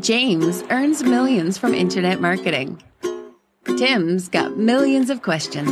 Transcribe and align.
James 0.00 0.62
earns 0.68 1.02
millions 1.02 1.56
from 1.56 1.72
internet 1.72 2.20
marketing. 2.20 2.82
Tim's 3.78 4.28
got 4.28 4.58
millions 4.58 5.08
of 5.08 5.22
questions. 5.22 5.70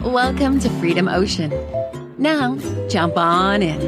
Welcome 0.00 0.58
to 0.60 0.70
Freedom 0.80 1.06
Ocean. 1.06 1.50
Now, 2.16 2.56
jump 2.88 3.18
on 3.18 3.62
in. 3.62 3.78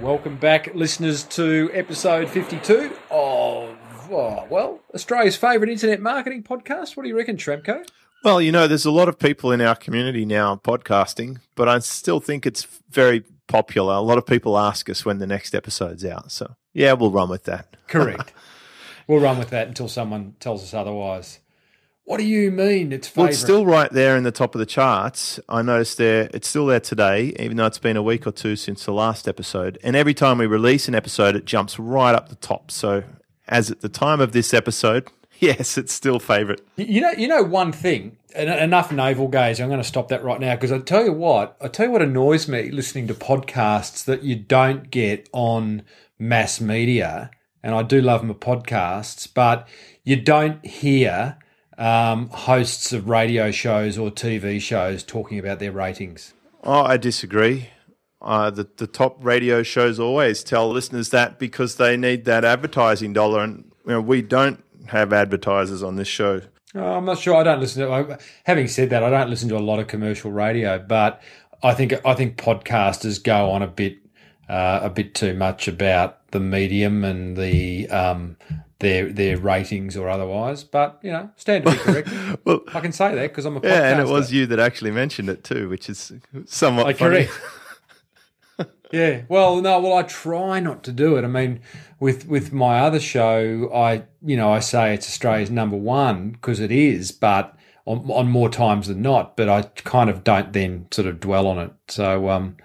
Welcome 0.00 0.36
back, 0.36 0.72
listeners, 0.76 1.24
to 1.24 1.70
episode 1.72 2.28
52 2.28 2.96
of, 3.10 3.76
oh, 4.12 4.46
well, 4.48 4.80
Australia's 4.94 5.36
favourite 5.36 5.72
internet 5.72 6.00
marketing 6.00 6.44
podcast. 6.44 6.96
What 6.96 7.02
do 7.02 7.08
you 7.08 7.16
reckon, 7.16 7.36
Schramko? 7.36 7.84
Well, 8.22 8.40
you 8.40 8.52
know, 8.52 8.68
there's 8.68 8.86
a 8.86 8.92
lot 8.92 9.08
of 9.08 9.18
people 9.18 9.50
in 9.50 9.60
our 9.60 9.74
community 9.74 10.24
now 10.24 10.54
podcasting, 10.54 11.40
but 11.56 11.68
I 11.68 11.80
still 11.80 12.20
think 12.20 12.46
it's 12.46 12.64
very 12.90 13.24
popular. 13.46 13.94
A 13.94 14.00
lot 14.00 14.18
of 14.18 14.26
people 14.26 14.58
ask 14.58 14.88
us 14.90 15.04
when 15.04 15.18
the 15.18 15.26
next 15.26 15.54
episode's 15.54 16.04
out. 16.04 16.32
So, 16.32 16.56
yeah, 16.72 16.92
we'll 16.92 17.10
run 17.10 17.28
with 17.28 17.44
that. 17.44 17.76
Correct. 17.88 18.32
we'll 19.06 19.20
run 19.20 19.38
with 19.38 19.50
that 19.50 19.68
until 19.68 19.88
someone 19.88 20.34
tells 20.40 20.62
us 20.62 20.74
otherwise. 20.74 21.40
What 22.06 22.18
do 22.18 22.24
you 22.24 22.52
mean 22.52 22.92
it's 22.92 23.08
favourite? 23.08 23.22
Well, 23.22 23.30
it's 23.30 23.40
still 23.40 23.66
right 23.66 23.90
there 23.90 24.16
in 24.16 24.22
the 24.22 24.30
top 24.30 24.54
of 24.54 24.60
the 24.60 24.66
charts. 24.66 25.40
I 25.48 25.62
noticed 25.62 25.98
there 25.98 26.30
it's 26.32 26.46
still 26.46 26.66
there 26.66 26.78
today, 26.78 27.34
even 27.40 27.56
though 27.56 27.66
it's 27.66 27.80
been 27.80 27.96
a 27.96 28.02
week 28.02 28.28
or 28.28 28.30
two 28.30 28.54
since 28.54 28.84
the 28.84 28.92
last 28.92 29.26
episode. 29.26 29.76
And 29.82 29.96
every 29.96 30.14
time 30.14 30.38
we 30.38 30.46
release 30.46 30.86
an 30.86 30.94
episode, 30.94 31.34
it 31.34 31.46
jumps 31.46 31.80
right 31.80 32.14
up 32.14 32.28
the 32.28 32.36
top. 32.36 32.70
So, 32.70 33.02
as 33.48 33.72
at 33.72 33.80
the 33.80 33.88
time 33.88 34.20
of 34.20 34.30
this 34.30 34.54
episode, 34.54 35.10
yes, 35.40 35.78
it's 35.78 35.92
still 35.92 36.18
favourite. 36.18 36.60
You 36.76 37.00
know, 37.00 37.12
you 37.12 37.28
know 37.28 37.42
one 37.42 37.72
thing. 37.72 38.16
Enough 38.34 38.92
navel 38.92 39.28
gaze. 39.28 39.60
I'm 39.60 39.68
going 39.68 39.80
to 39.80 39.84
stop 39.84 40.08
that 40.08 40.22
right 40.22 40.40
now 40.40 40.54
because 40.54 40.72
I 40.72 40.78
tell 40.78 41.04
you 41.04 41.12
what. 41.12 41.56
I 41.60 41.68
tell 41.68 41.86
you 41.86 41.92
what 41.92 42.02
annoys 42.02 42.48
me 42.48 42.70
listening 42.70 43.06
to 43.08 43.14
podcasts 43.14 44.04
that 44.04 44.22
you 44.22 44.36
don't 44.36 44.90
get 44.90 45.28
on 45.32 45.82
mass 46.18 46.60
media. 46.60 47.30
And 47.62 47.74
I 47.74 47.82
do 47.82 48.00
love 48.00 48.22
my 48.22 48.34
podcasts, 48.34 49.26
but 49.32 49.66
you 50.04 50.16
don't 50.16 50.64
hear 50.64 51.38
um, 51.78 52.28
hosts 52.28 52.92
of 52.92 53.08
radio 53.08 53.50
shows 53.50 53.98
or 53.98 54.10
TV 54.10 54.60
shows 54.60 55.02
talking 55.02 55.38
about 55.38 55.58
their 55.58 55.72
ratings. 55.72 56.34
Oh, 56.62 56.82
I 56.82 56.96
disagree. 56.96 57.70
Uh, 58.20 58.50
the 58.50 58.68
the 58.76 58.86
top 58.86 59.22
radio 59.24 59.62
shows 59.62 60.00
always 60.00 60.42
tell 60.42 60.70
listeners 60.70 61.10
that 61.10 61.38
because 61.38 61.76
they 61.76 61.96
need 61.96 62.24
that 62.24 62.44
advertising 62.44 63.12
dollar, 63.12 63.42
and 63.42 63.70
you 63.84 63.92
know, 63.92 64.00
we 64.00 64.22
don't 64.22 64.64
have 64.88 65.12
advertisers 65.12 65.82
on 65.82 65.96
this 65.96 66.08
show. 66.08 66.42
Oh, 66.74 66.96
I'm 66.96 67.04
not 67.04 67.18
sure. 67.18 67.34
I 67.34 67.42
don't 67.42 67.60
listen 67.60 67.86
to. 67.86 68.18
Having 68.44 68.68
said 68.68 68.90
that, 68.90 69.02
I 69.02 69.10
don't 69.10 69.30
listen 69.30 69.48
to 69.48 69.56
a 69.56 69.60
lot 69.60 69.78
of 69.78 69.86
commercial 69.86 70.30
radio, 70.30 70.78
but 70.78 71.22
I 71.62 71.74
think 71.74 71.94
I 72.04 72.14
think 72.14 72.36
podcasters 72.36 73.22
go 73.22 73.50
on 73.50 73.62
a 73.62 73.66
bit 73.66 73.98
uh, 74.48 74.80
a 74.82 74.90
bit 74.90 75.14
too 75.14 75.34
much 75.34 75.68
about 75.68 76.30
the 76.30 76.40
medium 76.40 77.04
and 77.04 77.36
the 77.36 77.88
um, 77.88 78.36
their 78.80 79.10
their 79.10 79.38
ratings 79.38 79.96
or 79.96 80.08
otherwise. 80.08 80.64
But 80.64 80.98
you 81.02 81.12
know, 81.12 81.30
stand 81.36 81.64
to 81.64 81.72
be 81.72 81.78
correct. 81.78 82.08
well, 82.44 82.60
I 82.74 82.80
can 82.80 82.92
say 82.92 83.14
that 83.14 83.28
because 83.28 83.46
I'm 83.46 83.56
a 83.56 83.60
podcaster. 83.60 83.70
yeah, 83.70 83.92
and 83.92 84.00
it 84.00 84.12
was 84.12 84.32
you 84.32 84.46
that 84.46 84.58
actually 84.58 84.90
mentioned 84.90 85.28
it 85.28 85.44
too, 85.44 85.68
which 85.68 85.88
is 85.88 86.12
somewhat 86.44 86.96
funny. 86.98 87.26
Correct. 87.26 87.40
yeah. 88.92 89.22
Well, 89.28 89.60
no. 89.60 89.80
Well, 89.80 89.94
I 89.94 90.02
try 90.02 90.60
not 90.60 90.82
to 90.84 90.92
do 90.92 91.16
it. 91.16 91.24
I 91.24 91.28
mean, 91.28 91.60
with 92.00 92.26
with 92.26 92.52
my 92.52 92.80
other 92.80 93.00
show, 93.00 93.70
I 93.74 94.04
you 94.24 94.36
know 94.36 94.52
I 94.52 94.60
say 94.60 94.94
it's 94.94 95.08
Australia's 95.08 95.50
number 95.50 95.76
one 95.76 96.30
because 96.30 96.60
it 96.60 96.72
is, 96.72 97.12
but. 97.12 97.52
On, 97.88 97.98
on 98.10 98.28
more 98.28 98.48
times 98.48 98.88
than 98.88 99.00
not, 99.00 99.36
but 99.36 99.48
I 99.48 99.62
kind 99.62 100.10
of 100.10 100.24
don't 100.24 100.52
then 100.52 100.88
sort 100.90 101.06
of 101.06 101.20
dwell 101.20 101.46
on 101.46 101.60
it. 101.60 101.70
So, 101.86 102.28
um, 102.30 102.56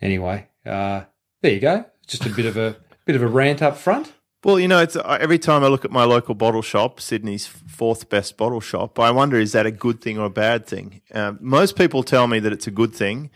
anyway, 0.00 0.46
uh, 0.64 1.06
there 1.42 1.52
you 1.52 1.58
go. 1.58 1.86
Just 2.06 2.24
a 2.24 2.28
bit 2.28 2.46
of 2.46 2.56
a 2.56 2.76
bit 3.04 3.16
of 3.16 3.22
a 3.22 3.26
rant 3.26 3.62
up 3.62 3.76
front. 3.76 4.12
Well, 4.44 4.60
you 4.60 4.68
know, 4.68 4.80
it's 4.80 4.96
every 4.96 5.38
time 5.38 5.64
I 5.64 5.66
look 5.66 5.84
at 5.84 5.90
my 5.90 6.04
local 6.04 6.34
bottle 6.34 6.62
shop, 6.62 7.00
Sydney's 7.00 7.46
fourth 7.46 8.08
best 8.08 8.36
bottle 8.36 8.60
shop, 8.60 8.98
I 9.00 9.10
wonder 9.10 9.38
is 9.38 9.52
that 9.52 9.66
a 9.66 9.70
good 9.70 10.00
thing 10.00 10.18
or 10.18 10.26
a 10.26 10.30
bad 10.30 10.66
thing? 10.66 11.02
Uh, 11.12 11.32
most 11.40 11.76
people 11.76 12.02
tell 12.02 12.26
me 12.26 12.38
that 12.38 12.52
it's 12.52 12.66
a 12.66 12.70
good 12.70 12.94
thing, 12.94 13.30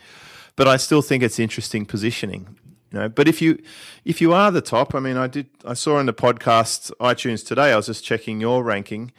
but 0.57 0.69
I 0.69 0.77
still 0.77 1.03
think 1.03 1.23
it's 1.23 1.39
interesting 1.39 1.87
positioning. 1.87 2.57
You 2.93 3.01
know, 3.01 3.09
but 3.09 3.27
if 3.27 3.43
you 3.43 3.61
if 4.05 4.21
you 4.21 4.33
are 4.33 4.51
the 4.51 4.61
top, 4.61 4.95
I 4.95 5.01
mean, 5.01 5.17
I 5.17 5.27
did 5.27 5.49
I 5.65 5.75
saw 5.75 5.99
in 5.99 6.07
the 6.07 6.15
podcast 6.15 6.93
iTunes 7.01 7.45
today. 7.45 7.73
I 7.73 7.77
was 7.77 7.87
just 7.87 8.05
checking 8.05 8.41
your 8.41 8.63
ranking, 8.63 9.13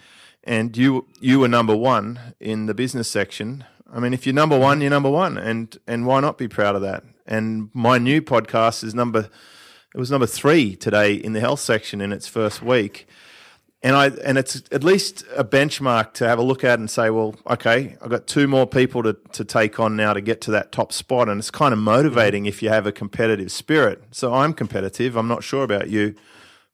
and 0.44 0.76
you 0.78 1.08
you 1.20 1.40
were 1.40 1.50
number 1.50 1.76
one 1.76 2.20
in 2.40 2.68
the 2.68 2.74
business 2.74 3.10
section. 3.10 3.66
I 3.94 4.00
mean, 4.00 4.14
if 4.14 4.26
you're 4.26 4.36
number 4.36 4.58
one, 4.58 4.82
you're 4.82 4.90
number 4.90 5.10
one, 5.10 5.38
and 5.38 5.78
and 5.88 6.06
why 6.06 6.22
not 6.22 6.38
be 6.38 6.48
proud 6.48 6.76
of 6.76 6.82
that? 6.84 7.04
And 7.28 7.70
my 7.74 7.98
new 7.98 8.22
podcast 8.22 8.84
is 8.84 8.96
number 8.96 9.30
it 9.94 10.00
was 10.00 10.12
number 10.12 10.28
three 10.28 10.76
today 10.76 11.14
in 11.14 11.34
the 11.34 11.40
health 11.40 11.60
section 11.60 12.02
in 12.02 12.12
its 12.12 12.28
first 12.28 12.62
week. 12.62 13.08
And 13.86 13.96
I 13.96 14.08
and 14.08 14.40
it's 14.40 14.64
at 14.72 14.84
least 14.84 15.24
a 15.38 15.44
benchmark 15.44 16.14
to 16.14 16.28
have 16.28 16.40
a 16.40 16.42
look 16.42 16.64
at 16.64 16.80
and 16.80 16.90
say, 16.90 17.12
well, 17.12 17.36
okay, 17.48 17.96
I've 18.02 18.10
got 18.10 18.26
two 18.26 18.48
more 18.48 18.66
people 18.66 19.04
to, 19.04 19.14
to 19.34 19.46
take 19.46 19.80
on 19.80 19.96
now 19.96 20.12
to 20.12 20.22
get 20.22 20.42
to 20.42 20.52
that 20.52 20.72
top 20.72 20.92
spot. 20.92 21.30
And 21.30 21.38
it's 21.38 21.52
kind 21.52 21.72
of 21.72 21.78
motivating 21.78 22.48
if 22.48 22.64
you 22.64 22.70
have 22.70 22.88
a 22.88 22.92
competitive 22.92 23.52
spirit. 23.52 24.02
So 24.10 24.34
I'm 24.34 24.54
competitive. 24.54 25.16
I'm 25.16 25.28
not 25.28 25.44
sure 25.44 25.64
about 25.64 25.88
you, 25.88 26.16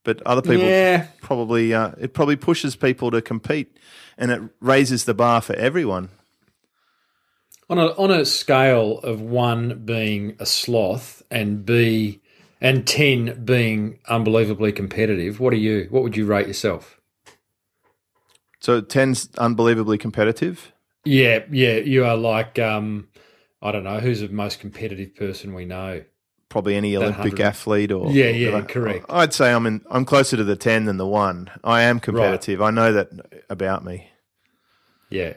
but 0.06 0.22
other 0.22 0.42
people 0.42 0.66
yeah. 0.66 1.08
probably 1.20 1.74
uh, 1.74 1.92
it 2.00 2.14
probably 2.14 2.38
pushes 2.38 2.78
people 2.78 3.12
to 3.12 3.22
compete 3.22 3.76
and 4.18 4.32
it 4.32 4.42
raises 4.62 5.04
the 5.04 5.14
bar 5.14 5.42
for 5.42 5.54
everyone. 5.58 6.08
On 7.70 7.78
a 7.78 7.88
on 7.98 8.10
a 8.10 8.24
scale 8.26 9.00
of 9.00 9.20
one 9.20 9.84
being 9.84 10.38
a 10.40 10.46
sloth 10.46 11.24
and 11.30 11.66
B 11.66 12.22
and 12.62 12.88
10 12.88 13.44
being 13.44 14.00
unbelievably 14.08 14.72
competitive, 14.72 15.42
what 15.42 15.52
are 15.52 15.58
you? 15.58 15.88
What 15.90 16.04
would 16.04 16.16
you 16.16 16.26
rate 16.26 16.48
yourself? 16.48 17.00
So 18.62 18.82
10's 18.82 19.30
unbelievably 19.38 19.98
competitive? 19.98 20.72
Yeah, 21.04 21.44
yeah. 21.52 21.78
You 21.78 22.06
are 22.06 22.16
like, 22.16 22.60
um, 22.60 23.10
I 23.62 23.72
don't 23.72 23.84
know, 23.84 24.00
who's 24.00 24.22
the 24.22 24.30
most 24.30 24.60
competitive 24.60 25.16
person 25.16 25.54
we 25.54 25.66
know? 25.66 26.04
Probably 26.48 26.76
any 26.76 26.96
Olympic 26.96 27.40
athlete 27.40 27.92
or 27.92 28.12
yeah, 28.12 28.28
yeah, 28.28 28.58
or, 28.58 28.62
correct. 28.64 29.06
I'd 29.08 29.34
say 29.34 29.54
I'm 29.54 29.66
in. 29.66 29.86
I'm 29.90 30.04
closer 30.04 30.36
to 30.36 30.44
the 30.44 30.58
ten 30.58 30.84
than 30.84 30.98
the 30.98 31.08
one. 31.08 31.50
I 31.64 31.84
am 31.84 32.02
competitive. 32.02 32.60
Right. 32.60 32.68
I 32.68 32.72
know 32.72 32.92
that 32.92 33.10
about 33.50 33.86
me. 33.86 34.10
Yeah, 35.10 35.36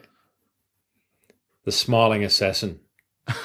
the 1.64 1.70
smiling 1.70 2.24
assassin. 2.24 2.80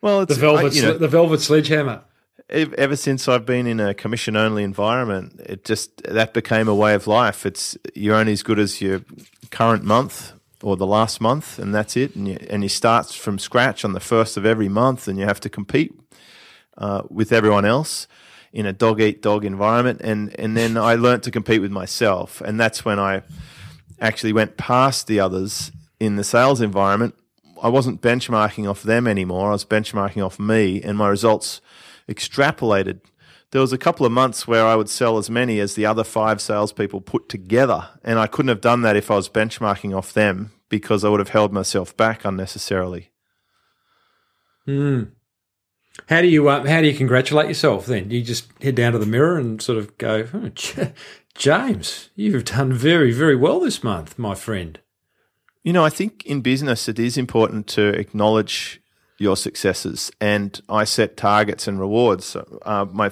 well, 0.00 0.22
it's 0.22 0.34
the 0.34 0.40
velvet, 0.40 0.72
I, 0.72 0.74
you 0.74 0.82
know, 0.82 0.98
the 0.98 1.06
velvet 1.06 1.40
sledgehammer 1.40 2.02
ever 2.50 2.96
since 2.96 3.28
I've 3.28 3.46
been 3.46 3.66
in 3.66 3.80
a 3.80 3.94
commission 3.94 4.36
only 4.36 4.62
environment, 4.62 5.40
it 5.44 5.64
just 5.64 6.02
that 6.04 6.34
became 6.34 6.68
a 6.68 6.74
way 6.74 6.94
of 6.94 7.06
life. 7.06 7.46
It's 7.46 7.76
you're 7.94 8.16
only 8.16 8.32
as 8.32 8.42
good 8.42 8.58
as 8.58 8.80
your 8.80 9.00
current 9.50 9.84
month 9.84 10.32
or 10.62 10.76
the 10.76 10.86
last 10.86 11.20
month, 11.20 11.58
and 11.58 11.74
that's 11.74 11.96
it. 11.96 12.14
And 12.14 12.28
you, 12.28 12.38
and 12.50 12.62
you 12.62 12.68
start 12.68 13.10
from 13.10 13.38
scratch 13.38 13.84
on 13.84 13.92
the 13.92 14.00
first 14.00 14.36
of 14.36 14.46
every 14.46 14.68
month, 14.68 15.08
and 15.08 15.18
you 15.18 15.24
have 15.24 15.40
to 15.40 15.48
compete 15.48 15.94
uh, 16.78 17.02
with 17.10 17.32
everyone 17.32 17.64
else 17.64 18.06
in 18.52 18.66
a 18.66 18.72
dog 18.72 19.00
eat 19.00 19.22
dog 19.22 19.44
environment. 19.44 20.00
And 20.02 20.38
and 20.38 20.56
then 20.56 20.76
I 20.76 20.94
learned 20.94 21.22
to 21.24 21.30
compete 21.30 21.60
with 21.60 21.72
myself, 21.72 22.40
and 22.40 22.60
that's 22.60 22.84
when 22.84 22.98
I 22.98 23.22
actually 24.00 24.32
went 24.32 24.56
past 24.56 25.06
the 25.06 25.20
others 25.20 25.72
in 25.98 26.16
the 26.16 26.24
sales 26.24 26.60
environment. 26.60 27.14
I 27.62 27.68
wasn't 27.68 28.02
benchmarking 28.02 28.68
off 28.68 28.82
them 28.82 29.06
anymore. 29.06 29.48
I 29.48 29.52
was 29.52 29.64
benchmarking 29.64 30.24
off 30.24 30.38
me, 30.38 30.82
and 30.82 30.98
my 30.98 31.08
results 31.08 31.62
extrapolated. 32.08 33.00
There 33.50 33.60
was 33.60 33.72
a 33.72 33.78
couple 33.78 34.04
of 34.04 34.12
months 34.12 34.48
where 34.48 34.66
I 34.66 34.74
would 34.74 34.88
sell 34.88 35.16
as 35.16 35.30
many 35.30 35.60
as 35.60 35.74
the 35.74 35.86
other 35.86 36.04
five 36.04 36.40
salespeople 36.40 37.02
put 37.02 37.28
together, 37.28 37.88
and 38.02 38.18
I 38.18 38.26
couldn't 38.26 38.48
have 38.48 38.60
done 38.60 38.82
that 38.82 38.96
if 38.96 39.10
I 39.10 39.16
was 39.16 39.28
benchmarking 39.28 39.96
off 39.96 40.12
them 40.12 40.52
because 40.68 41.04
I 41.04 41.08
would 41.08 41.20
have 41.20 41.28
held 41.28 41.52
myself 41.52 41.96
back 41.96 42.24
unnecessarily. 42.24 43.10
Hmm. 44.64 45.04
How 46.08 46.20
do 46.20 46.26
you 46.26 46.48
uh, 46.48 46.66
how 46.66 46.80
do 46.80 46.88
you 46.88 46.94
congratulate 46.94 47.46
yourself 47.48 47.86
then? 47.86 48.08
Do 48.08 48.16
you 48.16 48.22
just 48.22 48.50
head 48.60 48.74
down 48.74 48.92
to 48.92 48.98
the 48.98 49.06
mirror 49.06 49.38
and 49.38 49.62
sort 49.62 49.78
of 49.78 49.96
go, 49.98 50.26
oh, 50.34 50.50
James, 51.34 52.10
you've 52.14 52.44
done 52.44 52.72
very 52.72 53.12
very 53.12 53.36
well 53.36 53.60
this 53.60 53.84
month, 53.84 54.18
my 54.18 54.34
friend. 54.34 54.80
You 55.62 55.72
know, 55.72 55.84
I 55.84 55.90
think 55.90 56.26
in 56.26 56.40
business 56.40 56.88
it 56.88 56.98
is 56.98 57.16
important 57.16 57.66
to 57.68 57.88
acknowledge 57.88 58.82
your 59.18 59.36
successes. 59.36 60.10
And 60.20 60.60
I 60.68 60.84
set 60.84 61.16
targets 61.16 61.68
and 61.68 61.78
rewards. 61.80 62.24
So, 62.24 62.60
uh, 62.62 62.86
my 62.92 63.10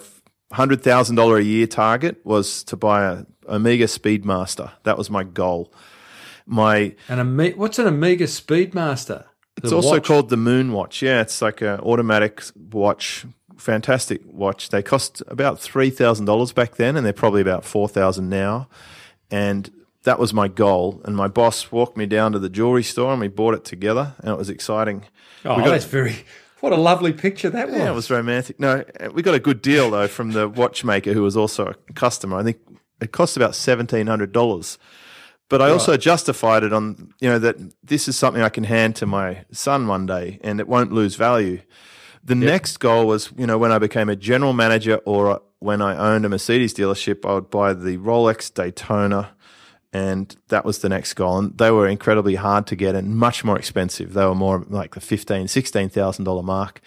hundred 0.53 0.83
thousand 0.83 1.17
dollar 1.17 1.39
a 1.39 1.43
year 1.43 1.67
target 1.67 2.25
was 2.25 2.63
to 2.65 2.77
buy 2.77 3.05
a 3.05 3.25
Omega 3.49 3.87
Speedmaster. 3.87 4.71
That 4.85 4.99
was 4.99 5.11
my 5.11 5.25
goal. 5.25 5.73
My 6.47 6.95
and 7.09 7.21
a 7.21 7.51
what's 7.53 7.79
an 7.79 7.87
Omega 7.87 8.25
Speedmaster? 8.25 9.25
The 9.57 9.63
it's 9.65 9.73
also 9.73 9.91
watch? 9.91 10.07
called 10.07 10.29
the 10.29 10.37
Moon 10.37 10.73
Watch. 10.73 11.03
Yeah, 11.03 11.21
it's 11.21 11.43
like 11.43 11.61
an 11.61 11.81
automatic 11.81 12.43
watch. 12.57 13.27
Fantastic 13.57 14.21
watch. 14.25 14.71
They 14.71 14.83
cost 14.83 15.23
about 15.29 15.61
three 15.61 15.91
thousand 15.91 16.27
dollars 16.27 16.53
back 16.53 16.77
then, 16.77 16.97
and 16.97 17.05
they're 17.05 17.13
probably 17.13 17.43
about 17.43 17.65
four 17.65 17.89
thousand 17.89 18.29
now. 18.29 18.69
And 19.31 19.71
that 20.05 20.19
was 20.19 20.35
my 20.35 20.49
goal. 20.49 21.01
And 21.05 21.17
my 21.17 21.29
boss 21.29 21.71
walked 21.71 21.97
me 21.97 22.07
down 22.07 22.33
to 22.33 22.39
the 22.39 22.49
jewelry 22.49 22.83
store 22.83 23.13
and 23.13 23.21
we 23.21 23.29
bought 23.29 23.55
it 23.55 23.65
together 23.65 24.15
and 24.19 24.29
it 24.29 24.39
was 24.39 24.51
exciting. 24.51 25.05
Oh, 25.45 25.57
got, 25.57 25.67
that's 25.69 25.85
very, 25.85 26.17
What 26.63 26.73
a 26.73 26.77
lovely 26.77 27.13
picture 27.13 27.51
that 27.51 27.69
was. 27.69 27.77
Yeah, 27.77 27.91
it 27.91 27.95
was 27.95 28.09
romantic. 28.09 28.61
No, 28.61 28.85
we 29.13 29.23
got 29.23 29.35
a 29.35 29.41
good 29.41 29.63
deal 29.63 29.91
though 29.91 30.07
from 30.07 30.31
the 30.31 30.49
watchmaker 30.49 31.13
who 31.13 31.23
was 31.23 31.37
also 31.37 31.67
a 31.67 31.93
customer. 31.95 32.37
I 32.37 32.45
think 32.45 32.59
it 33.01 33.11
cost 33.11 33.37
about 33.37 33.57
seventeen 33.57 34.07
hundred 34.07 34.31
dollars. 34.31 34.79
But 35.49 35.61
I 35.61 35.71
also 35.71 35.97
justified 35.97 36.63
it 36.63 36.73
on 36.73 37.13
you 37.19 37.29
know 37.29 37.41
that 37.41 37.57
this 37.83 38.07
is 38.07 38.17
something 38.17 38.43
I 38.43 38.49
can 38.49 38.63
hand 38.63 38.95
to 38.97 39.07
my 39.07 39.45
son 39.51 39.89
one 39.89 40.07
day 40.07 40.39
and 40.45 40.61
it 40.61 40.69
won't 40.69 40.93
lose 40.93 41.17
value. 41.17 41.61
The 42.23 42.37
next 42.37 42.77
goal 42.77 43.09
was 43.09 43.33
you 43.37 43.47
know 43.49 43.59
when 43.59 43.73
I 43.73 43.79
became 43.81 44.09
a 44.09 44.15
general 44.15 44.53
manager 44.53 45.01
or 45.05 45.43
when 45.59 45.83
I 45.83 45.97
owned 45.97 46.25
a 46.25 46.29
Mercedes 46.29 46.75
dealership, 46.75 47.29
I 47.29 47.35
would 47.35 47.51
buy 47.51 47.73
the 47.73 47.99
Rolex 47.99 48.55
Daytona 48.55 49.35
and 49.93 50.35
that 50.49 50.65
was 50.65 50.79
the 50.79 50.89
next 50.89 51.15
goal. 51.15 51.39
And 51.39 51.59
they 51.59 51.71
were 51.71 51.87
incredibly 51.87 52.37
hard 52.37 52.67
to 52.69 52.77
get 52.77 52.95
and 52.95 53.17
much 53.17 53.45
more 53.45 53.59
expensive. 53.59 54.15
They 54.15 54.25
were 54.25 54.35
more 54.35 54.65
like 54.69 54.95
the 54.95 55.01
fifteen, 55.01 55.49
sixteen 55.49 55.89
thousand 55.89 56.25
dollar 56.25 56.43
mark. 56.43 56.81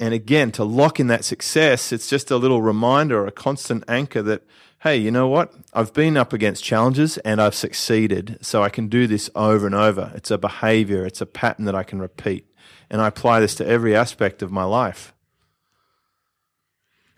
And 0.00 0.14
again, 0.14 0.50
to 0.52 0.64
lock 0.64 0.98
in 0.98 1.08
that 1.08 1.24
success, 1.24 1.92
it's 1.92 2.08
just 2.08 2.30
a 2.30 2.38
little 2.38 2.62
reminder, 2.62 3.20
or 3.20 3.26
a 3.26 3.32
constant 3.32 3.84
anchor 3.86 4.22
that, 4.22 4.42
hey, 4.82 4.96
you 4.96 5.10
know 5.10 5.28
what? 5.28 5.52
I've 5.74 5.92
been 5.92 6.16
up 6.16 6.32
against 6.32 6.64
challenges 6.64 7.18
and 7.18 7.38
I've 7.38 7.54
succeeded. 7.54 8.38
So 8.40 8.62
I 8.62 8.70
can 8.70 8.88
do 8.88 9.06
this 9.06 9.28
over 9.34 9.66
and 9.66 9.74
over. 9.74 10.10
It's 10.14 10.30
a 10.30 10.38
behavior, 10.38 11.04
it's 11.04 11.20
a 11.20 11.26
pattern 11.26 11.66
that 11.66 11.74
I 11.74 11.82
can 11.82 12.00
repeat. 12.00 12.46
And 12.88 13.02
I 13.02 13.08
apply 13.08 13.40
this 13.40 13.54
to 13.56 13.66
every 13.66 13.94
aspect 13.94 14.40
of 14.40 14.50
my 14.50 14.64
life. 14.64 15.12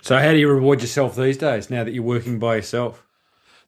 So, 0.02 0.18
how 0.18 0.32
do 0.32 0.38
you 0.38 0.50
reward 0.50 0.80
yourself 0.80 1.14
these 1.14 1.38
days 1.38 1.70
now 1.70 1.84
that 1.84 1.94
you're 1.94 2.02
working 2.02 2.40
by 2.40 2.56
yourself? 2.56 3.06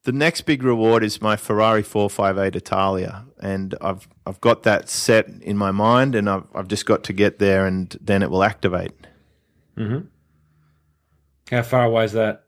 The 0.05 0.12
next 0.12 0.43
big 0.43 0.62
reward 0.62 1.03
is 1.03 1.23
my 1.23 1.35
Ferrari 1.37 1.83
458 1.83 2.55
Italia, 2.56 3.25
and 3.41 3.75
I've 3.81 4.06
I've 4.27 4.41
got 4.41 4.62
that 4.65 4.91
set 4.91 5.29
in 5.41 5.56
my 5.56 5.71
mind, 5.71 6.15
and 6.15 6.29
I've 6.29 6.45
I've 6.55 6.69
just 6.69 6.85
got 6.85 7.05
to 7.05 7.12
get 7.15 7.39
there, 7.39 7.67
and 7.67 7.97
then 8.01 8.23
it 8.23 8.31
will 8.31 8.45
activate. 8.45 8.93
How 11.51 11.62
far 11.62 11.85
away 11.85 12.05
is 12.05 12.12
that? 12.12 12.45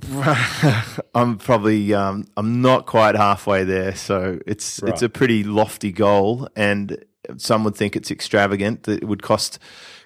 I'm 1.14 1.38
probably 1.38 1.92
um, 1.92 2.26
I'm 2.36 2.62
not 2.62 2.86
quite 2.86 3.16
halfway 3.16 3.64
there, 3.64 3.96
so 3.96 4.38
it's 4.46 4.80
it's 4.84 5.02
a 5.02 5.08
pretty 5.08 5.42
lofty 5.42 5.90
goal, 5.90 6.48
and 6.54 7.04
some 7.36 7.64
would 7.64 7.74
think 7.74 7.96
it's 7.96 8.12
extravagant. 8.12 8.84
That 8.84 9.02
it 9.02 9.06
would 9.08 9.22
cost 9.22 9.58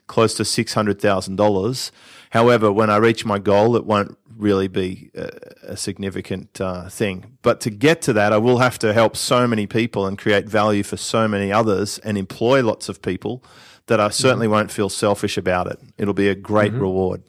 close 0.07 0.35
to 0.35 0.45
six 0.47 0.73
hundred 0.73 1.01
thousand 1.01 1.37
dollars. 1.37 1.93
However, 2.31 2.73
when 2.73 2.91
I 2.91 2.97
reach 2.97 3.25
my 3.25 3.39
goal, 3.39 3.77
it 3.77 3.85
won't 3.87 4.19
really 4.37 4.69
be 4.69 5.11
a, 5.15 5.31
a 5.63 5.77
significant 5.77 6.61
uh, 6.61 6.89
thing. 6.89 7.39
But 7.43 7.61
to 7.63 7.71
get 7.71 8.03
to 8.03 8.13
that, 8.13 8.33
I 8.33 8.39
will 8.39 8.59
have 8.59 8.79
to 8.81 8.93
help 8.93 9.17
so 9.17 9.47
many 9.47 9.67
people 9.67 10.07
and 10.07 10.19
create 10.19 10.49
value 10.49 10.83
for 10.83 10.97
so 10.97 11.27
many 11.27 11.53
others, 11.53 11.99
and 11.99 12.19
employ 12.19 12.63
lots 12.63 12.89
of 12.89 13.03
people 13.03 13.43
that 13.87 14.01
I 14.01 14.11
certainly 14.11 14.49
won't 14.49 14.71
feel 14.71 14.89
selfish 14.89 15.39
about 15.39 15.69
it. 15.69 15.79
It'll 15.97 16.15
be 16.15 16.29
a 16.29 16.35
great 16.35 16.73
reward. 16.73 17.23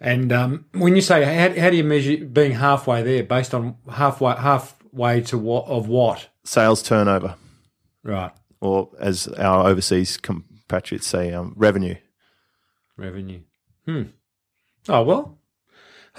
And 0.00 0.32
um, 0.32 0.64
when 0.72 0.96
you 0.96 1.02
say 1.02 1.24
how, 1.24 1.60
how 1.60 1.68
do 1.68 1.76
you 1.76 1.84
measure 1.84 2.24
being 2.24 2.52
halfway 2.52 3.02
there, 3.02 3.22
based 3.22 3.52
on 3.52 3.76
halfway 3.90 4.34
halfway 4.34 5.20
to 5.22 5.36
what 5.36 5.66
of 5.66 5.88
what? 5.88 6.28
Sales 6.42 6.82
turnover. 6.82 7.36
Right, 8.02 8.32
or 8.62 8.88
as 8.98 9.28
our 9.28 9.68
overseas 9.68 10.16
compatriots 10.16 11.06
say, 11.06 11.34
um, 11.34 11.52
revenue. 11.54 11.96
revenue. 12.96 13.42
Hmm. 13.84 14.04
Oh 14.88 15.02
well, 15.02 15.38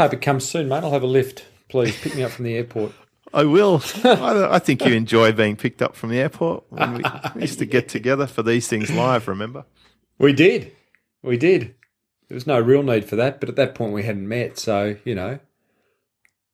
hope 0.01 0.13
it 0.13 0.21
comes 0.21 0.45
soon, 0.45 0.67
mate. 0.67 0.83
I'll 0.83 0.91
have 0.91 1.03
a 1.03 1.07
lift. 1.07 1.45
Please 1.69 1.97
pick 1.99 2.15
me 2.15 2.23
up 2.23 2.31
from 2.31 2.45
the 2.45 2.55
airport. 2.55 2.91
I 3.33 3.45
will. 3.45 3.81
I, 4.03 4.55
I 4.55 4.59
think 4.59 4.83
you 4.83 4.93
enjoy 4.93 5.31
being 5.31 5.55
picked 5.55 5.81
up 5.81 5.95
from 5.95 6.09
the 6.09 6.19
airport. 6.19 6.65
When 6.69 6.95
we, 6.95 7.03
we 7.35 7.41
used 7.41 7.59
to 7.59 7.65
get 7.65 7.87
together 7.87 8.27
for 8.27 8.43
these 8.43 8.67
things 8.67 8.91
live. 8.91 9.27
Remember? 9.27 9.65
We 10.17 10.33
did, 10.33 10.75
we 11.23 11.37
did. 11.37 11.75
There 12.27 12.35
was 12.35 12.45
no 12.45 12.59
real 12.59 12.83
need 12.83 13.05
for 13.05 13.15
that, 13.17 13.39
but 13.39 13.49
at 13.49 13.55
that 13.55 13.73
point 13.75 13.93
we 13.93 14.03
hadn't 14.03 14.27
met, 14.27 14.57
so 14.59 14.95
you 15.05 15.15
know. 15.15 15.39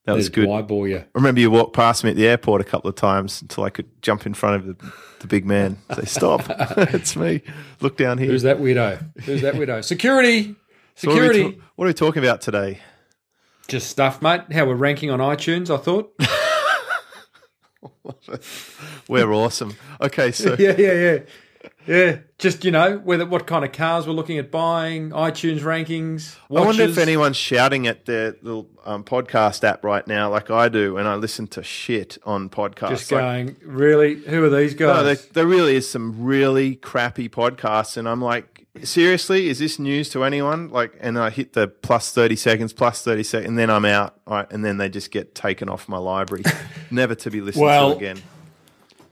That 0.05 0.15
was 0.15 0.29
good. 0.29 0.47
Why 0.47 0.61
bore 0.61 0.87
you? 0.87 0.99
I 0.99 1.05
remember 1.15 1.41
you 1.41 1.51
walked 1.51 1.75
past 1.75 2.03
me 2.05 2.11
at 2.11 2.15
the 2.15 2.27
airport 2.27 2.61
a 2.61 2.63
couple 2.63 2.89
of 2.89 2.95
times 2.95 3.41
until 3.41 3.65
I 3.65 3.69
could 3.69 4.01
jump 4.01 4.25
in 4.25 4.33
front 4.33 4.55
of 4.55 4.65
the, 4.77 4.91
the 5.19 5.27
big 5.27 5.45
man. 5.45 5.77
Say, 5.95 6.05
"Stop! 6.05 6.43
it's 6.49 7.15
me. 7.17 7.41
Look 7.81 7.97
down 7.97 8.17
here." 8.17 8.27
Who's 8.27 8.43
that 8.43 8.59
widow? 8.59 8.99
Who's 9.25 9.41
that 9.41 9.55
widow? 9.57 9.81
Security, 9.81 10.55
So 10.95 11.09
what, 11.09 11.19
are 11.19 11.27
security. 11.33 11.57
ta- 11.57 11.63
what 11.75 11.85
are 11.85 11.87
we 11.89 11.93
talking 11.93 12.23
about 12.23 12.39
today? 12.39 12.79
Just 13.67 13.89
stuff, 13.89 14.21
mate. 14.21 14.41
How 14.51 14.65
we're 14.65 14.75
ranking 14.75 15.09
on 15.09 15.19
iTunes, 15.19 15.69
I 15.73 15.77
thought. 15.77 16.13
We're 19.07 19.31
awesome. 19.31 19.75
Okay, 20.01 20.31
so 20.31 20.55
yeah, 20.59 20.75
yeah, 20.77 20.93
yeah. 20.93 21.19
Yeah, 21.85 22.17
just 22.37 22.65
you 22.65 22.71
know, 22.71 22.97
whether 22.97 23.25
what 23.25 23.47
kind 23.47 23.63
of 23.63 23.71
cars 23.71 24.05
we're 24.05 24.13
looking 24.13 24.37
at 24.37 24.51
buying, 24.51 25.11
iTunes 25.11 25.61
rankings. 25.61 26.35
I 26.51 26.59
wonder 26.61 26.83
if 26.83 26.97
anyone's 26.97 27.37
shouting 27.37 27.87
at 27.87 28.05
their 28.05 28.35
little 28.41 28.67
um, 28.85 29.05
podcast 29.05 29.63
app 29.63 29.85
right 29.85 30.05
now, 30.05 30.29
like 30.29 30.51
I 30.51 30.67
do, 30.67 30.95
when 30.95 31.07
I 31.07 31.15
listen 31.15 31.47
to 31.47 31.63
shit 31.63 32.17
on 32.25 32.49
podcasts. 32.49 32.89
just 32.89 33.11
Like, 33.11 33.21
going, 33.21 33.55
really? 33.63 34.15
Who 34.15 34.43
are 34.43 34.49
these 34.49 34.73
guys? 34.73 34.97
no, 34.97 35.03
there, 35.05 35.15
there 35.33 35.47
really 35.47 35.77
is 35.77 35.89
some 35.89 36.25
really 36.25 36.75
crappy 36.75 37.29
podcasts, 37.29 37.95
and 37.95 38.07
I'm 38.07 38.21
like, 38.21 38.56
seriously, 38.83 39.49
is 39.49 39.59
this 39.59 39.79
news 39.79 40.09
to 40.09 40.23
anyone? 40.23 40.69
Like, 40.69 40.93
and 40.99 41.17
I 41.17 41.29
hit 41.29 41.53
the 41.53 41.67
plus 41.67 42.11
thirty 42.11 42.35
seconds, 42.35 42.73
plus 42.73 43.01
thirty 43.03 43.23
seconds, 43.23 43.49
and 43.49 43.57
then 43.57 43.69
I'm 43.69 43.85
out, 43.85 44.19
right, 44.25 44.45
and 44.51 44.63
then 44.63 44.77
they 44.77 44.89
just 44.89 45.11
get 45.11 45.33
taken 45.35 45.69
off 45.69 45.87
my 45.87 45.97
library, 45.97 46.43
never 46.91 47.15
to 47.15 47.29
be 47.31 47.41
listened 47.41 47.63
Well, 47.65 47.91
to 47.91 47.97
again. 47.97 48.21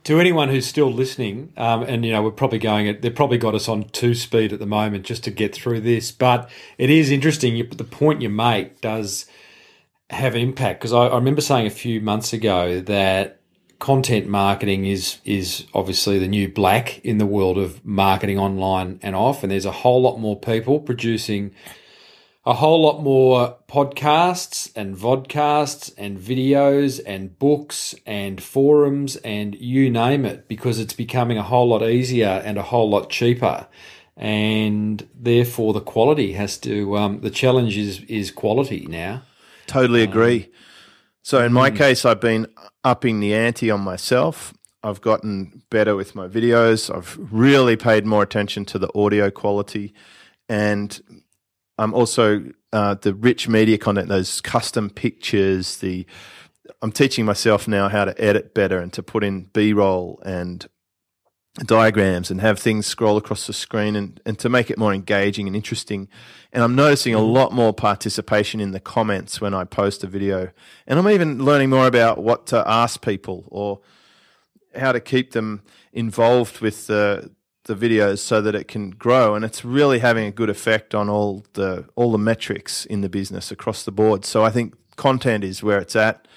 to 0.04 0.20
anyone 0.20 0.48
who's 0.48 0.66
still 0.66 0.92
listening, 0.92 1.52
um, 1.56 1.82
and 1.82 2.04
you 2.04 2.12
know, 2.12 2.22
we're 2.22 2.30
probably 2.30 2.58
going 2.58 2.88
at, 2.88 3.02
they've 3.02 3.14
probably 3.14 3.38
got 3.38 3.54
us 3.54 3.68
on 3.68 3.84
two 3.90 4.14
speed 4.14 4.52
at 4.52 4.58
the 4.58 4.66
moment 4.66 5.04
just 5.04 5.24
to 5.24 5.30
get 5.30 5.54
through 5.54 5.80
this. 5.80 6.12
But 6.12 6.48
it 6.78 6.90
is 6.90 7.10
interesting. 7.10 7.56
You, 7.56 7.64
the 7.64 7.84
point 7.84 8.22
you 8.22 8.28
make 8.28 8.80
does 8.80 9.26
have 10.10 10.34
an 10.34 10.40
impact 10.40 10.80
because 10.80 10.92
I, 10.92 11.06
I 11.06 11.16
remember 11.16 11.40
saying 11.40 11.66
a 11.66 11.70
few 11.70 12.00
months 12.00 12.32
ago 12.32 12.80
that 12.82 13.40
content 13.78 14.26
marketing 14.26 14.86
is 14.86 15.18
is 15.24 15.66
obviously 15.74 16.18
the 16.18 16.28
new 16.28 16.48
black 16.48 16.98
in 17.04 17.18
the 17.18 17.26
world 17.26 17.58
of 17.58 17.84
marketing 17.84 18.38
online 18.38 18.98
and 19.02 19.14
off, 19.14 19.42
and 19.42 19.52
there's 19.52 19.64
a 19.64 19.72
whole 19.72 20.02
lot 20.02 20.18
more 20.18 20.38
people 20.38 20.80
producing 20.80 21.52
a 22.44 22.54
whole 22.54 22.80
lot 22.80 23.02
more 23.02 23.56
podcasts 23.68 24.70
and 24.76 24.96
vodcasts 24.96 25.92
and 25.98 26.16
videos 26.16 27.00
and 27.04 27.36
books 27.40 27.92
and 28.06 28.40
forums 28.40 29.16
and 29.16 29.56
you 29.56 29.90
name 29.90 30.24
it 30.24 30.46
because 30.46 30.78
it's 30.78 30.94
becoming 30.94 31.36
a 31.36 31.42
whole 31.42 31.68
lot 31.68 31.82
easier 31.82 32.40
and 32.44 32.56
a 32.56 32.62
whole 32.62 32.88
lot 32.88 33.10
cheaper 33.10 33.66
and 34.16 35.08
therefore 35.12 35.72
the 35.72 35.80
quality 35.80 36.34
has 36.34 36.56
to 36.56 36.96
um, 36.96 37.20
the 37.22 37.30
challenge 37.30 37.76
is 37.76 38.00
is 38.02 38.30
quality 38.30 38.86
now 38.88 39.22
Totally 39.66 40.02
agree. 40.02 40.48
So 41.26 41.44
in 41.44 41.52
my 41.52 41.72
case, 41.72 42.04
I've 42.04 42.20
been 42.20 42.46
upping 42.84 43.18
the 43.18 43.34
ante 43.34 43.68
on 43.68 43.80
myself. 43.80 44.54
I've 44.84 45.00
gotten 45.00 45.64
better 45.70 45.96
with 45.96 46.14
my 46.14 46.28
videos. 46.28 46.88
I've 46.88 47.18
really 47.18 47.74
paid 47.74 48.06
more 48.06 48.22
attention 48.22 48.64
to 48.66 48.78
the 48.78 48.88
audio 48.96 49.28
quality, 49.32 49.92
and 50.48 51.00
I'm 51.78 51.94
also 51.94 52.44
uh, 52.72 52.94
the 52.94 53.12
rich 53.12 53.48
media 53.48 53.76
content, 53.76 54.08
those 54.08 54.40
custom 54.40 54.88
pictures. 54.88 55.78
The 55.78 56.06
I'm 56.80 56.92
teaching 56.92 57.24
myself 57.24 57.66
now 57.66 57.88
how 57.88 58.04
to 58.04 58.14
edit 58.22 58.54
better 58.54 58.78
and 58.78 58.92
to 58.92 59.02
put 59.02 59.24
in 59.24 59.46
B-roll 59.52 60.22
and 60.24 60.64
diagrams 61.64 62.30
and 62.30 62.40
have 62.40 62.58
things 62.58 62.86
scroll 62.86 63.16
across 63.16 63.46
the 63.46 63.52
screen 63.52 63.96
and, 63.96 64.20
and 64.26 64.38
to 64.38 64.48
make 64.48 64.70
it 64.70 64.78
more 64.78 64.92
engaging 64.92 65.46
and 65.46 65.56
interesting. 65.56 66.08
And 66.52 66.62
I'm 66.62 66.74
noticing 66.74 67.14
a 67.14 67.20
lot 67.20 67.52
more 67.52 67.72
participation 67.72 68.60
in 68.60 68.72
the 68.72 68.80
comments 68.80 69.40
when 69.40 69.54
I 69.54 69.64
post 69.64 70.04
a 70.04 70.06
video. 70.06 70.50
And 70.86 70.98
I'm 70.98 71.08
even 71.08 71.42
learning 71.44 71.70
more 71.70 71.86
about 71.86 72.18
what 72.18 72.46
to 72.48 72.62
ask 72.66 73.02
people 73.02 73.44
or 73.48 73.80
how 74.74 74.92
to 74.92 75.00
keep 75.00 75.32
them 75.32 75.62
involved 75.92 76.60
with 76.60 76.86
the 76.86 77.30
the 77.64 77.74
videos 77.74 78.20
so 78.20 78.40
that 78.40 78.54
it 78.54 78.68
can 78.68 78.90
grow 78.90 79.34
and 79.34 79.44
it's 79.44 79.64
really 79.64 79.98
having 79.98 80.24
a 80.24 80.30
good 80.30 80.48
effect 80.48 80.94
on 80.94 81.08
all 81.08 81.44
the 81.54 81.84
all 81.96 82.12
the 82.12 82.18
metrics 82.18 82.86
in 82.86 83.00
the 83.00 83.08
business 83.08 83.50
across 83.50 83.82
the 83.82 83.90
board. 83.90 84.24
So 84.24 84.44
I 84.44 84.50
think 84.50 84.74
content 84.94 85.42
is 85.42 85.64
where 85.64 85.78
it's 85.78 85.96
at 85.96 86.28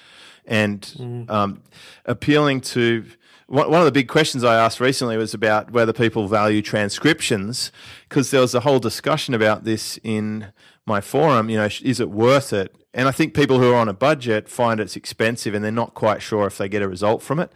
and 0.44 1.26
um, 1.28 1.62
appealing 2.04 2.60
to 2.60 3.04
one 3.50 3.74
of 3.74 3.84
the 3.84 3.92
big 3.92 4.06
questions 4.06 4.44
I 4.44 4.54
asked 4.54 4.78
recently 4.78 5.16
was 5.16 5.34
about 5.34 5.72
whether 5.72 5.92
people 5.92 6.28
value 6.28 6.62
transcriptions, 6.62 7.72
because 8.08 8.30
there 8.30 8.40
was 8.40 8.54
a 8.54 8.60
whole 8.60 8.78
discussion 8.78 9.34
about 9.34 9.64
this 9.64 9.98
in 10.04 10.52
my 10.86 11.00
forum. 11.00 11.50
You 11.50 11.56
know, 11.56 11.68
is 11.82 11.98
it 11.98 12.10
worth 12.10 12.52
it? 12.52 12.76
And 12.94 13.08
I 13.08 13.10
think 13.10 13.34
people 13.34 13.58
who 13.58 13.72
are 13.72 13.76
on 13.76 13.88
a 13.88 13.92
budget 13.92 14.48
find 14.48 14.78
it's 14.78 14.94
expensive 14.94 15.52
and 15.52 15.64
they're 15.64 15.72
not 15.72 15.94
quite 15.94 16.22
sure 16.22 16.46
if 16.46 16.58
they 16.58 16.68
get 16.68 16.80
a 16.80 16.88
result 16.88 17.22
from 17.22 17.40
it. 17.40 17.52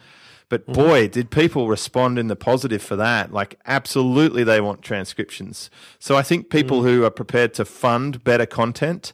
But 0.48 0.62
mm-hmm. 0.62 0.72
boy, 0.72 1.08
did 1.08 1.30
people 1.30 1.68
respond 1.68 2.18
in 2.18 2.26
the 2.26 2.36
positive 2.36 2.82
for 2.82 2.96
that. 2.96 3.32
Like, 3.32 3.58
absolutely, 3.64 4.42
they 4.42 4.60
want 4.60 4.82
transcriptions. 4.82 5.70
So 6.00 6.16
I 6.16 6.22
think 6.22 6.50
people 6.50 6.80
mm. 6.80 6.84
who 6.84 7.04
are 7.04 7.10
prepared 7.10 7.54
to 7.54 7.64
fund 7.64 8.24
better 8.24 8.46
content 8.46 9.12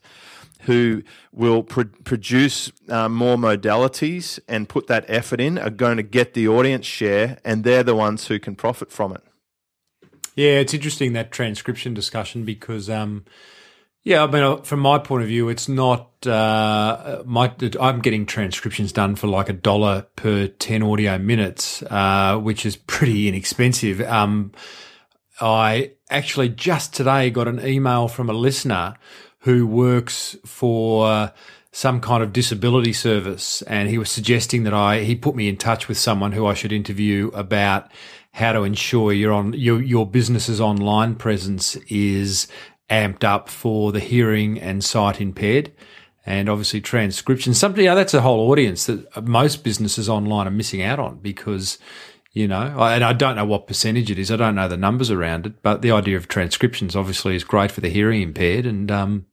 who 0.62 1.02
will 1.32 1.62
pro- 1.62 1.84
produce 2.04 2.70
uh, 2.88 3.08
more 3.08 3.36
modalities 3.36 4.38
and 4.48 4.68
put 4.68 4.86
that 4.88 5.04
effort 5.08 5.40
in 5.40 5.58
are 5.58 5.70
going 5.70 5.96
to 5.96 6.02
get 6.02 6.34
the 6.34 6.48
audience 6.48 6.86
share, 6.86 7.38
and 7.44 7.64
they're 7.64 7.82
the 7.82 7.94
ones 7.94 8.26
who 8.26 8.38
can 8.38 8.54
profit 8.54 8.90
from 8.90 9.12
it. 9.12 9.22
Yeah, 10.36 10.60
it's 10.60 10.74
interesting 10.74 11.12
that 11.14 11.32
transcription 11.32 11.92
discussion 11.92 12.44
because, 12.44 12.88
um, 12.88 13.24
yeah, 14.02 14.22
I 14.22 14.26
mean, 14.26 14.42
uh, 14.42 14.56
from 14.58 14.80
my 14.80 14.98
point 14.98 15.22
of 15.22 15.28
view, 15.28 15.48
it's 15.48 15.68
not 15.68 16.26
uh, 16.26 17.22
my. 17.26 17.52
I'm 17.78 18.00
getting 18.00 18.24
transcriptions 18.24 18.92
done 18.92 19.16
for 19.16 19.26
like 19.26 19.48
a 19.48 19.52
dollar 19.52 20.06
per 20.16 20.46
ten 20.46 20.82
audio 20.82 21.18
minutes, 21.18 21.82
uh, 21.82 22.38
which 22.38 22.64
is 22.64 22.76
pretty 22.76 23.28
inexpensive. 23.28 24.00
Um, 24.00 24.52
I 25.40 25.92
actually 26.08 26.50
just 26.50 26.94
today 26.94 27.30
got 27.30 27.48
an 27.48 27.64
email 27.66 28.08
from 28.08 28.30
a 28.30 28.34
listener 28.34 28.96
who 29.40 29.66
works 29.66 30.36
for 30.44 31.32
some 31.72 32.00
kind 32.00 32.22
of 32.22 32.32
disability 32.32 32.92
service, 32.92 33.62
and 33.62 33.88
he 33.88 33.98
was 33.98 34.10
suggesting 34.10 34.64
that 34.64 34.74
I 34.74 35.00
he 35.00 35.14
put 35.14 35.36
me 35.36 35.48
in 35.48 35.56
touch 35.56 35.88
with 35.88 35.98
someone 35.98 36.32
who 36.32 36.46
I 36.46 36.54
should 36.54 36.72
interview 36.72 37.30
about 37.34 37.90
how 38.32 38.52
to 38.52 38.62
ensure 38.62 39.12
your 39.12 39.32
on 39.32 39.52
your 39.52 39.80
your 39.80 40.06
business's 40.06 40.60
online 40.60 41.14
presence 41.14 41.76
is 41.88 42.48
amped 42.90 43.24
up 43.24 43.48
for 43.48 43.92
the 43.92 44.00
hearing 44.00 44.60
and 44.60 44.84
sight 44.84 45.20
impaired. 45.20 45.72
And 46.26 46.48
obviously 46.48 46.80
transcription, 46.80 47.54
something, 47.54 47.84
you 47.84 47.94
that's 47.94 48.14
a 48.14 48.20
whole 48.20 48.50
audience 48.50 48.86
that 48.86 49.26
most 49.26 49.64
businesses 49.64 50.08
online 50.08 50.46
are 50.46 50.52
missing 50.52 50.82
out 50.82 50.98
on 50.98 51.18
because, 51.18 51.78
you 52.32 52.46
know, 52.46 52.76
and 52.78 53.02
I 53.02 53.12
don't 53.14 53.36
know 53.36 53.46
what 53.46 53.66
percentage 53.66 54.10
it 54.10 54.18
is. 54.18 54.30
I 54.30 54.36
don't 54.36 54.54
know 54.54 54.68
the 54.68 54.76
numbers 54.76 55.10
around 55.10 55.46
it, 55.46 55.62
but 55.62 55.82
the 55.82 55.92
idea 55.92 56.16
of 56.16 56.28
transcriptions 56.28 56.94
obviously 56.94 57.36
is 57.36 57.42
great 57.42 57.70
for 57.70 57.80
the 57.80 57.88
hearing 57.88 58.20
impaired 58.20 58.66
and, 58.66 58.90
um, 58.90 59.26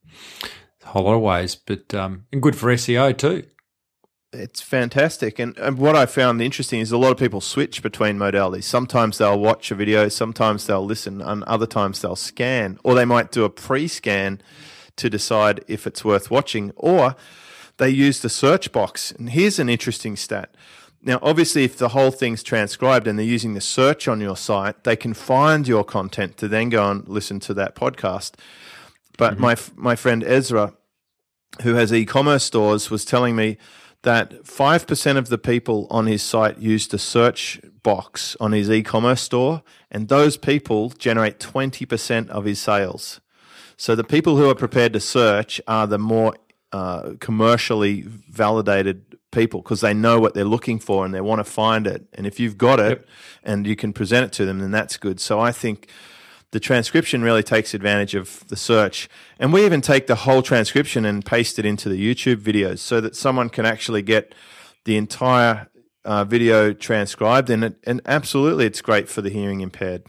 a 0.84 0.88
whole 0.88 1.04
lot 1.04 1.16
of 1.16 1.22
ways, 1.22 1.56
but, 1.56 1.94
um, 1.94 2.26
and 2.32 2.42
good 2.42 2.56
for 2.56 2.68
SEO 2.74 3.18
too 3.18 3.44
it's 4.34 4.62
fantastic. 4.62 5.40
And, 5.40 5.58
and 5.58 5.78
what 5.78 5.96
I 5.96 6.06
found 6.06 6.42
interesting 6.42 6.80
is 6.80 6.92
a 6.92 6.98
lot 6.98 7.12
of 7.12 7.18
people 7.18 7.42
switch 7.42 7.82
between 7.82 8.18
modalities. 8.18 8.64
Sometimes 8.64 9.18
they'll 9.18 9.40
watch 9.40 9.72
a 9.72 9.76
video, 9.76 10.10
sometimes 10.10 10.68
they'll 10.68 10.86
listen, 10.86 11.22
and 11.22 11.44
other 11.44 11.68
times 11.68 12.02
they'll 12.02 12.16
scan, 12.16 12.78
or 12.84 12.94
they 12.94 13.06
might 13.06 13.32
do 13.32 13.46
a 13.46 13.50
pre 13.50 13.88
scan 13.88 14.42
to 14.98 15.10
decide 15.10 15.64
if 15.68 15.88
it's 15.88 16.04
worth 16.04 16.30
watching, 16.32 16.72
or 16.76 17.16
they 17.78 17.90
use 17.90 18.20
the 18.20 18.30
search 18.30 18.72
box. 18.72 19.12
And 19.12 19.30
here's 19.30 19.60
an 19.60 19.70
interesting 19.70 20.16
stat. 20.16 20.56
Now, 21.02 21.20
obviously, 21.22 21.64
if 21.64 21.78
the 21.78 21.90
whole 21.90 22.12
thing's 22.12 22.44
transcribed 22.44 23.08
and 23.08 23.18
they're 23.18 23.26
using 23.26 23.54
the 23.54 23.62
search 23.62 24.08
on 24.08 24.20
your 24.20 24.36
site, 24.36 24.84
they 24.84 24.96
can 24.96 25.14
find 25.14 25.68
your 25.68 25.84
content 25.84 26.38
to 26.38 26.48
then 26.48 26.70
go 26.70 26.90
and 26.90 27.08
listen 27.08 27.40
to 27.42 27.54
that 27.54 27.76
podcast. 27.76 28.34
But 29.18 29.34
mm-hmm. 29.34 29.42
my 29.42 29.58
my 29.76 29.96
friend 29.96 30.24
Ezra, 30.24 30.74
who 31.64 31.74
has 31.74 31.92
e-commerce 31.92 32.44
stores, 32.44 32.90
was 32.90 33.04
telling 33.04 33.36
me 33.36 33.58
that 34.04 34.44
5% 34.44 35.18
of 35.18 35.28
the 35.30 35.38
people 35.38 35.88
on 35.90 36.06
his 36.06 36.22
site 36.22 36.60
used 36.60 36.92
the 36.92 37.00
search 37.00 37.60
box 37.84 38.38
on 38.40 38.52
his 38.52 38.70
e 38.70 38.84
commerce 38.84 39.22
store, 39.22 39.64
and 39.92 40.08
those 40.08 40.38
people 40.38 40.90
generate 40.92 41.40
20% 41.40 42.30
of 42.30 42.46
his 42.46 42.60
sales. 42.60 43.20
So 43.76 43.96
the 43.96 44.04
people 44.04 44.38
who 44.38 44.50
are 44.50 44.56
prepared 44.56 44.94
to 44.94 45.00
search 45.00 45.60
are 45.68 45.88
the 45.88 46.00
more 46.00 46.36
uh, 46.72 47.14
commercially 47.20 48.02
validated 48.02 49.18
people 49.32 49.62
because 49.62 49.82
they 49.82 49.94
know 49.94 50.20
what 50.20 50.34
they're 50.34 50.46
looking 50.46 50.80
for 50.80 51.06
and 51.06 51.14
they 51.14 51.22
want 51.22 51.40
to 51.40 51.44
find 51.44 51.86
it. 51.86 52.08
And 52.14 52.26
if 52.26 52.40
you've 52.40 52.58
got 52.58 52.80
it 52.80 53.00
yep. 53.00 53.08
and 53.44 53.68
you 53.68 53.76
can 53.76 53.94
present 53.94 54.26
it 54.26 54.32
to 54.34 54.46
them, 54.46 54.60
then 54.60 54.72
that's 54.72 54.98
good. 54.98 55.20
So 55.20 55.40
I 55.40 55.52
think 55.52 55.90
the 56.51 56.60
transcription 56.60 57.22
really 57.22 57.44
takes 57.44 57.74
advantage 57.74 58.16
of 58.16 58.48
the 58.48 58.56
search. 58.56 59.10
And 59.39 59.51
we 59.51 59.66
even 59.66 59.82
take 59.82 60.08
the 60.08 60.16
whole 60.16 60.42
transcription 60.42 61.06
and 61.06 61.25
paste 61.25 61.60
it 61.60 61.66
into 61.66 61.89
the 61.89 61.98
YouTube 61.98 62.38
videos 62.38 62.80
so 62.80 63.01
that 63.01 63.16
someone 63.16 63.50
can 63.50 63.66
actually 63.66 64.01
get 64.01 64.34
the 64.86 64.98
entire 64.98 65.68
uh, 66.06 66.24
video 66.24 66.72
transcribed. 66.72 67.50
And, 67.50 67.66
it, 67.66 67.75
and 67.84 68.01
absolutely, 68.06 68.66
it's 68.66 68.82
great 68.82 69.10
for 69.10 69.22
the 69.22 69.30
hearing 69.30 69.60
impaired. 69.60 70.04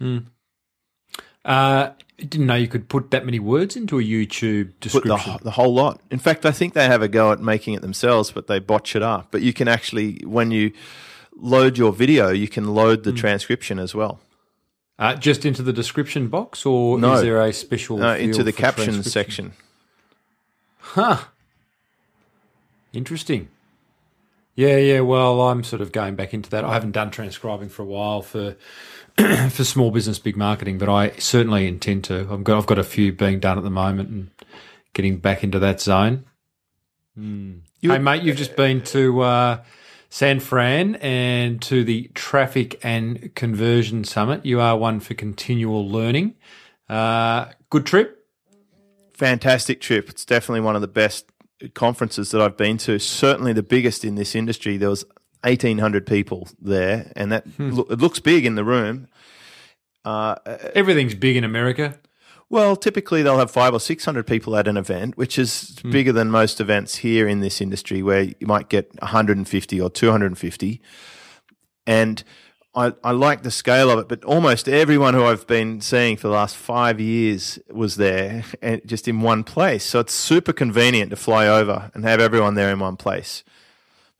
Mm. 0.00 0.26
Uh, 1.44 1.90
didn't 2.18 2.46
know 2.46 2.54
you 2.54 2.68
could 2.68 2.88
put 2.88 3.10
that 3.10 3.24
many 3.24 3.38
words 3.38 3.76
into 3.76 3.98
a 3.98 4.02
YouTube 4.02 4.72
description. 4.80 5.32
The, 5.38 5.44
the, 5.44 5.50
whole 5.50 5.74
lot. 5.74 6.00
In 6.10 6.18
fact, 6.18 6.46
I 6.46 6.52
think 6.52 6.74
they 6.74 6.86
have 6.86 7.02
a 7.02 7.08
go 7.08 7.32
at 7.32 7.40
making 7.40 7.74
it 7.74 7.82
themselves, 7.82 8.30
but 8.30 8.46
they 8.46 8.58
botch 8.58 8.94
it 8.94 9.02
up. 9.02 9.28
But 9.30 9.42
you 9.42 9.52
can 9.52 9.68
actually, 9.68 10.22
when 10.24 10.50
you 10.50 10.72
load 11.36 11.76
your 11.76 11.92
video, 11.92 12.30
you 12.30 12.48
can 12.48 12.74
load 12.74 13.04
the 13.04 13.12
mm. 13.12 13.16
transcription 13.16 13.78
as 13.78 13.94
well. 13.94 14.20
Uh, 14.96 15.16
just 15.16 15.44
into 15.44 15.62
the 15.62 15.72
description 15.72 16.28
box, 16.28 16.64
or 16.64 16.98
no, 16.98 17.14
is 17.14 17.22
there 17.22 17.42
a 17.42 17.52
special? 17.52 17.98
No, 17.98 18.14
into 18.14 18.44
the 18.44 18.52
captions 18.52 19.10
section. 19.10 19.52
Huh. 20.78 21.24
Interesting. 22.92 23.48
Yeah, 24.54 24.76
yeah. 24.76 25.00
Well, 25.00 25.40
I'm 25.42 25.64
sort 25.64 25.82
of 25.82 25.90
going 25.90 26.14
back 26.14 26.32
into 26.32 26.48
that. 26.50 26.64
I 26.64 26.74
haven't 26.74 26.92
done 26.92 27.10
transcribing 27.10 27.70
for 27.70 27.82
a 27.82 27.86
while 27.86 28.22
for 28.22 28.56
for 29.50 29.64
small 29.64 29.90
business, 29.90 30.20
big 30.20 30.36
marketing, 30.36 30.78
but 30.78 30.88
I 30.88 31.10
certainly 31.18 31.66
intend 31.66 32.04
to. 32.04 32.28
I've 32.30 32.44
got 32.44 32.58
I've 32.58 32.66
got 32.66 32.78
a 32.78 32.84
few 32.84 33.12
being 33.12 33.40
done 33.40 33.58
at 33.58 33.64
the 33.64 33.70
moment 33.70 34.10
and 34.10 34.30
getting 34.92 35.18
back 35.18 35.42
into 35.42 35.58
that 35.58 35.80
zone. 35.80 36.24
Mm. 37.18 37.60
hey, 37.80 37.98
mate, 37.98 38.22
you've 38.22 38.36
just 38.36 38.54
been 38.54 38.82
to. 38.82 39.20
Uh, 39.20 39.58
San 40.14 40.38
Fran 40.38 40.94
and 41.00 41.60
to 41.62 41.82
the 41.82 42.08
Traffic 42.14 42.78
and 42.84 43.34
Conversion 43.34 44.04
Summit. 44.04 44.46
You 44.46 44.60
are 44.60 44.78
one 44.78 45.00
for 45.00 45.12
continual 45.12 45.88
learning. 45.88 46.36
Uh, 46.88 47.46
good 47.68 47.84
trip? 47.84 48.24
Fantastic 49.14 49.80
trip. 49.80 50.08
It's 50.08 50.24
definitely 50.24 50.60
one 50.60 50.76
of 50.76 50.82
the 50.82 50.86
best 50.86 51.32
conferences 51.74 52.30
that 52.30 52.40
I've 52.40 52.56
been 52.56 52.78
to. 52.78 53.00
Certainly 53.00 53.54
the 53.54 53.64
biggest 53.64 54.04
in 54.04 54.14
this 54.14 54.36
industry. 54.36 54.76
There 54.76 54.88
was 54.88 55.04
1,800 55.42 56.06
people 56.06 56.46
there, 56.60 57.10
and 57.16 57.32
that 57.32 57.44
hmm. 57.48 57.70
lo- 57.70 57.86
it 57.90 57.98
looks 57.98 58.20
big 58.20 58.46
in 58.46 58.54
the 58.54 58.62
room. 58.62 59.08
Uh, 60.04 60.36
Everything's 60.76 61.16
big 61.16 61.34
in 61.34 61.42
America. 61.42 61.98
Well, 62.54 62.76
typically 62.76 63.24
they'll 63.24 63.40
have 63.40 63.50
five 63.50 63.74
or 63.74 63.80
six 63.80 64.04
hundred 64.04 64.28
people 64.28 64.56
at 64.56 64.68
an 64.68 64.76
event, 64.76 65.18
which 65.18 65.40
is 65.40 65.76
mm. 65.82 65.90
bigger 65.90 66.12
than 66.12 66.30
most 66.30 66.60
events 66.60 66.94
here 66.98 67.26
in 67.26 67.40
this 67.40 67.60
industry, 67.60 68.00
where 68.00 68.22
you 68.22 68.46
might 68.46 68.68
get 68.68 68.94
150 69.02 69.80
or 69.80 69.90
250. 69.90 70.80
And 71.84 72.22
I, 72.72 72.92
I 73.02 73.10
like 73.10 73.42
the 73.42 73.50
scale 73.50 73.90
of 73.90 73.98
it, 73.98 74.08
but 74.08 74.22
almost 74.22 74.68
everyone 74.68 75.14
who 75.14 75.24
I've 75.24 75.48
been 75.48 75.80
seeing 75.80 76.16
for 76.16 76.28
the 76.28 76.34
last 76.34 76.54
five 76.54 77.00
years 77.00 77.58
was 77.72 77.96
there, 77.96 78.44
and 78.62 78.80
just 78.86 79.08
in 79.08 79.20
one 79.20 79.42
place. 79.42 79.84
So 79.84 79.98
it's 79.98 80.14
super 80.14 80.52
convenient 80.52 81.10
to 81.10 81.16
fly 81.16 81.48
over 81.48 81.90
and 81.92 82.04
have 82.04 82.20
everyone 82.20 82.54
there 82.54 82.70
in 82.70 82.78
one 82.78 82.96
place. 82.96 83.42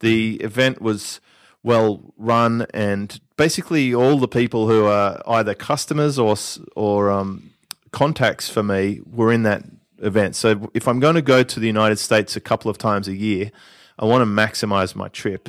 The 0.00 0.38
event 0.40 0.82
was 0.82 1.20
well 1.62 2.12
run, 2.18 2.66
and 2.74 3.20
basically 3.36 3.94
all 3.94 4.18
the 4.18 4.26
people 4.26 4.66
who 4.66 4.86
are 4.86 5.22
either 5.24 5.54
customers 5.54 6.18
or 6.18 6.34
or 6.74 7.12
um, 7.12 7.53
contacts 7.94 8.48
for 8.48 8.64
me 8.64 9.00
were 9.06 9.32
in 9.32 9.44
that 9.44 9.62
event. 9.98 10.34
So 10.34 10.68
if 10.74 10.88
I'm 10.88 10.98
going 10.98 11.14
to 11.14 11.22
go 11.22 11.44
to 11.44 11.60
the 11.60 11.68
United 11.68 12.00
States 12.00 12.34
a 12.34 12.40
couple 12.40 12.68
of 12.68 12.76
times 12.76 13.06
a 13.06 13.14
year, 13.14 13.52
I 13.96 14.04
want 14.04 14.22
to 14.22 14.26
maximize 14.26 14.96
my 14.96 15.06
trip. 15.08 15.48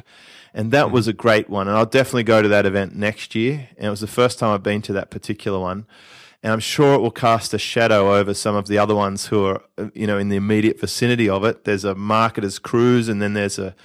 And 0.54 0.72
that 0.72 0.92
was 0.92 1.08
a 1.08 1.14
great 1.14 1.50
one. 1.50 1.68
And 1.68 1.76
I'll 1.76 1.88
definitely 1.88 2.24
go 2.24 2.44
to 2.44 2.48
that 2.48 2.68
event 2.68 2.96
next 2.96 3.34
year. 3.34 3.70
And 3.78 3.88
it 3.88 3.90
was 3.90 4.00
the 4.00 4.08
first 4.08 4.38
time 4.38 4.54
I've 4.54 4.62
been 4.62 4.84
to 4.84 4.94
that 4.94 5.10
particular 5.10 5.60
one. 5.60 5.88
And 6.44 6.54
I'm 6.54 6.60
sure 6.60 6.94
it 6.94 7.02
will 7.02 7.10
cast 7.10 7.56
a 7.56 7.58
shadow 7.58 8.14
over 8.14 8.36
some 8.36 8.56
of 8.56 8.68
the 8.68 8.78
other 8.78 8.94
ones 8.94 9.26
who 9.26 9.44
are, 9.48 9.64
you 9.96 10.06
know, 10.06 10.20
in 10.20 10.30
the 10.30 10.36
immediate 10.36 10.80
vicinity 10.80 11.28
of 11.28 11.44
it. 11.44 11.64
There's 11.64 11.84
a 11.84 11.96
marketers 11.96 12.60
cruise 12.60 13.10
and 13.10 13.20
then 13.20 13.34
there's 13.34 13.58
a, 13.58 13.76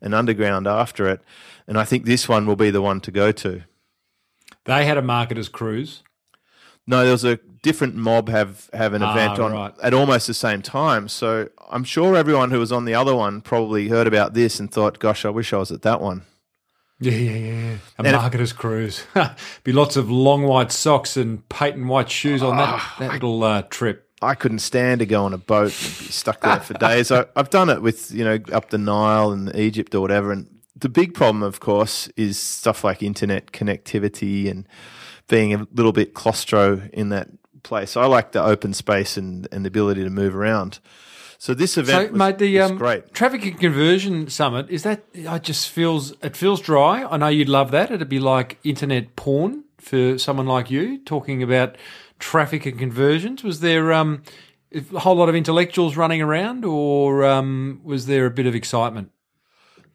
an 0.00 0.14
underground 0.14 0.66
after 0.66 1.06
it. 1.06 1.20
And 1.68 1.76
I 1.76 1.84
think 1.84 2.06
this 2.06 2.26
one 2.30 2.46
will 2.46 2.56
be 2.56 2.70
the 2.70 2.80
one 2.80 3.02
to 3.02 3.10
go 3.10 3.30
to. 3.32 3.64
They 4.64 4.86
had 4.86 4.96
a 4.96 5.02
marketers 5.02 5.50
cruise. 5.50 6.02
No, 6.86 7.02
there 7.02 7.12
was 7.12 7.24
a 7.24 7.36
different 7.62 7.96
mob 7.96 8.28
have 8.28 8.70
have 8.72 8.94
an 8.94 9.02
ah, 9.02 9.12
event 9.12 9.38
on 9.40 9.52
right. 9.52 9.74
at 9.82 9.92
almost 9.92 10.26
the 10.28 10.34
same 10.34 10.62
time. 10.62 11.08
So 11.08 11.48
I'm 11.68 11.84
sure 11.84 12.16
everyone 12.16 12.50
who 12.52 12.60
was 12.60 12.70
on 12.70 12.84
the 12.84 12.94
other 12.94 13.14
one 13.14 13.40
probably 13.40 13.88
heard 13.88 14.06
about 14.06 14.34
this 14.34 14.60
and 14.60 14.70
thought, 14.70 14.98
"Gosh, 14.98 15.24
I 15.24 15.30
wish 15.30 15.52
I 15.52 15.58
was 15.58 15.72
at 15.72 15.82
that 15.82 16.00
one." 16.00 16.22
Yeah, 17.00 17.12
yeah, 17.12 17.36
yeah. 17.36 17.76
A 17.98 18.04
and 18.04 18.16
marketer's 18.16 18.52
it, 18.52 18.56
cruise. 18.56 19.04
Be 19.64 19.72
lots 19.72 19.96
of 19.96 20.10
long 20.10 20.44
white 20.44 20.72
socks 20.72 21.16
and 21.16 21.46
patent 21.48 21.86
white 21.86 22.10
shoes 22.10 22.42
on 22.42 22.56
that, 22.56 22.68
ah, 22.68 22.96
that 23.00 23.12
little 23.12 23.42
uh, 23.42 23.62
trip. 23.62 24.08
I 24.22 24.34
couldn't 24.34 24.60
stand 24.60 25.00
to 25.00 25.06
go 25.06 25.24
on 25.24 25.34
a 25.34 25.38
boat 25.38 25.74
and 25.84 25.98
be 25.98 26.12
stuck 26.12 26.40
there 26.40 26.60
for 26.60 26.72
days. 26.74 27.12
I, 27.12 27.26
I've 27.36 27.50
done 27.50 27.68
it 27.68 27.82
with 27.82 28.12
you 28.12 28.24
know 28.24 28.38
up 28.52 28.70
the 28.70 28.78
Nile 28.78 29.32
and 29.32 29.54
Egypt 29.56 29.94
or 29.94 30.00
whatever, 30.00 30.32
and 30.32 30.48
the 30.76 30.88
big 30.88 31.14
problem, 31.14 31.42
of 31.42 31.60
course, 31.60 32.08
is 32.16 32.38
stuff 32.38 32.84
like 32.84 33.02
internet 33.02 33.52
connectivity 33.52 34.50
and 34.50 34.68
being 35.28 35.54
a 35.54 35.66
little 35.72 35.92
bit 35.92 36.14
claustro 36.14 36.88
in 36.90 37.08
that 37.10 37.28
place. 37.62 37.96
I 37.96 38.06
like 38.06 38.32
the 38.32 38.42
open 38.42 38.74
space 38.74 39.16
and, 39.16 39.48
and 39.50 39.64
the 39.64 39.68
ability 39.68 40.04
to 40.04 40.10
move 40.10 40.34
around. 40.34 40.78
So 41.38 41.52
this 41.52 41.76
event, 41.76 42.08
so, 42.08 42.12
was, 42.12 42.18
mate, 42.18 42.38
the 42.38 42.60
um, 42.60 42.78
great 42.78 43.12
traffic 43.12 43.44
and 43.44 43.60
conversion 43.60 44.28
summit 44.28 44.70
is 44.70 44.84
that. 44.84 45.04
It 45.12 45.42
just 45.42 45.68
feels 45.68 46.12
it 46.22 46.36
feels 46.36 46.60
dry. 46.60 47.04
I 47.04 47.18
know 47.18 47.28
you'd 47.28 47.48
love 47.48 47.70
that. 47.72 47.90
It'd 47.90 48.08
be 48.08 48.20
like 48.20 48.58
internet 48.64 49.16
porn 49.16 49.64
for 49.78 50.18
someone 50.18 50.46
like 50.46 50.70
you 50.70 50.98
talking 50.98 51.42
about 51.42 51.76
traffic 52.18 52.64
and 52.64 52.78
conversions. 52.78 53.44
Was 53.44 53.60
there 53.60 53.92
um, 53.92 54.22
a 54.72 55.00
whole 55.00 55.16
lot 55.16 55.28
of 55.28 55.34
intellectuals 55.34 55.96
running 55.96 56.22
around, 56.22 56.64
or 56.64 57.24
um, 57.24 57.80
was 57.84 58.06
there 58.06 58.24
a 58.24 58.30
bit 58.30 58.46
of 58.46 58.54
excitement? 58.54 59.10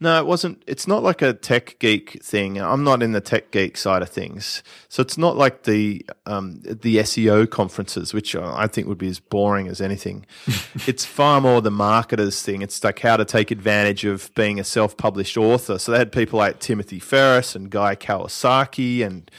No, 0.04 0.18
it 0.18 0.26
wasn't. 0.26 0.64
It's 0.66 0.88
not 0.88 1.04
like 1.04 1.22
a 1.22 1.32
tech 1.32 1.78
geek 1.78 2.24
thing. 2.24 2.60
I'm 2.60 2.84
not 2.84 3.04
in 3.04 3.12
the 3.12 3.22
tech 3.22 3.52
geek 3.52 3.78
side 3.78 4.02
of 4.02 4.10
things, 4.10 4.64
so 4.90 5.02
it's 5.02 5.16
not 5.16 5.38
like 5.38 5.64
the 5.64 6.04
um, 6.26 6.60
the 6.64 6.98
SEO 6.98 7.48
conferences, 7.48 8.12
which 8.12 8.36
I 8.36 8.66
think 8.66 8.88
would 8.88 8.98
be 8.98 9.10
as 9.10 9.20
boring 9.20 9.68
as 9.68 9.80
anything. 9.80 10.26
it's 10.88 11.06
far 11.06 11.40
more 11.40 11.62
the 11.62 11.70
marketers 11.70 12.42
thing. 12.42 12.64
It's 12.64 12.84
like 12.84 13.00
how 13.00 13.16
to 13.16 13.24
take 13.24 13.52
advantage 13.52 14.04
of 14.04 14.34
being 14.34 14.60
a 14.60 14.64
self 14.64 14.98
published 14.98 15.38
author. 15.38 15.78
So 15.78 15.92
they 15.92 16.00
had 16.00 16.12
people 16.12 16.40
like 16.40 16.60
Timothy 16.60 16.98
Ferriss 16.98 17.56
and 17.56 17.70
Guy 17.70 17.96
Kawasaki 17.96 19.06
and 19.06 19.30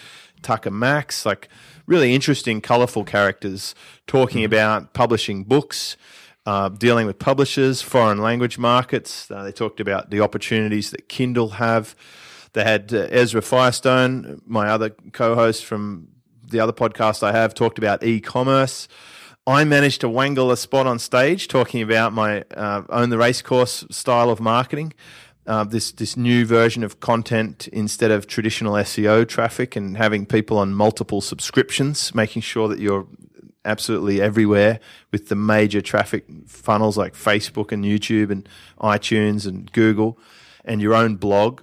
Tucker 0.43 0.71
Max, 0.71 1.27
like 1.27 1.49
really 1.87 2.15
interesting, 2.15 2.61
colorful 2.61 3.03
characters 3.03 3.75
talking 4.07 4.45
about 4.45 4.93
publishing 4.93 5.43
books 5.43 5.97
uh, 6.47 6.69
dealing 6.69 7.07
with 7.07 7.19
publishers, 7.19 7.83
foreign 7.83 8.19
language 8.19 8.59
markets. 8.59 9.31
Uh, 9.31 9.45
they 9.45 9.53
talked 9.53 9.81
about 9.81 10.11
the 10.11 10.21
opportunities 10.21 10.91
that 10.91 11.09
Kindle 11.09 11.51
have. 11.51 11.95
They 12.53 12.65
had 12.65 12.93
uh, 12.93 13.09
Ezra 13.11 13.43
Firestone, 13.43 14.43
my 14.47 14.69
other 14.69 14.91
co-host 15.13 15.65
from 15.65 16.09
the 16.45 16.61
other 16.61 16.73
podcast 16.73 17.23
I 17.23 17.33
have, 17.33 17.55
talked 17.55 17.79
about 17.79 18.03
e-commerce. 18.03 18.89
I 19.47 19.65
managed 19.65 20.01
to 20.03 20.09
wangle 20.09 20.53
a 20.53 20.57
spot 20.57 20.87
on 20.87 20.99
stage 20.99 21.49
talking 21.49 21.83
about 21.83 22.13
my 22.13 22.45
uh, 22.55 22.83
own 22.91 23.11
the 23.11 23.19
racecourse 23.19 23.85
style 23.91 24.31
of 24.31 24.41
marketing. 24.41 24.93
Uh, 25.45 25.65
this 25.65 25.91
this 25.91 26.17
new 26.17 26.47
version 26.47 26.85
of 26.85 27.01
content 27.01 27.67
instead 27.73 28.13
of 28.13 28.29
traditional 28.29 28.75
SEO 28.75 29.27
traffic 29.27 29.75
and 29.75 29.97
having 29.97 30.25
people 30.25 30.57
on 30.59 30.73
multiple 30.73 31.21
subscriptions, 31.21 32.15
making 32.15 32.43
sure 32.43 32.69
that 32.69 32.79
you're 32.79 33.09
absolutely 33.65 34.21
everywhere 34.21 34.81
with 35.13 35.29
the 35.29 35.37
major 35.37 35.81
traffic 35.81 36.25
funnels 36.47 36.97
like 36.97 37.15
Facebook 37.15 37.73
and 37.73 37.85
YouTube 37.85 38.31
and 38.31 38.49
iTunes 38.81 39.47
and 39.47 39.71
Google 39.73 40.19
and 40.65 40.81
your 40.81 40.95
own 40.95 41.17
blog 41.17 41.61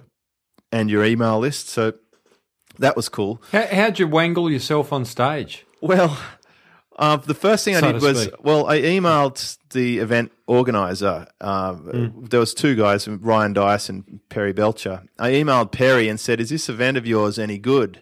and 0.72 0.90
your 0.90 1.04
email 1.04 1.38
list. 1.38 1.68
So 1.68 1.94
that 2.78 2.96
was 2.96 3.08
cool. 3.08 3.42
How, 3.52 3.66
how'd 3.66 3.98
you 3.98 4.06
wangle 4.08 4.50
yourself 4.50 4.92
on 4.92 5.04
stage? 5.04 5.66
Well, 5.82 6.18
uh, 6.98 7.16
the 7.16 7.34
first 7.34 7.64
thing 7.64 7.74
So 7.76 7.88
I 7.88 7.92
did 7.92 8.02
was 8.02 8.22
speak. 8.22 8.34
well, 8.44 8.66
I 8.66 8.80
emailed 8.80 9.58
the 9.72 9.98
event 9.98 10.32
organizer. 10.46 11.26
Uh, 11.40 11.74
Hmm. 11.74 12.24
There 12.26 12.40
was 12.40 12.52
two 12.54 12.74
guys, 12.76 13.08
Ryan 13.08 13.52
Deiss 13.54 13.88
and 13.88 14.20
Perry 14.28 14.52
Belcher. 14.52 15.02
I 15.18 15.30
emailed 15.32 15.72
Perry 15.72 16.08
and 16.08 16.18
said, 16.20 16.40
"Is 16.40 16.50
this 16.50 16.68
event 16.68 16.96
of 16.96 17.06
yours 17.06 17.38
any 17.38 17.56
good?" 17.58 18.00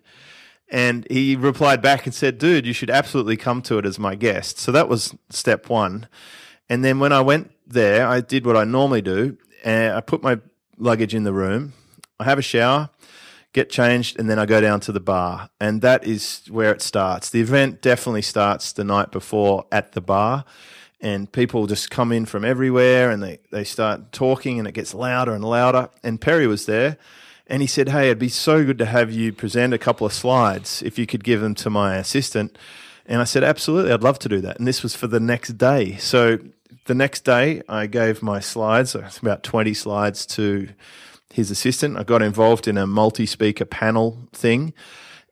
And 0.71 1.07
he 1.11 1.35
replied 1.35 1.81
back 1.81 2.05
and 2.05 2.15
said, 2.15 2.39
"Dude, 2.39 2.67
you 2.67 2.73
should 2.73 2.91
absolutely 2.91 3.37
come 3.37 3.63
to 3.63 3.79
it 3.79 3.87
as 3.87 3.99
my 3.99 4.15
guest." 4.15 4.59
So 4.59 4.71
that 4.73 4.89
was 4.89 5.15
step 5.31 5.69
one. 5.69 6.09
And 6.69 6.85
then 6.85 6.99
when 6.99 7.13
I 7.13 7.21
went 7.23 7.51
there, 7.67 8.07
I 8.07 8.21
did 8.21 8.45
what 8.45 8.57
I 8.57 8.65
normally 8.65 9.03
do. 9.03 9.39
And 9.65 9.95
I 9.95 10.01
put 10.01 10.23
my 10.23 10.39
luggage 10.77 11.15
in 11.15 11.25
the 11.25 11.33
room. 11.33 11.73
I 12.21 12.25
have 12.25 12.39
a 12.39 12.43
shower, 12.43 12.91
get 13.53 13.71
changed, 13.71 14.19
and 14.19 14.29
then 14.29 14.39
I 14.39 14.47
go 14.47 14.61
down 14.61 14.81
to 14.81 14.93
the 14.93 15.01
bar. 15.01 15.51
And 15.61 15.83
that 15.83 16.05
is 16.05 16.43
where 16.51 16.73
it 16.73 16.83
starts. 16.83 17.31
The 17.31 17.41
event 17.41 17.81
definitely 17.81 18.23
starts 18.23 18.73
the 18.73 18.85
night 18.85 19.11
before 19.11 19.67
at 19.73 19.93
the 19.93 20.01
bar. 20.01 20.45
And 21.01 21.31
people 21.31 21.67
just 21.69 21.91
come 21.91 22.11
in 22.11 22.27
from 22.27 22.45
everywhere 22.45 23.11
and 23.11 23.23
they, 23.23 23.39
they 23.53 23.63
start 23.63 24.11
talking 24.11 24.59
and 24.59 24.67
it 24.67 24.73
gets 24.73 24.95
louder 24.95 25.33
and 25.33 25.45
louder. 25.45 25.91
And 26.03 26.21
Perry 26.21 26.49
was 26.49 26.67
there 26.67 26.99
and 27.49 27.63
he 27.63 27.69
said, 27.69 27.89
Hey, 27.89 28.07
it'd 28.07 28.19
be 28.19 28.29
so 28.29 28.65
good 28.65 28.79
to 28.79 28.87
have 28.87 29.11
you 29.11 29.33
present 29.33 29.73
a 29.73 29.79
couple 29.79 30.07
of 30.07 30.13
slides 30.13 30.83
if 30.83 30.99
you 30.99 31.07
could 31.07 31.25
give 31.25 31.41
them 31.41 31.55
to 31.57 31.71
my 31.71 31.97
assistant. 31.97 32.57
And 33.07 33.21
I 33.21 33.25
said, 33.25 33.43
Absolutely, 33.43 33.93
I'd 33.93 34.03
love 34.03 34.19
to 34.21 34.29
do 34.29 34.41
that. 34.43 34.59
And 34.59 34.67
this 34.67 34.83
was 34.83 34.95
for 34.95 35.07
the 35.07 35.21
next 35.21 35.59
day. 35.59 35.97
So 35.97 36.39
the 36.87 36.95
next 36.95 37.25
day, 37.25 37.63
I 37.69 37.87
gave 37.87 38.23
my 38.23 38.41
slides, 38.41 38.95
uh, 38.95 39.11
about 39.23 39.43
20 39.43 39.75
slides 39.75 40.27
to 40.27 40.69
his 41.33 41.51
assistant. 41.51 41.97
I 41.97 42.03
got 42.03 42.23
involved 42.23 42.69
in 42.69 42.77
a 42.77 42.87
multi 42.87 43.27
speaker 43.27 43.65
panel 43.65 44.19
thing 44.33 44.73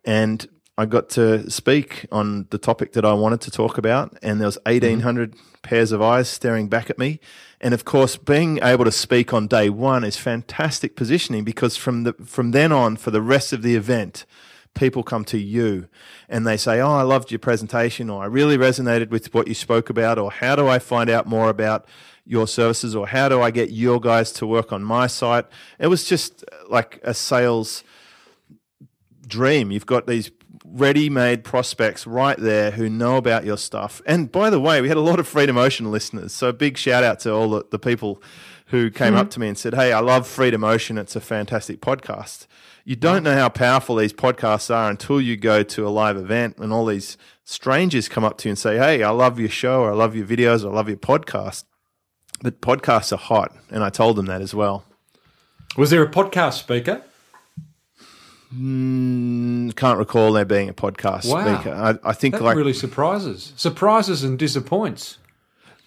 and 0.05 0.47
I 0.79 0.85
got 0.85 1.09
to 1.11 1.51
speak 1.51 2.07
on 2.13 2.47
the 2.51 2.59
topic 2.59 2.93
that 2.93 3.05
I 3.05 3.15
wanted 3.15 3.41
to 3.43 3.51
talk 3.51 3.79
about. 3.79 4.17
And 4.23 4.41
there 4.41 4.47
was 4.47 4.59
mm-hmm. 4.59 4.85
1,800 4.85 5.35
pairs 5.63 5.91
of 5.91 6.03
eyes 6.03 6.29
staring 6.29 6.69
back 6.69 6.91
at 6.91 6.99
me. 6.99 7.19
And 7.61 7.73
of 7.73 7.85
course, 7.85 8.17
being 8.17 8.59
able 8.63 8.85
to 8.85 8.93
speak 8.93 9.33
on 9.33 9.47
day 9.47 9.71
one 9.71 10.05
is 10.05 10.17
fantastic 10.17 10.95
positioning 10.95 11.45
because 11.45 11.77
from 11.77 12.05
the, 12.05 12.13
from 12.25 12.51
then 12.51 12.73
on, 12.73 12.97
for 12.97 13.11
the 13.11 13.23
rest 13.23 13.53
of 13.55 13.63
the 13.63 13.75
event, 13.75 14.27
people 14.75 15.03
come 15.03 15.25
to 15.25 15.39
you 15.39 15.89
and 16.29 16.47
they 16.47 16.59
say, 16.59 16.81
Oh, 16.81 16.93
I 16.93 17.03
loved 17.03 17.31
your 17.31 17.39
presentation, 17.39 18.11
or 18.11 18.23
I 18.23 18.27
really 18.27 18.59
resonated 18.59 19.09
with 19.09 19.33
what 19.35 19.49
you 19.49 19.55
spoke 19.55 19.89
about, 19.91 20.19
or 20.19 20.31
how 20.31 20.55
do 20.55 20.69
I 20.69 20.79
find 20.79 21.09
out 21.09 21.27
more 21.27 21.49
about 21.49 21.87
your 22.27 22.47
services, 22.47 22.95
or 22.95 23.09
how 23.09 23.29
do 23.29 23.41
I 23.41 23.51
get 23.51 23.71
your 23.71 23.99
guys 23.99 24.33
to 24.33 24.47
work 24.47 24.73
on 24.73 24.85
my 24.85 25.07
site? 25.07 25.47
It 25.79 25.87
was 25.87 26.05
just 26.05 26.45
uh, 26.53 26.69
like 26.69 27.01
a 27.03 27.15
sales 27.15 27.83
dream. 29.27 29.71
You've 29.71 29.87
got 29.87 30.07
these 30.07 30.31
ready 30.65 31.11
made 31.11 31.45
prospects 31.45 32.07
right 32.07 32.39
there 32.39 32.71
who 32.71 32.89
know 32.89 33.17
about 33.17 33.45
your 33.45 33.57
stuff. 33.57 34.01
And 34.07 34.31
by 34.31 34.51
the 34.51 34.61
way, 34.61 34.81
we 34.81 34.89
had 34.89 34.97
a 34.97 35.03
lot 35.03 35.19
of 35.19 35.29
Freedom 35.29 35.57
Ocean 35.57 35.91
listeners. 35.91 36.33
So 36.33 36.53
big 36.53 36.79
shout 36.79 37.05
out 37.05 37.21
to 37.21 37.33
all 37.33 37.51
the, 37.51 37.65
the 37.71 37.79
people 37.79 38.23
who 38.67 38.91
came 38.91 39.15
up 39.15 39.27
mm-hmm. 39.27 39.31
to 39.31 39.41
me 39.41 39.49
and 39.49 39.59
said, 39.59 39.75
Hey, 39.75 39.93
I 39.93 40.01
love 40.01 40.27
Freedom 40.27 40.65
Ocean. 40.65 40.99
It's 40.99 41.17
a 41.17 41.21
fantastic 41.21 41.81
podcast. 41.81 42.47
You 42.85 42.97
don't 42.97 43.23
know 43.23 43.35
how 43.35 43.49
powerful 43.49 43.97
these 43.97 44.13
podcasts 44.13 44.75
are 44.75 44.91
until 44.91 45.21
you 45.21 45.37
go 45.37 45.63
to 45.63 45.87
a 45.87 45.91
live 45.91 46.17
event 46.17 46.59
and 46.59 46.73
all 46.73 46.87
these 46.87 47.17
strangers 47.45 48.09
come 48.09 48.25
up 48.25 48.39
to 48.39 48.49
you 48.49 48.51
and 48.51 48.59
say, 48.59 48.77
Hey, 48.77 49.03
I 49.03 49.11
love 49.11 49.39
your 49.39 49.49
show, 49.49 49.83
or 49.83 49.93
I 49.93 49.95
love 49.95 50.15
your 50.15 50.27
videos, 50.27 50.65
or 50.65 50.71
I 50.71 50.75
love 50.75 50.89
your 50.89 50.99
podcast. 50.99 51.65
But 52.43 52.61
podcasts 52.61 53.13
are 53.13 53.19
hot. 53.19 53.57
And 53.71 53.83
I 53.83 53.91
told 53.91 54.17
them 54.17 54.27
that 54.27 54.43
as 54.43 54.55
well. 54.55 54.85
Was 55.77 55.91
there 55.91 56.03
a 56.03 56.11
podcast 56.11 56.55
speaker? 56.55 57.03
Mm, 58.57 59.75
can't 59.77 59.99
recall 59.99 60.33
there 60.33 60.45
being 60.45 60.69
a 60.69 60.75
podcast 60.75 61.31
Wow. 61.31 61.61
speaker. 61.61 61.75
I, 61.75 62.11
I 62.11 62.13
think 62.13 62.35
That 62.35 62.43
like 62.43 62.57
really 62.57 62.73
surprises. 62.73 63.53
Surprises 63.57 64.25
and 64.25 64.39
disappoints. 64.39 65.19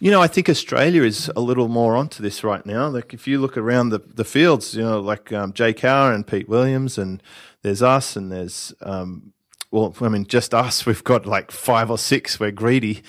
You 0.02 0.12
know, 0.12 0.22
I 0.22 0.28
think 0.28 0.48
Australia 0.50 1.04
is 1.04 1.30
a 1.36 1.42
little 1.42 1.68
more 1.68 1.96
onto 1.98 2.24
this 2.24 2.42
right 2.44 2.66
now. 2.66 2.88
Like, 2.88 3.14
if 3.14 3.28
you 3.28 3.40
look 3.42 3.58
around 3.58 3.90
the, 3.90 4.00
the 4.00 4.24
fields, 4.24 4.74
you 4.74 4.82
know, 4.82 5.00
like 5.02 5.34
um, 5.34 5.52
Jay 5.52 5.74
Cower 5.74 6.14
and 6.14 6.26
Pete 6.26 6.48
Williams, 6.48 6.98
and 6.98 7.22
there's 7.64 7.82
us, 7.82 8.16
and 8.16 8.32
there's, 8.32 8.74
um, 8.82 9.34
well, 9.72 9.94
I 10.00 10.08
mean, 10.08 10.26
just 10.26 10.54
us. 10.54 10.86
We've 10.86 11.04
got 11.04 11.26
like 11.26 11.52
five 11.52 11.92
or 11.92 11.98
six. 11.98 12.40
We're 12.40 12.52
greedy 12.52 13.02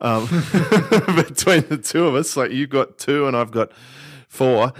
um, 0.00 0.26
between 1.16 1.66
the 1.68 1.80
two 1.82 2.06
of 2.06 2.14
us. 2.14 2.36
Like, 2.36 2.52
you've 2.52 2.70
got 2.70 2.96
two, 2.98 3.26
and 3.26 3.36
I've 3.36 3.50
got 3.50 3.72
four. 4.28 4.72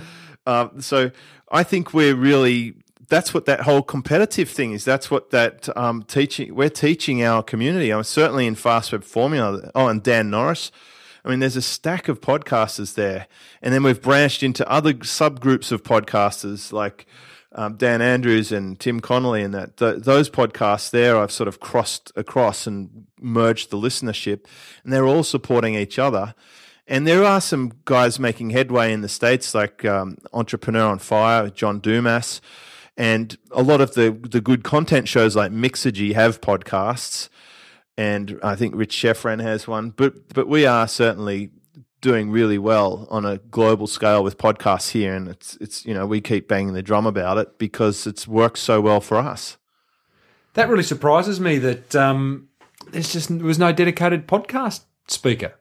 Um, 0.46 0.80
so 0.80 1.10
I 1.50 1.64
think 1.64 1.92
we're 1.92 2.14
really. 2.14 2.74
That's 3.08 3.32
what 3.32 3.46
that 3.46 3.60
whole 3.60 3.82
competitive 3.82 4.48
thing 4.48 4.72
is. 4.72 4.84
That's 4.84 5.10
what 5.10 5.30
that 5.30 5.74
um, 5.76 6.02
teaching. 6.02 6.54
We're 6.54 6.68
teaching 6.68 7.22
our 7.22 7.42
community. 7.42 7.92
I'm 7.92 8.04
certainly 8.04 8.46
in 8.46 8.54
Fast 8.56 8.92
Web 8.92 9.04
Formula. 9.04 9.70
Oh, 9.74 9.88
and 9.88 10.02
Dan 10.02 10.30
Norris. 10.30 10.72
I 11.24 11.30
mean, 11.30 11.40
there's 11.40 11.56
a 11.56 11.62
stack 11.62 12.08
of 12.08 12.20
podcasters 12.20 12.94
there. 12.94 13.26
And 13.60 13.74
then 13.74 13.82
we've 13.82 14.00
branched 14.00 14.42
into 14.42 14.68
other 14.70 14.94
subgroups 14.94 15.72
of 15.72 15.82
podcasters 15.82 16.72
like 16.72 17.06
um, 17.52 17.76
Dan 17.76 18.00
Andrews 18.00 18.52
and 18.52 18.78
Tim 18.78 19.00
Connolly 19.00 19.42
and 19.42 19.52
that. 19.54 19.76
Th- 19.76 19.96
those 19.96 20.30
podcasts 20.30 20.90
there, 20.90 21.16
I've 21.16 21.32
sort 21.32 21.48
of 21.48 21.58
crossed 21.58 22.12
across 22.14 22.66
and 22.66 23.06
merged 23.20 23.70
the 23.70 23.76
listenership. 23.76 24.46
And 24.84 24.92
they're 24.92 25.06
all 25.06 25.24
supporting 25.24 25.74
each 25.74 25.98
other. 25.98 26.34
And 26.86 27.06
there 27.06 27.24
are 27.24 27.40
some 27.40 27.72
guys 27.84 28.20
making 28.20 28.50
headway 28.50 28.92
in 28.92 29.00
the 29.00 29.08
States, 29.08 29.52
like 29.54 29.84
um, 29.84 30.18
Entrepreneur 30.32 30.86
on 30.86 31.00
Fire, 31.00 31.50
John 31.50 31.80
Dumas. 31.80 32.40
And 32.96 33.36
a 33.50 33.62
lot 33.62 33.80
of 33.80 33.94
the, 33.94 34.10
the 34.10 34.40
good 34.40 34.64
content 34.64 35.06
shows 35.06 35.36
like 35.36 35.52
Mixergy 35.52 36.14
have 36.14 36.40
podcasts 36.40 37.28
and 37.96 38.38
I 38.42 38.56
think 38.56 38.74
Rich 38.74 38.96
Schefren 38.96 39.40
has 39.42 39.66
one. 39.66 39.90
But 39.90 40.34
but 40.34 40.48
we 40.48 40.66
are 40.66 40.86
certainly 40.86 41.50
doing 42.00 42.30
really 42.30 42.58
well 42.58 43.06
on 43.10 43.24
a 43.24 43.38
global 43.38 43.86
scale 43.86 44.22
with 44.22 44.38
podcasts 44.38 44.90
here, 44.90 45.14
and 45.14 45.28
it's 45.28 45.56
it's 45.60 45.84
you 45.86 45.94
know 45.94 46.06
we 46.06 46.20
keep 46.20 46.48
banging 46.48 46.74
the 46.74 46.82
drum 46.82 47.06
about 47.06 47.38
it 47.38 47.58
because 47.58 48.06
it's 48.06 48.28
worked 48.28 48.58
so 48.58 48.80
well 48.80 49.00
for 49.00 49.16
us. 49.16 49.56
That 50.54 50.68
really 50.68 50.82
surprises 50.82 51.40
me 51.40 51.58
that 51.58 51.94
um, 51.94 52.48
there's 52.90 53.12
just 53.12 53.28
there 53.28 53.46
was 53.46 53.58
no 53.58 53.72
dedicated 53.72 54.26
podcast 54.26 54.84
speaker. 55.08 55.54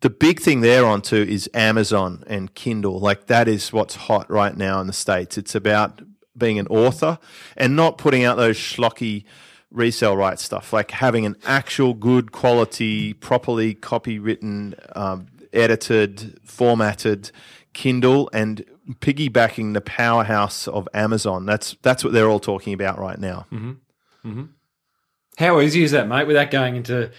The 0.00 0.10
big 0.10 0.40
thing 0.40 0.62
there 0.62 0.84
on 0.84 1.02
too 1.02 1.24
is 1.28 1.48
Amazon 1.54 2.24
and 2.26 2.52
Kindle. 2.54 2.98
Like 2.98 3.26
that 3.26 3.46
is 3.46 3.72
what's 3.72 3.94
hot 3.94 4.28
right 4.30 4.56
now 4.56 4.80
in 4.80 4.88
the 4.88 4.92
states. 4.92 5.38
It's 5.38 5.54
about 5.54 6.02
being 6.36 6.58
an 6.58 6.66
author 6.68 7.18
and 7.56 7.76
not 7.76 7.98
putting 7.98 8.24
out 8.24 8.36
those 8.36 8.56
schlocky 8.56 9.24
resale 9.70 10.16
rights 10.16 10.42
stuff. 10.42 10.72
Like 10.72 10.90
having 10.90 11.26
an 11.26 11.36
actual 11.44 11.94
good 11.94 12.32
quality, 12.32 13.12
properly 13.14 13.74
copywritten, 13.74 14.74
um, 14.96 15.26
edited, 15.52 16.38
formatted 16.44 17.30
Kindle 17.72 18.28
and 18.32 18.64
piggybacking 19.00 19.72
the 19.74 19.80
powerhouse 19.80 20.68
of 20.68 20.88
Amazon. 20.92 21.46
That's 21.46 21.76
that's 21.82 22.04
what 22.04 22.12
they're 22.12 22.28
all 22.28 22.40
talking 22.40 22.74
about 22.74 22.98
right 22.98 23.18
now. 23.18 23.46
How 25.38 25.60
easy 25.60 25.82
is 25.82 25.92
that, 25.92 26.08
mate? 26.08 26.26
Without 26.26 26.50
going 26.50 26.76
into 26.76 27.10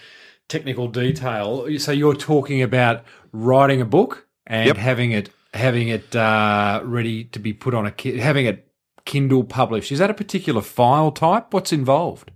technical 0.48 0.88
detail, 0.88 1.66
so 1.78 1.90
you're 1.90 2.14
talking 2.14 2.62
about 2.62 3.02
writing 3.32 3.80
a 3.80 3.84
book 3.84 4.26
and 4.46 4.66
Yep. 4.68 4.76
having 4.76 5.10
it 5.12 5.30
having 5.52 5.88
it 5.88 6.14
uh, 6.14 6.80
ready 6.84 7.24
to 7.24 7.38
be 7.38 7.52
put 7.52 7.74
on 7.74 7.86
a 7.86 7.90
ki- 7.90 8.18
having 8.18 8.46
it 8.46 8.68
Kindle 9.04 9.44
published. 9.44 9.92
Is 9.92 9.98
that 9.98 10.10
a 10.10 10.14
particular 10.14 10.62
file 10.62 11.12
type? 11.12 11.52
What's 11.52 11.72
involved? 11.72 12.30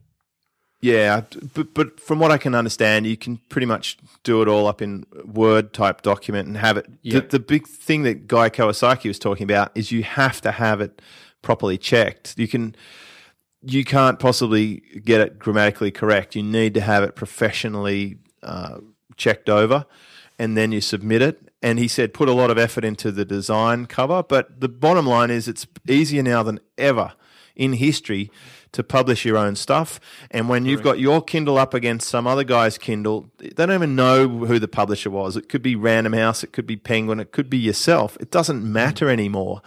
Yeah, 0.80 1.22
but 1.54 1.74
but 1.74 1.98
from 1.98 2.20
what 2.20 2.30
I 2.30 2.38
can 2.38 2.54
understand, 2.54 3.06
you 3.06 3.16
can 3.16 3.38
pretty 3.48 3.66
much 3.66 3.98
do 4.22 4.42
it 4.42 4.48
all 4.48 4.68
up 4.68 4.80
in 4.80 5.06
Word 5.24 5.72
type 5.72 6.02
document 6.02 6.46
and 6.46 6.56
have 6.56 6.76
it. 6.76 6.86
Yeah. 7.02 7.20
The, 7.20 7.26
the 7.26 7.38
big 7.40 7.66
thing 7.66 8.04
that 8.04 8.28
Guy 8.28 8.48
Kawasaki 8.48 9.08
was 9.08 9.18
talking 9.18 9.42
about 9.42 9.72
is 9.74 9.90
you 9.90 10.04
have 10.04 10.40
to 10.42 10.52
have 10.52 10.80
it 10.80 11.02
properly 11.42 11.78
checked. 11.78 12.34
You 12.38 12.46
can 12.46 12.76
you 13.62 13.84
can't 13.84 14.20
possibly 14.20 14.82
get 15.04 15.20
it 15.20 15.38
grammatically 15.40 15.90
correct. 15.90 16.36
You 16.36 16.44
need 16.44 16.74
to 16.74 16.80
have 16.80 17.02
it 17.02 17.16
professionally 17.16 18.18
uh, 18.44 18.78
checked 19.16 19.48
over, 19.48 19.84
and 20.38 20.56
then 20.56 20.70
you 20.70 20.80
submit 20.80 21.22
it. 21.22 21.47
And 21.62 21.78
he 21.78 21.88
said 21.88 22.14
put 22.14 22.28
a 22.28 22.32
lot 22.32 22.50
of 22.50 22.58
effort 22.58 22.84
into 22.84 23.10
the 23.10 23.24
design 23.24 23.86
cover, 23.86 24.22
but 24.22 24.60
the 24.60 24.68
bottom 24.68 25.06
line 25.06 25.30
is 25.30 25.48
it's 25.48 25.66
easier 25.88 26.22
now 26.22 26.42
than 26.42 26.60
ever 26.76 27.14
in 27.56 27.74
history 27.74 28.30
to 28.72 28.82
publish 28.82 29.24
your 29.24 29.36
own 29.36 29.56
stuff. 29.56 29.98
And 30.30 30.48
when 30.48 30.64
you've 30.64 30.82
got 30.82 30.98
your 30.98 31.22
Kindle 31.22 31.58
up 31.58 31.74
against 31.74 32.08
some 32.08 32.26
other 32.26 32.44
guy's 32.44 32.78
Kindle, 32.78 33.30
they 33.38 33.48
don't 33.48 33.72
even 33.72 33.96
know 33.96 34.28
who 34.28 34.58
the 34.58 34.68
publisher 34.68 35.10
was. 35.10 35.36
It 35.36 35.48
could 35.48 35.62
be 35.62 35.74
Random 35.74 36.12
House, 36.12 36.44
it 36.44 36.52
could 36.52 36.66
be 36.66 36.76
Penguin, 36.76 37.20
it 37.20 37.32
could 37.32 37.50
be 37.50 37.58
yourself. 37.58 38.16
It 38.20 38.30
doesn't 38.30 38.62
matter 38.62 39.06
mm. 39.06 39.12
anymore. 39.12 39.62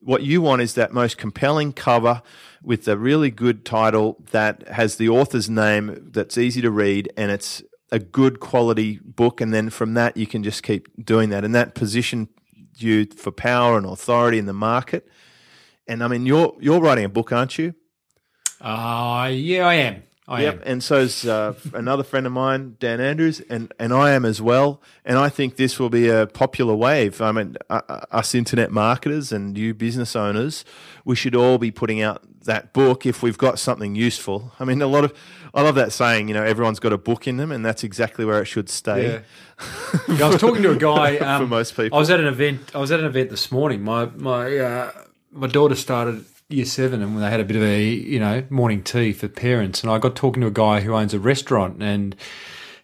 What 0.00 0.22
you 0.22 0.42
want 0.42 0.62
is 0.62 0.74
that 0.74 0.92
most 0.92 1.16
compelling 1.16 1.72
cover 1.72 2.22
with 2.62 2.86
a 2.88 2.96
really 2.96 3.30
good 3.30 3.64
title 3.64 4.18
that 4.30 4.66
has 4.68 4.96
the 4.96 5.08
author's 5.08 5.50
name 5.50 6.10
that's 6.12 6.38
easy 6.38 6.60
to 6.60 6.70
read 6.70 7.10
and 7.16 7.30
it's 7.30 7.62
a 7.92 7.98
good 7.98 8.40
quality 8.40 9.00
book. 9.04 9.40
And 9.40 9.52
then 9.52 9.70
from 9.70 9.94
that, 9.94 10.16
you 10.16 10.26
can 10.26 10.42
just 10.42 10.62
keep 10.62 10.88
doing 11.04 11.30
that. 11.30 11.44
And 11.44 11.54
that 11.54 11.74
position 11.74 12.28
you 12.76 13.06
for 13.16 13.30
power 13.30 13.76
and 13.76 13.86
authority 13.86 14.38
in 14.38 14.46
the 14.46 14.52
market. 14.52 15.08
And 15.86 16.02
I 16.02 16.08
mean, 16.08 16.26
you're 16.26 16.56
you're 16.60 16.80
writing 16.80 17.04
a 17.04 17.08
book, 17.08 17.32
aren't 17.32 17.58
you? 17.58 17.74
Uh, 18.60 19.28
yeah, 19.32 19.66
I 19.66 19.74
am. 19.74 20.02
I 20.26 20.42
yep. 20.42 20.54
am. 20.54 20.62
And 20.64 20.82
so's 20.82 21.26
uh, 21.26 21.54
another 21.74 22.02
friend 22.02 22.26
of 22.26 22.32
mine, 22.32 22.76
Dan 22.78 23.00
Andrews, 23.00 23.40
and, 23.50 23.72
and 23.78 23.92
I 23.92 24.12
am 24.12 24.24
as 24.24 24.40
well. 24.40 24.80
And 25.04 25.18
I 25.18 25.28
think 25.28 25.56
this 25.56 25.78
will 25.78 25.90
be 25.90 26.08
a 26.08 26.26
popular 26.26 26.74
wave. 26.74 27.20
I 27.20 27.32
mean, 27.32 27.56
uh, 27.68 27.82
uh, 27.88 28.00
us 28.10 28.34
internet 28.34 28.70
marketers 28.70 29.32
and 29.32 29.56
you 29.58 29.74
business 29.74 30.16
owners, 30.16 30.64
we 31.04 31.14
should 31.14 31.34
all 31.34 31.58
be 31.58 31.70
putting 31.70 32.00
out 32.00 32.22
that 32.44 32.72
book 32.72 33.04
if 33.04 33.22
we've 33.22 33.38
got 33.38 33.58
something 33.58 33.94
useful. 33.94 34.52
I 34.58 34.64
mean, 34.64 34.80
a 34.80 34.86
lot 34.86 35.04
of, 35.04 35.14
I 35.52 35.62
love 35.62 35.74
that 35.74 35.92
saying, 35.92 36.28
you 36.28 36.34
know, 36.34 36.42
everyone's 36.42 36.80
got 36.80 36.92
a 36.92 36.98
book 36.98 37.26
in 37.26 37.36
them, 37.36 37.52
and 37.52 37.64
that's 37.64 37.84
exactly 37.84 38.24
where 38.24 38.40
it 38.40 38.46
should 38.46 38.68
stay. 38.68 39.12
Yeah. 39.12 39.20
Yeah, 40.08 40.26
I 40.26 40.28
was 40.30 40.40
talking 40.40 40.62
to 40.62 40.72
a 40.72 40.76
guy 40.76 41.16
um, 41.18 41.42
For 41.42 41.46
most 41.46 41.76
people. 41.76 41.96
I 41.96 42.00
was 42.00 42.10
at 42.10 42.18
an 42.18 42.26
event. 42.26 42.74
I 42.74 42.78
was 42.78 42.90
at 42.90 42.98
an 42.98 43.06
event 43.06 43.30
this 43.30 43.52
morning. 43.52 43.82
My 43.82 44.06
my 44.06 44.58
uh, 44.58 44.90
my 45.30 45.46
daughter 45.46 45.76
started 45.76 46.24
year 46.48 46.64
seven, 46.64 47.02
and 47.02 47.14
when 47.14 47.22
they 47.22 47.30
had 47.30 47.40
a 47.40 47.44
bit 47.44 47.56
of 47.56 47.62
a 47.62 47.82
you 47.82 48.18
know 48.18 48.44
morning 48.50 48.82
tea 48.82 49.12
for 49.12 49.28
parents. 49.28 49.82
And 49.82 49.90
I 49.90 49.98
got 49.98 50.16
talking 50.16 50.40
to 50.42 50.46
a 50.46 50.52
guy 50.52 50.80
who 50.80 50.94
owns 50.94 51.14
a 51.14 51.18
restaurant, 51.18 51.82
and 51.82 52.14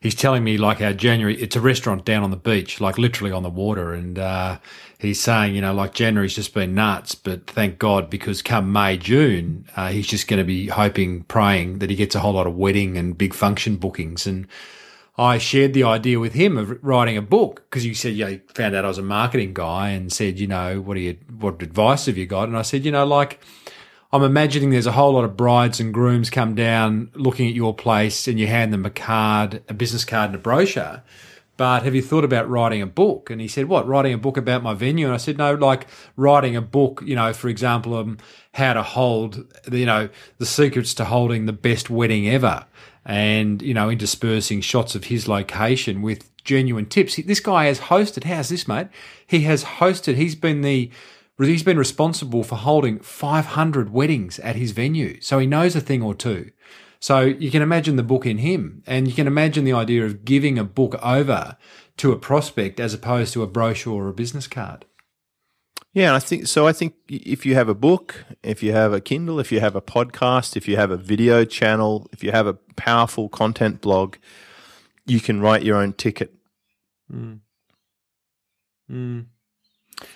he's 0.00 0.14
telling 0.14 0.44
me 0.44 0.58
like 0.58 0.78
how 0.78 0.92
January. 0.92 1.40
It's 1.40 1.56
a 1.56 1.60
restaurant 1.60 2.04
down 2.04 2.22
on 2.22 2.30
the 2.30 2.36
beach, 2.36 2.80
like 2.80 2.98
literally 2.98 3.32
on 3.32 3.42
the 3.42 3.50
water, 3.50 3.92
and 3.92 4.18
uh, 4.18 4.58
he's 4.98 5.20
saying 5.20 5.54
you 5.54 5.60
know 5.60 5.74
like 5.74 5.94
January's 5.94 6.34
just 6.34 6.54
been 6.54 6.74
nuts, 6.74 7.14
but 7.14 7.46
thank 7.46 7.78
God 7.78 8.10
because 8.10 8.42
come 8.42 8.72
May 8.72 8.96
June, 8.96 9.66
uh, 9.76 9.88
he's 9.88 10.06
just 10.06 10.28
going 10.28 10.38
to 10.38 10.44
be 10.44 10.68
hoping, 10.68 11.24
praying 11.24 11.78
that 11.80 11.90
he 11.90 11.96
gets 11.96 12.14
a 12.14 12.20
whole 12.20 12.34
lot 12.34 12.46
of 12.46 12.56
wedding 12.56 12.96
and 12.96 13.16
big 13.16 13.34
function 13.34 13.76
bookings 13.76 14.26
and. 14.26 14.46
I 15.18 15.38
shared 15.38 15.74
the 15.74 15.84
idea 15.84 16.18
with 16.18 16.34
him 16.34 16.56
of 16.56 16.82
writing 16.82 17.16
a 17.16 17.22
book 17.22 17.66
because 17.68 17.84
you 17.84 17.94
said, 17.94 18.14
you 18.14 18.40
found 18.54 18.74
out 18.74 18.84
I 18.84 18.88
was 18.88 18.98
a 18.98 19.02
marketing 19.02 19.52
guy 19.52 19.90
and 19.90 20.12
said, 20.12 20.38
you 20.38 20.46
know, 20.46 20.80
what 20.80 20.94
do 20.94 21.00
you, 21.00 21.18
what 21.38 21.62
advice 21.62 22.06
have 22.06 22.16
you 22.16 22.26
got? 22.26 22.48
And 22.48 22.56
I 22.56 22.62
said, 22.62 22.84
you 22.84 22.92
know, 22.92 23.04
like, 23.04 23.40
I'm 24.12 24.22
imagining 24.22 24.70
there's 24.70 24.86
a 24.86 24.92
whole 24.92 25.12
lot 25.12 25.24
of 25.24 25.36
brides 25.36 25.78
and 25.78 25.94
grooms 25.94 26.30
come 26.30 26.54
down 26.54 27.10
looking 27.14 27.46
at 27.46 27.54
your 27.54 27.74
place 27.74 28.26
and 28.26 28.40
you 28.40 28.46
hand 28.46 28.72
them 28.72 28.86
a 28.86 28.90
card, 28.90 29.62
a 29.68 29.74
business 29.74 30.04
card 30.04 30.30
and 30.30 30.36
a 30.36 30.38
brochure. 30.38 31.02
But 31.56 31.82
have 31.82 31.94
you 31.94 32.00
thought 32.00 32.24
about 32.24 32.48
writing 32.48 32.80
a 32.80 32.86
book? 32.86 33.28
And 33.28 33.38
he 33.40 33.46
said, 33.46 33.66
what, 33.66 33.86
writing 33.86 34.14
a 34.14 34.18
book 34.18 34.38
about 34.38 34.62
my 34.62 34.72
venue? 34.72 35.04
And 35.04 35.14
I 35.14 35.18
said, 35.18 35.36
no, 35.36 35.54
like 35.54 35.86
writing 36.16 36.56
a 36.56 36.62
book, 36.62 37.02
you 37.04 37.14
know, 37.14 37.34
for 37.34 37.48
example, 37.48 37.94
um, 37.96 38.16
how 38.54 38.72
to 38.72 38.82
hold, 38.82 39.46
you 39.70 39.84
know, 39.84 40.08
the 40.38 40.46
secrets 40.46 40.94
to 40.94 41.04
holding 41.04 41.44
the 41.44 41.52
best 41.52 41.90
wedding 41.90 42.26
ever 42.28 42.64
and 43.04 43.62
you 43.62 43.74
know 43.74 43.90
interspersing 43.90 44.60
shots 44.60 44.94
of 44.94 45.04
his 45.04 45.28
location 45.28 46.02
with 46.02 46.30
genuine 46.44 46.86
tips. 46.86 47.16
This 47.16 47.40
guy 47.40 47.66
has 47.66 47.80
hosted. 47.80 48.24
How's 48.24 48.48
this, 48.48 48.68
mate? 48.68 48.88
He 49.26 49.40
has 49.42 49.64
hosted. 49.64 50.16
He's 50.16 50.34
been 50.34 50.62
the 50.62 50.90
he's 51.38 51.62
been 51.62 51.78
responsible 51.78 52.44
for 52.44 52.56
holding 52.56 52.98
500 52.98 53.90
weddings 53.90 54.38
at 54.40 54.56
his 54.56 54.72
venue, 54.72 55.20
so 55.20 55.38
he 55.38 55.46
knows 55.46 55.74
a 55.74 55.80
thing 55.80 56.02
or 56.02 56.14
two. 56.14 56.50
So 57.02 57.20
you 57.20 57.50
can 57.50 57.62
imagine 57.62 57.96
the 57.96 58.02
book 58.02 58.26
in 58.26 58.38
him, 58.38 58.82
and 58.86 59.08
you 59.08 59.14
can 59.14 59.26
imagine 59.26 59.64
the 59.64 59.72
idea 59.72 60.04
of 60.04 60.24
giving 60.24 60.58
a 60.58 60.64
book 60.64 60.94
over 61.02 61.56
to 61.96 62.12
a 62.12 62.18
prospect 62.18 62.78
as 62.78 62.92
opposed 62.92 63.32
to 63.32 63.42
a 63.42 63.46
brochure 63.46 64.04
or 64.04 64.08
a 64.08 64.14
business 64.14 64.46
card. 64.46 64.84
Yeah, 65.92 66.06
and 66.08 66.16
I 66.16 66.20
think 66.20 66.46
so. 66.46 66.68
I 66.68 66.72
think 66.72 66.94
if 67.08 67.44
you 67.44 67.54
have 67.56 67.68
a 67.68 67.74
book, 67.74 68.24
if 68.42 68.62
you 68.62 68.72
have 68.72 68.92
a 68.92 69.00
Kindle, 69.00 69.40
if 69.40 69.50
you 69.50 69.58
have 69.58 69.74
a 69.74 69.80
podcast, 69.80 70.56
if 70.56 70.68
you 70.68 70.76
have 70.76 70.92
a 70.92 70.96
video 70.96 71.44
channel, 71.44 72.06
if 72.12 72.22
you 72.22 72.30
have 72.30 72.46
a 72.46 72.54
powerful 72.76 73.28
content 73.28 73.80
blog, 73.80 74.16
you 75.04 75.18
can 75.18 75.40
write 75.40 75.64
your 75.64 75.76
own 75.76 75.92
ticket. 75.92 76.32
Mm. 77.12 77.40
Mm. 78.88 79.26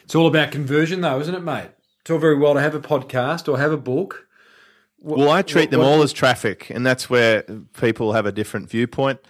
It's 0.05 0.15
all 0.15 0.29
about 0.29 0.53
conversion, 0.53 1.01
though, 1.01 1.19
isn't 1.21 1.35
it, 1.35 1.43
mate? 1.43 1.71
It's 2.01 2.11
all 2.11 2.19
very 2.19 2.39
well 2.39 2.55
to 2.55 2.61
have 2.61 2.75
a 2.75 2.81
podcast 2.81 3.49
or 3.49 3.59
have 3.59 3.73
a 3.73 3.77
book. 3.77 4.29
What, 4.99 5.19
well, 5.19 5.31
I 5.31 5.43
treat 5.43 5.63
what, 5.63 5.71
them 5.73 5.81
all 5.81 6.03
as 6.03 6.13
traffic, 6.13 6.71
and 6.71 6.87
that's 6.87 7.11
where 7.11 7.43
people 7.79 8.13
have 8.13 8.27
a 8.27 8.33
different 8.33 8.71
viewpoint. 8.71 9.21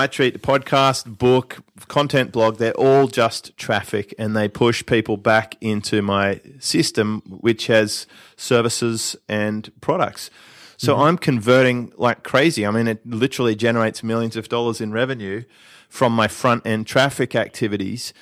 I 0.00 0.06
treat 0.06 0.32
the 0.32 0.38
podcast, 0.38 1.18
book, 1.18 1.58
content 1.88 2.32
blog, 2.32 2.56
they're 2.56 2.72
all 2.72 3.06
just 3.06 3.54
traffic 3.58 4.14
and 4.18 4.34
they 4.34 4.48
push 4.48 4.84
people 4.86 5.18
back 5.18 5.56
into 5.60 6.00
my 6.00 6.40
system, 6.58 7.20
which 7.26 7.66
has 7.66 8.06
services 8.34 9.14
and 9.28 9.70
products. 9.82 10.30
So 10.78 10.94
mm-hmm. 10.94 11.02
I'm 11.02 11.18
converting 11.18 11.92
like 11.98 12.22
crazy. 12.22 12.64
I 12.64 12.70
mean, 12.70 12.88
it 12.88 13.06
literally 13.06 13.54
generates 13.54 14.02
millions 14.02 14.36
of 14.36 14.48
dollars 14.48 14.80
in 14.80 14.90
revenue 14.90 15.42
from 15.90 16.14
my 16.14 16.28
front 16.28 16.66
end 16.66 16.86
traffic 16.86 17.36
activities. 17.36 18.14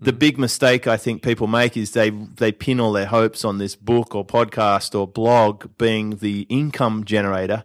The 0.00 0.12
mm-hmm. 0.12 0.18
big 0.18 0.38
mistake 0.38 0.86
I 0.86 0.96
think 0.96 1.22
people 1.22 1.46
make 1.46 1.76
is 1.76 1.92
they 1.92 2.08
they 2.08 2.52
pin 2.52 2.80
all 2.80 2.92
their 2.92 3.06
hopes 3.06 3.44
on 3.44 3.58
this 3.58 3.76
book 3.76 4.14
or 4.14 4.24
podcast 4.24 4.98
or 4.98 5.06
blog 5.06 5.66
being 5.76 6.16
the 6.16 6.46
income 6.48 7.04
generator 7.04 7.64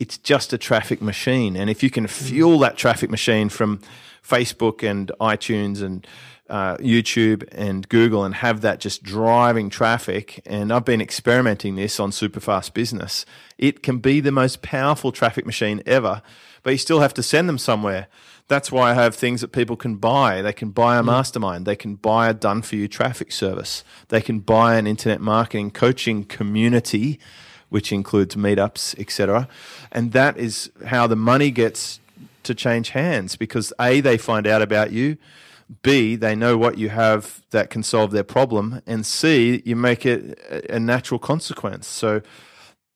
it's 0.00 0.16
just 0.16 0.52
a 0.52 0.58
traffic 0.58 1.00
machine. 1.02 1.54
And 1.54 1.68
if 1.70 1.82
you 1.82 1.90
can 1.90 2.06
fuel 2.06 2.58
that 2.60 2.76
traffic 2.78 3.10
machine 3.10 3.50
from 3.50 3.80
Facebook 4.26 4.82
and 4.82 5.12
iTunes 5.20 5.82
and 5.82 6.06
uh, 6.48 6.78
YouTube 6.78 7.46
and 7.52 7.86
Google 7.88 8.24
and 8.24 8.34
have 8.36 8.62
that 8.62 8.80
just 8.80 9.02
driving 9.02 9.68
traffic, 9.68 10.42
and 10.46 10.72
I've 10.72 10.86
been 10.86 11.02
experimenting 11.02 11.76
this 11.76 12.00
on 12.00 12.10
Superfast 12.10 12.72
Business, 12.72 13.26
it 13.58 13.82
can 13.82 13.98
be 13.98 14.20
the 14.20 14.32
most 14.32 14.62
powerful 14.62 15.12
traffic 15.12 15.44
machine 15.44 15.82
ever, 15.84 16.22
but 16.62 16.70
you 16.70 16.78
still 16.78 17.00
have 17.00 17.14
to 17.14 17.22
send 17.22 17.46
them 17.48 17.58
somewhere. 17.58 18.08
That's 18.48 18.72
why 18.72 18.90
I 18.90 18.94
have 18.94 19.14
things 19.14 19.42
that 19.42 19.52
people 19.52 19.76
can 19.76 19.96
buy. 19.96 20.42
They 20.42 20.52
can 20.52 20.70
buy 20.70 20.96
a 20.96 21.04
mastermind. 21.04 21.66
They 21.66 21.76
can 21.76 21.94
buy 21.94 22.28
a 22.28 22.34
done 22.34 22.62
for 22.62 22.74
you 22.74 22.88
traffic 22.88 23.30
service. 23.30 23.84
They 24.08 24.20
can 24.20 24.40
buy 24.40 24.74
an 24.74 24.88
internet 24.88 25.20
marketing 25.20 25.70
coaching 25.70 26.24
community 26.24 27.20
which 27.70 27.92
includes 27.92 28.36
meetups, 28.36 28.98
etc. 28.98 29.48
And 29.90 30.12
that 30.12 30.36
is 30.36 30.70
how 30.86 31.06
the 31.06 31.16
money 31.16 31.50
gets 31.50 32.00
to 32.42 32.54
change 32.54 32.90
hands 32.90 33.36
because 33.36 33.72
A, 33.80 34.00
they 34.00 34.18
find 34.18 34.46
out 34.46 34.62
about 34.62 34.92
you, 34.92 35.16
B, 35.82 36.16
they 36.16 36.34
know 36.34 36.58
what 36.58 36.78
you 36.78 36.88
have 36.88 37.42
that 37.50 37.70
can 37.70 37.82
solve 37.82 38.10
their 38.10 38.24
problem, 38.24 38.82
and 38.86 39.06
C, 39.06 39.62
you 39.64 39.76
make 39.76 40.04
it 40.04 40.66
a 40.68 40.80
natural 40.80 41.20
consequence. 41.20 41.86
So 41.86 42.22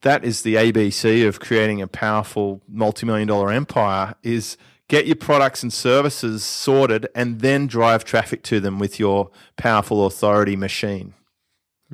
that 0.02 0.24
is 0.24 0.42
the 0.42 0.56
ABC 0.56 1.26
of 1.26 1.40
creating 1.40 1.80
a 1.80 1.86
powerful 1.86 2.60
multi-million 2.68 3.28
dollar 3.28 3.50
empire 3.50 4.14
is 4.22 4.56
get 4.88 5.06
your 5.06 5.16
products 5.16 5.62
and 5.62 5.72
services 5.72 6.44
sorted 6.44 7.06
and 7.14 7.40
then 7.40 7.66
drive 7.66 8.04
traffic 8.04 8.42
to 8.44 8.60
them 8.60 8.78
with 8.78 9.00
your 9.00 9.30
powerful 9.56 10.04
authority 10.04 10.56
machine. 10.56 11.14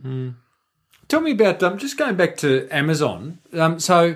Mm. 0.01 0.35
Tell 1.11 1.21
me 1.21 1.33
about 1.33 1.61
um, 1.65 1.77
just 1.77 1.97
going 1.97 2.15
back 2.15 2.37
to 2.37 2.69
Amazon. 2.71 3.41
Um, 3.53 3.81
so, 3.81 4.15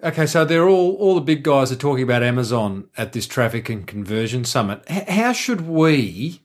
okay, 0.00 0.26
so 0.26 0.44
they're 0.44 0.68
all 0.68 0.94
all 0.94 1.16
the 1.16 1.20
big 1.20 1.42
guys 1.42 1.72
are 1.72 1.76
talking 1.76 2.04
about 2.04 2.22
Amazon 2.22 2.88
at 2.96 3.12
this 3.12 3.26
traffic 3.26 3.68
and 3.68 3.84
conversion 3.84 4.44
summit. 4.44 4.84
H- 4.88 5.08
how 5.08 5.32
should 5.32 5.62
we, 5.62 6.40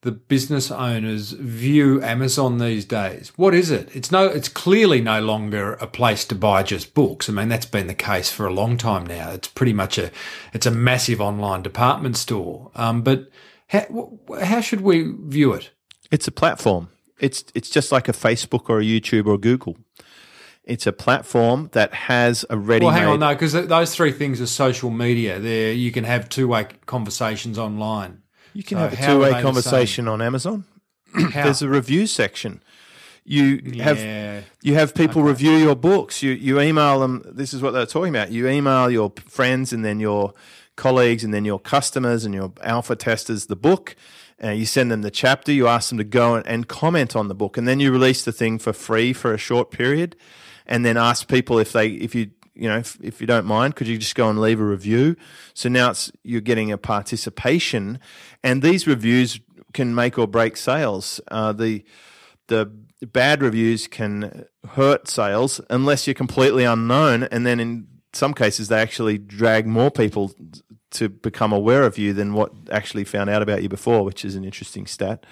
the 0.00 0.10
business 0.10 0.72
owners, 0.72 1.30
view 1.30 2.02
Amazon 2.02 2.58
these 2.58 2.84
days? 2.84 3.30
What 3.36 3.54
is 3.54 3.70
it? 3.70 3.88
It's 3.94 4.10
no, 4.10 4.26
it's 4.26 4.48
clearly 4.48 5.00
no 5.00 5.20
longer 5.20 5.74
a 5.74 5.86
place 5.86 6.24
to 6.24 6.34
buy 6.34 6.64
just 6.64 6.92
books. 6.92 7.28
I 7.28 7.32
mean, 7.32 7.50
that's 7.50 7.66
been 7.66 7.86
the 7.86 7.94
case 7.94 8.32
for 8.32 8.46
a 8.46 8.52
long 8.52 8.76
time 8.76 9.06
now. 9.06 9.30
It's 9.30 9.46
pretty 9.46 9.74
much 9.74 9.96
a, 9.96 10.10
it's 10.52 10.66
a 10.66 10.72
massive 10.72 11.20
online 11.20 11.62
department 11.62 12.16
store. 12.16 12.72
Um, 12.74 13.02
but 13.02 13.30
how, 13.68 14.18
how 14.42 14.60
should 14.60 14.80
we 14.80 15.14
view 15.20 15.52
it? 15.52 15.70
It's 16.10 16.26
a 16.26 16.32
platform. 16.32 16.88
It's 17.18 17.44
it's 17.54 17.70
just 17.70 17.92
like 17.92 18.08
a 18.08 18.12
Facebook 18.12 18.68
or 18.68 18.80
a 18.80 18.84
YouTube 18.84 19.26
or 19.26 19.38
Google. 19.38 19.76
It's 20.64 20.86
a 20.86 20.92
platform 20.92 21.70
that 21.72 21.92
has 21.92 22.44
a 22.48 22.56
ready. 22.56 22.84
Well, 22.84 22.94
hang 22.94 23.08
on, 23.08 23.20
no, 23.20 23.30
because 23.34 23.52
those 23.52 23.94
three 23.94 24.12
things 24.12 24.40
are 24.40 24.46
social 24.46 24.90
media. 24.90 25.40
There, 25.40 25.72
you 25.72 25.90
can 25.90 26.04
have 26.04 26.28
two-way 26.28 26.66
conversations 26.86 27.58
online. 27.58 28.22
You 28.54 28.62
can 28.62 28.76
So 28.76 28.82
have 28.82 28.92
a 28.92 28.96
how 28.96 29.16
are 29.16 29.18
they 29.24 29.28
two-way 29.30 29.42
conversation 29.42 30.06
on 30.08 30.22
Amazon. 30.22 30.64
There's 31.34 31.62
a 31.62 31.68
review 31.68 32.06
section. 32.06 32.62
You 33.24 33.60
have 33.82 33.98
Yeah. 33.98 34.40
you 34.62 34.74
have 34.74 34.94
people 34.94 35.22
review 35.22 35.52
your 35.52 35.76
books. 35.76 36.22
You 36.22 36.32
you 36.32 36.60
email 36.60 37.00
them. 37.00 37.22
This 37.24 37.52
is 37.54 37.60
what 37.62 37.72
they're 37.72 37.86
talking 37.86 38.10
about. 38.14 38.30
You 38.30 38.48
email 38.48 38.90
your 38.90 39.12
friends 39.28 39.72
and 39.72 39.84
then 39.84 40.00
your 40.00 40.32
colleagues 40.76 41.22
and 41.24 41.32
then 41.34 41.44
your 41.44 41.58
customers 41.60 42.24
and 42.24 42.34
your 42.34 42.52
alpha 42.62 42.96
testers 42.96 43.46
the 43.46 43.56
book. 43.56 43.94
Uh, 44.42 44.50
you 44.50 44.66
send 44.66 44.90
them 44.90 45.02
the 45.02 45.10
chapter. 45.10 45.52
You 45.52 45.68
ask 45.68 45.88
them 45.88 45.98
to 45.98 46.04
go 46.04 46.34
and, 46.34 46.46
and 46.46 46.68
comment 46.68 47.14
on 47.14 47.28
the 47.28 47.34
book, 47.34 47.56
and 47.56 47.66
then 47.68 47.80
you 47.80 47.92
release 47.92 48.24
the 48.24 48.32
thing 48.32 48.58
for 48.58 48.72
free 48.72 49.12
for 49.12 49.32
a 49.32 49.38
short 49.38 49.70
period, 49.70 50.16
and 50.66 50.84
then 50.84 50.96
ask 50.96 51.28
people 51.28 51.58
if 51.58 51.72
they 51.72 51.88
if 51.88 52.14
you 52.14 52.30
you 52.54 52.68
know 52.68 52.78
if, 52.78 52.98
if 53.00 53.20
you 53.20 53.26
don't 53.26 53.46
mind, 53.46 53.76
could 53.76 53.86
you 53.86 53.98
just 53.98 54.14
go 54.14 54.28
and 54.28 54.40
leave 54.40 54.60
a 54.60 54.64
review? 54.64 55.16
So 55.54 55.68
now 55.68 55.90
it's 55.90 56.10
you're 56.22 56.40
getting 56.40 56.72
a 56.72 56.78
participation, 56.78 57.98
and 58.42 58.62
these 58.62 58.86
reviews 58.86 59.40
can 59.72 59.94
make 59.94 60.18
or 60.18 60.26
break 60.26 60.56
sales. 60.56 61.20
Uh, 61.28 61.52
the 61.52 61.84
the 62.48 62.70
bad 63.06 63.42
reviews 63.42 63.86
can 63.86 64.46
hurt 64.70 65.08
sales 65.08 65.60
unless 65.70 66.06
you're 66.06 66.14
completely 66.14 66.64
unknown, 66.64 67.24
and 67.24 67.46
then 67.46 67.60
in 67.60 67.86
some 68.12 68.34
cases 68.34 68.68
they 68.68 68.80
actually 68.80 69.18
drag 69.18 69.66
more 69.66 69.90
people 69.90 70.32
to 70.92 71.08
become 71.08 71.52
aware 71.52 71.82
of 71.84 71.98
you 71.98 72.12
than 72.12 72.34
what 72.34 72.52
actually 72.70 73.04
found 73.04 73.30
out 73.30 73.42
about 73.42 73.62
you 73.62 73.68
before, 73.68 74.04
which 74.04 74.24
is 74.24 74.34
an 74.36 74.44
interesting 74.44 74.86
stat. 74.86 75.24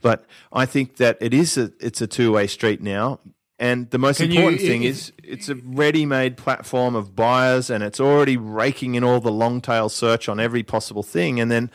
But 0.00 0.24
I 0.52 0.66
think 0.66 0.96
that 0.96 1.18
it 1.20 1.34
is 1.34 1.56
a 1.58 1.72
it's 1.80 2.00
a 2.00 2.06
two 2.06 2.32
way 2.32 2.46
street 2.46 2.80
now. 2.82 3.20
And 3.60 3.90
the 3.90 3.98
most 3.98 4.18
Can 4.18 4.30
you- 4.30 4.38
important 4.38 4.60
thing 4.62 4.82
if- 4.84 4.90
is 4.90 5.12
it's 5.24 5.48
a 5.48 5.56
ready 5.56 6.06
made 6.06 6.36
platform 6.36 6.94
of 6.94 7.16
buyers 7.16 7.70
and 7.70 7.82
it's 7.82 7.98
already 7.98 8.36
raking 8.36 8.94
in 8.94 9.02
all 9.02 9.20
the 9.20 9.32
long 9.32 9.60
tail 9.60 9.88
search 9.88 10.28
on 10.28 10.38
every 10.38 10.62
possible 10.62 11.02
thing. 11.02 11.40
And 11.40 11.50
then 11.50 11.70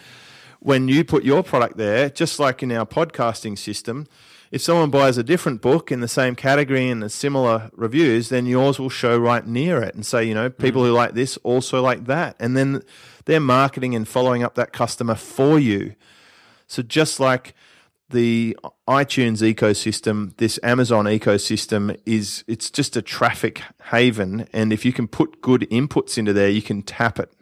when 0.61 0.87
you 0.87 1.03
put 1.03 1.25
your 1.25 1.43
product 1.43 1.75
there, 1.75 2.09
just 2.09 2.39
like 2.39 2.63
in 2.63 2.71
our 2.71 2.85
podcasting 2.85 3.57
system, 3.57 4.07
if 4.53 4.61
someone 4.61 4.91
buys 4.91 5.17
a 5.17 5.23
different 5.23 5.63
book 5.63 5.91
in 5.91 5.99
the 5.99 6.07
same 6.07 6.35
category 6.35 6.87
and 6.87 7.01
has 7.01 7.11
similar 7.11 7.71
reviews, 7.73 8.29
then 8.29 8.45
yours 8.45 8.77
will 8.77 8.87
show 8.87 9.17
right 9.17 9.47
near 9.47 9.81
it 9.81 9.95
and 9.95 10.05
say, 10.05 10.23
you 10.23 10.35
know, 10.35 10.47
people 10.47 10.83
mm-hmm. 10.83 10.91
who 10.91 10.95
like 10.95 11.15
this 11.15 11.37
also 11.37 11.81
like 11.81 12.05
that. 12.05 12.35
And 12.39 12.55
then 12.55 12.83
they're 13.25 13.39
marketing 13.39 13.95
and 13.95 14.07
following 14.07 14.43
up 14.43 14.53
that 14.53 14.71
customer 14.71 15.15
for 15.15 15.57
you. 15.57 15.95
So 16.67 16.83
just 16.83 17.19
like 17.19 17.55
the 18.11 18.55
iTunes 18.87 19.41
ecosystem, 19.41 20.37
this 20.37 20.59
Amazon 20.61 21.05
ecosystem 21.05 21.99
is 22.05 22.43
it's 22.47 22.69
just 22.69 22.95
a 22.95 23.01
traffic 23.01 23.63
haven 23.85 24.47
and 24.53 24.71
if 24.71 24.85
you 24.85 24.93
can 24.93 25.07
put 25.07 25.41
good 25.41 25.61
inputs 25.71 26.15
into 26.15 26.31
there, 26.31 26.49
you 26.49 26.61
can 26.61 26.83
tap 26.83 27.17
it. 27.17 27.33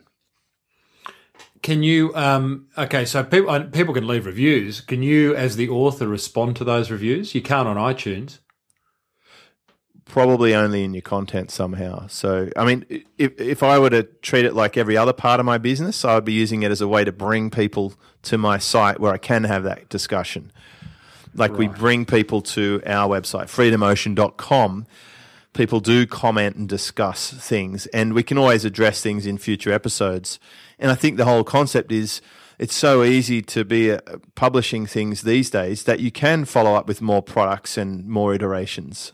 Can 1.62 1.84
you? 1.84 2.14
Um, 2.16 2.68
okay, 2.78 3.06
so 3.06 3.24
people 3.24 3.50
uh, 3.52 3.64
people 3.66 3.94
can 3.94 4.08
leave 4.08 4.26
reviews. 4.26 4.82
Can 4.82 5.04
you, 5.04 5.36
as 5.36 5.56
the 5.56 5.70
author, 5.70 6.08
respond 6.08 6.56
to 6.58 6.64
those 6.64 6.90
reviews? 6.90 7.36
You 7.36 7.42
can't 7.42 7.68
on 7.68 7.78
iTunes. 7.78 8.40
probably 10.12 10.54
only 10.54 10.84
in 10.84 10.94
your 10.94 11.02
content 11.02 11.50
somehow. 11.50 12.06
So, 12.08 12.50
I 12.58 12.66
mean, 12.66 12.86
if 13.18 13.40
if 13.40 13.64
I 13.64 13.80
were 13.80 13.90
to 13.90 14.04
treat 14.04 14.46
it 14.46 14.54
like 14.54 14.76
every 14.78 14.98
other 14.98 15.14
part 15.14 15.40
of 15.40 15.46
my 15.46 15.58
business, 15.58 16.04
I 16.04 16.16
would 16.16 16.26
be 16.26 16.34
using 16.34 16.64
it 16.64 16.72
as 16.72 16.82
a 16.82 16.88
way 16.88 17.04
to 17.06 17.12
bring 17.12 17.50
people 17.50 17.94
to 18.24 18.38
my 18.38 18.58
site 18.58 19.00
where 19.00 19.14
I 19.14 19.18
can 19.18 19.46
have 19.46 19.64
that 19.64 19.90
discussion. 19.90 20.52
Like 21.34 21.54
we 21.54 21.68
bring 21.68 22.06
people 22.06 22.42
to 22.42 22.82
our 22.86 23.08
website, 23.08 23.46
freedomocean.com. 23.46 24.86
People 25.54 25.80
do 25.80 26.06
comment 26.06 26.58
and 26.58 26.68
discuss 26.68 27.32
things, 27.32 27.86
and 27.88 28.14
we 28.14 28.24
can 28.24 28.38
always 28.38 28.66
address 28.66 29.02
things 29.02 29.26
in 29.26 29.38
future 29.38 29.72
episodes. 29.72 30.40
And 30.82 30.92
I 30.92 30.96
think 30.96 31.18
the 31.18 31.26
whole 31.26 31.44
concept 31.44 31.92
is 31.92 32.22
it's 32.60 32.76
so 32.76 33.04
easy 33.04 33.42
to 33.44 33.64
be 33.64 33.92
uh, 33.92 34.00
publishing 34.36 34.86
things 34.86 35.22
these 35.22 35.50
days 35.50 35.84
that 35.86 36.00
you 36.00 36.12
can 36.12 36.46
follow 36.46 36.76
up 36.76 36.88
with 36.88 37.02
more 37.02 37.22
products 37.22 37.78
and 37.78 38.06
more 38.08 38.34
iterations. 38.34 39.14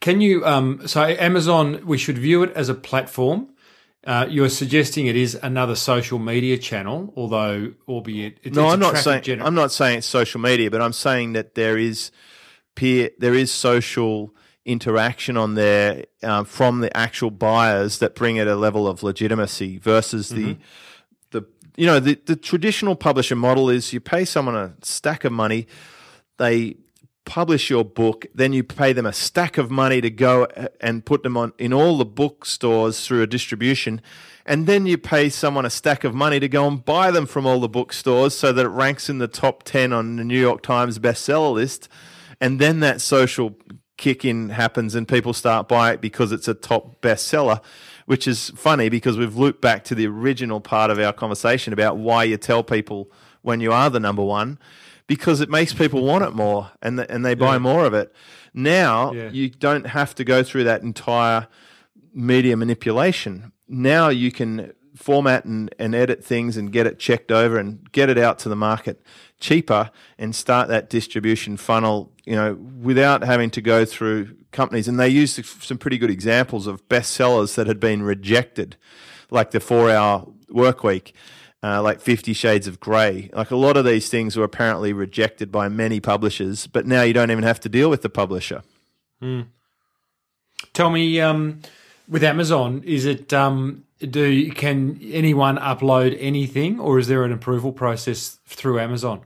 Can 0.00 0.20
you? 0.20 0.44
Um, 0.44 0.86
so 0.86 1.02
Amazon, 1.02 1.84
we 1.86 1.98
should 1.98 2.18
view 2.18 2.42
it 2.42 2.52
as 2.54 2.68
a 2.68 2.74
platform. 2.74 3.48
Uh, 4.04 4.26
you're 4.30 4.48
suggesting 4.48 5.06
it 5.06 5.16
is 5.16 5.36
another 5.42 5.74
social 5.74 6.20
media 6.20 6.56
channel, 6.56 7.12
although 7.16 7.72
albeit 7.88 8.38
it's, 8.44 8.54
No, 8.54 8.66
it's 8.66 8.74
I'm 8.74 8.78
not 8.78 8.98
saying 8.98 9.22
gener- 9.22 9.44
I'm 9.44 9.56
not 9.56 9.72
saying 9.72 9.98
it's 9.98 10.06
social 10.06 10.40
media, 10.40 10.70
but 10.70 10.80
I'm 10.80 10.92
saying 10.92 11.32
that 11.32 11.56
there 11.56 11.76
is 11.76 12.12
peer, 12.76 13.10
there 13.18 13.34
is 13.34 13.50
social 13.50 14.32
interaction 14.66 15.36
on 15.36 15.54
there 15.54 16.04
um, 16.22 16.44
from 16.44 16.80
the 16.80 16.94
actual 16.94 17.30
buyers 17.30 18.00
that 18.00 18.14
bring 18.14 18.36
it 18.36 18.48
a 18.48 18.56
level 18.56 18.86
of 18.86 19.02
legitimacy 19.02 19.78
versus 19.78 20.28
the 20.28 20.56
the 21.30 21.46
you 21.76 21.86
know 21.86 22.00
the 22.00 22.20
the 22.26 22.36
traditional 22.36 22.96
publisher 22.96 23.36
model 23.36 23.70
is 23.70 23.92
you 23.92 24.00
pay 24.00 24.24
someone 24.24 24.56
a 24.56 24.74
stack 24.82 25.24
of 25.24 25.32
money, 25.32 25.66
they 26.36 26.76
publish 27.24 27.70
your 27.70 27.84
book, 27.84 28.24
then 28.34 28.52
you 28.52 28.62
pay 28.62 28.92
them 28.92 29.04
a 29.04 29.12
stack 29.12 29.58
of 29.58 29.70
money 29.70 30.00
to 30.00 30.10
go 30.10 30.46
and 30.80 31.04
put 31.04 31.22
them 31.22 31.36
on 31.36 31.52
in 31.58 31.72
all 31.72 31.98
the 31.98 32.04
bookstores 32.04 33.04
through 33.04 33.22
a 33.22 33.26
distribution, 33.26 34.00
and 34.44 34.66
then 34.66 34.86
you 34.86 34.98
pay 34.98 35.28
someone 35.28 35.64
a 35.64 35.70
stack 35.70 36.04
of 36.04 36.14
money 36.14 36.40
to 36.40 36.48
go 36.48 36.66
and 36.66 36.84
buy 36.84 37.10
them 37.10 37.26
from 37.26 37.46
all 37.46 37.60
the 37.60 37.68
bookstores 37.68 38.36
so 38.36 38.52
that 38.52 38.64
it 38.64 38.70
ranks 38.70 39.08
in 39.08 39.18
the 39.18 39.28
top 39.28 39.62
10 39.64 39.92
on 39.92 40.16
the 40.16 40.24
New 40.24 40.40
York 40.40 40.62
Times 40.62 40.98
bestseller 40.98 41.52
list, 41.52 41.88
and 42.40 42.60
then 42.60 42.80
that 42.80 43.00
social 43.00 43.56
kick 43.96 44.24
in 44.24 44.50
happens 44.50 44.94
and 44.94 45.08
people 45.08 45.32
start 45.32 45.68
buying 45.68 45.94
it 45.94 46.00
because 46.00 46.32
it's 46.32 46.48
a 46.48 46.54
top 46.54 47.00
bestseller. 47.00 47.60
Which 48.06 48.28
is 48.28 48.50
funny 48.54 48.88
because 48.88 49.18
we've 49.18 49.36
looped 49.36 49.60
back 49.60 49.82
to 49.84 49.94
the 49.96 50.06
original 50.06 50.60
part 50.60 50.92
of 50.92 50.98
our 51.00 51.12
conversation 51.12 51.72
about 51.72 51.96
why 51.96 52.22
you 52.22 52.36
tell 52.36 52.62
people 52.62 53.10
when 53.42 53.60
you 53.60 53.72
are 53.72 53.90
the 53.90 53.98
number 53.98 54.22
one 54.22 54.60
because 55.08 55.40
it 55.40 55.48
makes 55.50 55.72
people 55.74 56.04
want 56.04 56.22
it 56.24 56.30
more 56.32 56.70
and 56.82 56.98
th- 56.98 57.08
and 57.10 57.24
they 57.24 57.34
buy 57.34 57.54
Yeah. 57.54 57.58
more 57.58 57.84
of 57.84 57.94
it. 57.94 58.14
Now 58.54 59.12
Yeah. 59.12 59.30
you 59.32 59.50
don't 59.50 59.88
have 59.88 60.14
to 60.16 60.24
go 60.24 60.44
through 60.44 60.64
that 60.64 60.82
entire 60.82 61.48
media 62.14 62.56
manipulation. 62.56 63.50
Now 63.68 64.08
you 64.08 64.30
can 64.30 64.72
format 64.94 65.44
and, 65.44 65.74
and 65.78 65.94
edit 65.94 66.24
things 66.24 66.56
and 66.56 66.72
get 66.72 66.86
it 66.86 66.98
checked 66.98 67.30
over 67.32 67.58
and 67.58 67.90
get 67.92 68.08
it 68.08 68.18
out 68.18 68.38
to 68.40 68.48
the 68.48 68.56
market 68.56 69.02
cheaper 69.40 69.90
and 70.18 70.34
start 70.34 70.68
that 70.68 70.88
distribution 70.88 71.56
funnel, 71.56 72.12
you 72.26 72.34
know, 72.34 72.54
without 72.54 73.22
having 73.22 73.50
to 73.50 73.62
go 73.62 73.84
through 73.84 74.36
companies. 74.52 74.88
And 74.88 75.00
they 75.00 75.08
used 75.08 75.42
some 75.44 75.78
pretty 75.78 75.96
good 75.96 76.10
examples 76.10 76.66
of 76.66 76.86
bestsellers 76.88 77.54
that 77.54 77.66
had 77.66 77.80
been 77.80 78.02
rejected, 78.02 78.76
like 79.30 79.52
the 79.52 79.60
four 79.60 79.90
hour 79.90 80.26
work 80.50 80.84
week. 80.84 81.14
Uh, 81.62 81.82
like 81.82 82.00
Fifty 82.00 82.32
Shades 82.34 82.68
of 82.68 82.78
Grey. 82.78 83.30
Like 83.32 83.50
a 83.50 83.56
lot 83.56 83.76
of 83.76 83.84
these 83.84 84.08
things 84.08 84.36
were 84.36 84.44
apparently 84.44 84.92
rejected 84.92 85.50
by 85.50 85.68
many 85.68 85.98
publishers, 86.00 86.66
but 86.66 86.86
now 86.86 87.02
you 87.02 87.14
don't 87.14 87.30
even 87.30 87.42
have 87.42 87.58
to 87.60 87.68
deal 87.68 87.88
with 87.88 88.02
the 88.02 88.10
publisher. 88.10 88.62
Tell 90.74 90.90
me, 90.90 91.18
um, 91.20 91.62
with 92.08 92.22
Amazon, 92.22 92.82
is 92.84 93.04
it 93.06 93.32
um, 93.32 93.84
do 93.98 94.50
can 94.52 95.00
anyone 95.02 95.56
upload 95.56 96.16
anything, 96.20 96.78
or 96.78 96.98
is 96.98 97.08
there 97.08 97.24
an 97.24 97.32
approval 97.32 97.72
process 97.72 98.38
through 98.46 98.78
Amazon? 98.78 99.22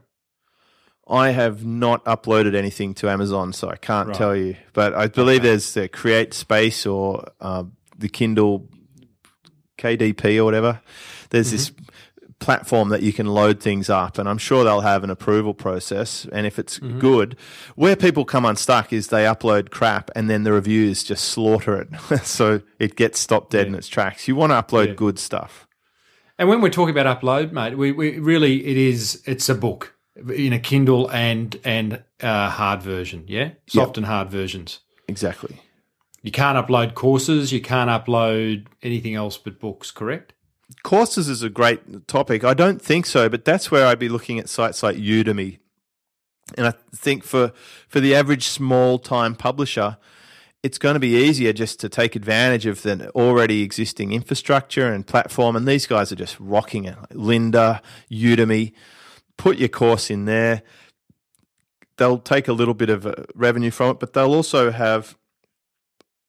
I 1.11 1.31
have 1.31 1.65
not 1.65 2.03
uploaded 2.05 2.55
anything 2.55 2.93
to 2.95 3.09
Amazon, 3.09 3.51
so 3.53 3.69
I 3.69 3.75
can't 3.75 4.07
Right. 4.09 4.17
tell 4.17 4.35
you. 4.35 4.55
But 4.73 4.93
I 4.93 5.07
believe 5.07 5.41
there's 5.43 5.73
the 5.73 5.89
CreateSpace 5.89 6.89
or 6.91 7.25
uh, 7.41 7.63
the 7.97 8.07
Kindle 8.09 8.69
KDP 9.77 10.37
or 10.39 10.45
whatever. 10.45 10.81
There's 11.29 11.51
this 11.51 11.71
platform 12.39 12.89
that 12.89 13.03
you 13.03 13.13
can 13.13 13.27
load 13.27 13.59
things 13.59 13.89
up, 13.89 14.17
and 14.17 14.27
I'm 14.27 14.37
sure 14.37 14.63
they'll 14.63 14.81
have 14.81 15.03
an 15.03 15.09
approval 15.09 15.53
process. 15.53 16.25
And 16.31 16.45
if 16.47 16.57
it's 16.57 16.79
good, 16.79 17.35
where 17.75 17.95
people 17.95 18.25
come 18.25 18.45
unstuck 18.45 18.91
is 18.93 19.07
they 19.07 19.25
upload 19.25 19.69
crap 19.69 20.09
and 20.15 20.29
then 20.29 20.43
the 20.43 20.51
reviews 20.51 21.03
just 21.03 21.25
slaughter 21.25 21.75
it, 21.81 21.89
so 22.25 22.61
it 22.79 22.95
gets 22.95 23.19
stopped 23.19 23.51
dead 23.51 23.67
in 23.67 23.75
its 23.75 23.87
tracks. 23.87 24.27
You 24.27 24.35
want 24.35 24.51
to 24.51 24.55
upload 24.61 24.87
Yeah. 24.87 24.93
good 24.93 25.19
stuff. 25.19 25.67
And 26.39 26.49
when 26.49 26.61
we're 26.61 26.69
talking 26.71 26.97
about 26.97 27.21
upload, 27.21 27.51
mate, 27.51 27.77
we, 27.77 27.91
we 27.91 28.17
really 28.17 28.65
it 28.65 28.77
is 28.77 29.21
it's 29.25 29.47
a 29.47 29.53
book 29.55 29.93
in 30.15 30.53
a 30.53 30.59
Kindle 30.59 31.09
and 31.09 31.59
and 31.63 32.03
uh, 32.21 32.49
hard 32.49 32.81
version, 32.81 33.25
yeah, 33.27 33.51
soft 33.67 33.97
and 33.97 34.05
hard 34.05 34.29
versions. 34.29 34.79
Exactly. 35.07 35.61
You 36.21 36.31
can't 36.31 36.57
upload 36.57 36.93
courses. 36.93 37.51
You 37.51 37.61
can't 37.61 37.89
upload 37.89 38.67
anything 38.83 39.15
else 39.15 39.37
but 39.37 39.59
books. 39.59 39.91
Correct? 39.91 40.33
Courses 40.83 41.27
is 41.27 41.43
a 41.43 41.49
great 41.49 42.07
topic. 42.07 42.43
I 42.43 42.53
don't 42.53 42.81
think 42.81 43.05
so, 43.05 43.27
but 43.27 43.43
that's 43.43 43.71
where 43.71 43.85
I'd 43.85 43.99
be 43.99 44.09
looking 44.09 44.39
at 44.39 44.47
sites 44.47 44.83
like 44.83 44.97
Udemy. 44.97 45.59
And 46.57 46.67
I 46.67 46.73
think 46.95 47.23
for 47.23 47.53
for 47.87 47.99
the 47.99 48.15
average 48.15 48.47
small 48.47 48.99
time 48.99 49.35
publisher, 49.35 49.97
it's 50.63 50.77
going 50.77 50.93
to 50.93 50.99
be 50.99 51.15
easier 51.15 51.53
just 51.53 51.79
to 51.79 51.89
take 51.89 52.15
advantage 52.15 52.65
of 52.65 52.83
the 52.83 53.09
already 53.11 53.63
existing 53.63 54.11
infrastructure 54.11 54.91
and 54.91 55.07
platform. 55.07 55.55
And 55.55 55.67
these 55.67 55.87
guys 55.87 56.11
are 56.11 56.15
just 56.15 56.39
rocking 56.39 56.85
it. 56.85 56.97
Like 56.97 57.09
Lynda, 57.09 57.81
Udemy, 58.11 58.73
put 59.41 59.57
your 59.57 59.69
course 59.69 60.11
in 60.11 60.25
there. 60.25 60.61
they'll 61.97 62.19
take 62.19 62.47
a 62.47 62.53
little 62.53 62.75
bit 62.75 62.89
of 62.89 63.07
uh, 63.07 63.13
revenue 63.33 63.71
from 63.71 63.91
it, 63.91 63.99
but 63.99 64.13
they'll 64.13 64.35
also 64.35 64.71
have 64.71 65.17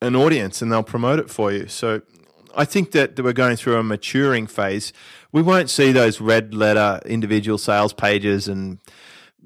an 0.01 0.16
audience 0.16 0.62
and 0.62 0.72
they'll 0.72 0.83
promote 0.83 1.18
it 1.18 1.29
for 1.31 1.53
you. 1.53 1.68
So 1.68 2.01
I 2.57 2.64
think 2.64 2.92
that, 2.92 3.16
that 3.16 3.22
we're 3.22 3.35
going 3.35 3.57
through 3.57 3.77
a 3.77 3.83
maturing 3.83 4.46
phase. 4.46 4.94
We 5.31 5.42
won't 5.42 5.68
see 5.68 5.92
those 5.92 6.22
red 6.22 6.55
letter 6.55 7.01
individual 7.05 7.59
sales 7.59 7.92
pages 7.92 8.48
and 8.48 8.79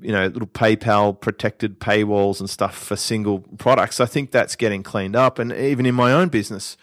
you 0.01 0.13
know 0.13 0.27
little 0.27 0.49
PayPal 0.49 1.21
protected 1.21 1.81
paywalls 1.81 2.39
and 2.39 2.49
stuff 2.49 2.77
for 2.77 2.95
single 2.95 3.41
products. 3.59 3.99
I 3.99 4.07
think 4.07 4.31
that's 4.31 4.55
getting 4.55 4.85
cleaned 4.85 5.17
up, 5.17 5.39
and 5.41 5.53
even 5.53 5.87
in 5.87 5.95
my 5.95 6.13
own 6.13 6.29
business, 6.29 6.77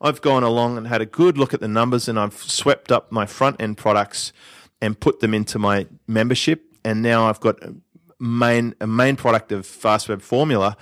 I've 0.00 0.22
gone 0.22 0.42
along 0.42 0.78
and 0.78 0.86
had 0.86 1.02
a 1.02 1.06
good 1.06 1.36
look 1.36 1.52
at 1.52 1.60
the 1.60 1.68
numbers, 1.68 2.08
and 2.08 2.18
I've 2.18 2.34
swept 2.34 2.90
up 2.90 3.12
my 3.12 3.26
front 3.26 3.60
end 3.60 3.76
products 3.76 4.32
and 4.80 4.98
put 4.98 5.20
them 5.20 5.34
into 5.34 5.58
my 5.58 5.86
membership, 6.06 6.64
and 6.84 7.02
now 7.02 7.28
I've 7.28 7.40
got 7.40 7.62
a 7.62 7.74
main 8.18 8.74
a 8.80 8.86
main 8.86 9.16
product 9.16 9.52
of 9.52 9.66
FastWeb 9.66 10.22
Formula. 10.22 10.76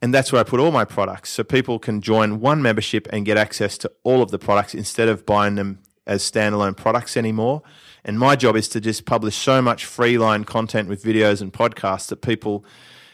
And 0.00 0.12
that's 0.12 0.32
where 0.32 0.40
I 0.40 0.42
put 0.42 0.58
all 0.58 0.72
my 0.72 0.84
products. 0.84 1.30
So 1.30 1.44
people 1.44 1.78
can 1.78 2.00
join 2.00 2.40
one 2.40 2.60
membership 2.60 3.06
and 3.12 3.24
get 3.24 3.36
access 3.36 3.78
to 3.78 3.92
all 4.02 4.20
of 4.20 4.32
the 4.32 4.38
products 4.38 4.74
instead 4.74 5.08
of 5.08 5.24
buying 5.24 5.54
them 5.54 5.78
as 6.08 6.28
standalone 6.28 6.76
products 6.76 7.16
anymore. 7.16 7.62
And 8.04 8.18
my 8.18 8.34
job 8.34 8.56
is 8.56 8.68
to 8.70 8.80
just 8.80 9.04
publish 9.04 9.36
so 9.36 9.62
much 9.62 9.86
freeline 9.86 10.44
content 10.44 10.88
with 10.88 11.04
videos 11.04 11.40
and 11.40 11.52
podcasts 11.52 12.08
that 12.08 12.20
people 12.20 12.64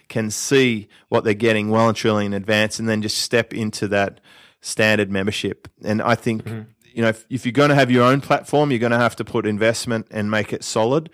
can 0.08 0.30
see 0.30 0.88
what 1.08 1.24
they're 1.24 1.34
getting 1.34 1.68
well 1.68 1.88
and 1.88 1.96
truly 1.96 2.24
in 2.24 2.32
advance 2.32 2.78
and 2.78 2.88
then 2.88 3.02
just 3.02 3.18
step 3.18 3.52
into 3.52 3.86
that 3.88 4.20
standard 4.62 5.10
membership. 5.10 5.68
And 5.84 6.00
I 6.00 6.14
think, 6.14 6.44
mm-hmm. 6.44 6.70
You 6.92 7.02
know, 7.02 7.08
if, 7.08 7.24
if 7.30 7.46
you're 7.46 7.52
going 7.52 7.70
to 7.70 7.74
have 7.74 7.90
your 7.90 8.04
own 8.04 8.20
platform, 8.20 8.70
you're 8.70 8.78
going 8.78 8.92
to 8.92 8.98
have 8.98 9.16
to 9.16 9.24
put 9.24 9.46
investment 9.46 10.06
and 10.10 10.30
make 10.30 10.52
it 10.52 10.64
solid 10.64 11.10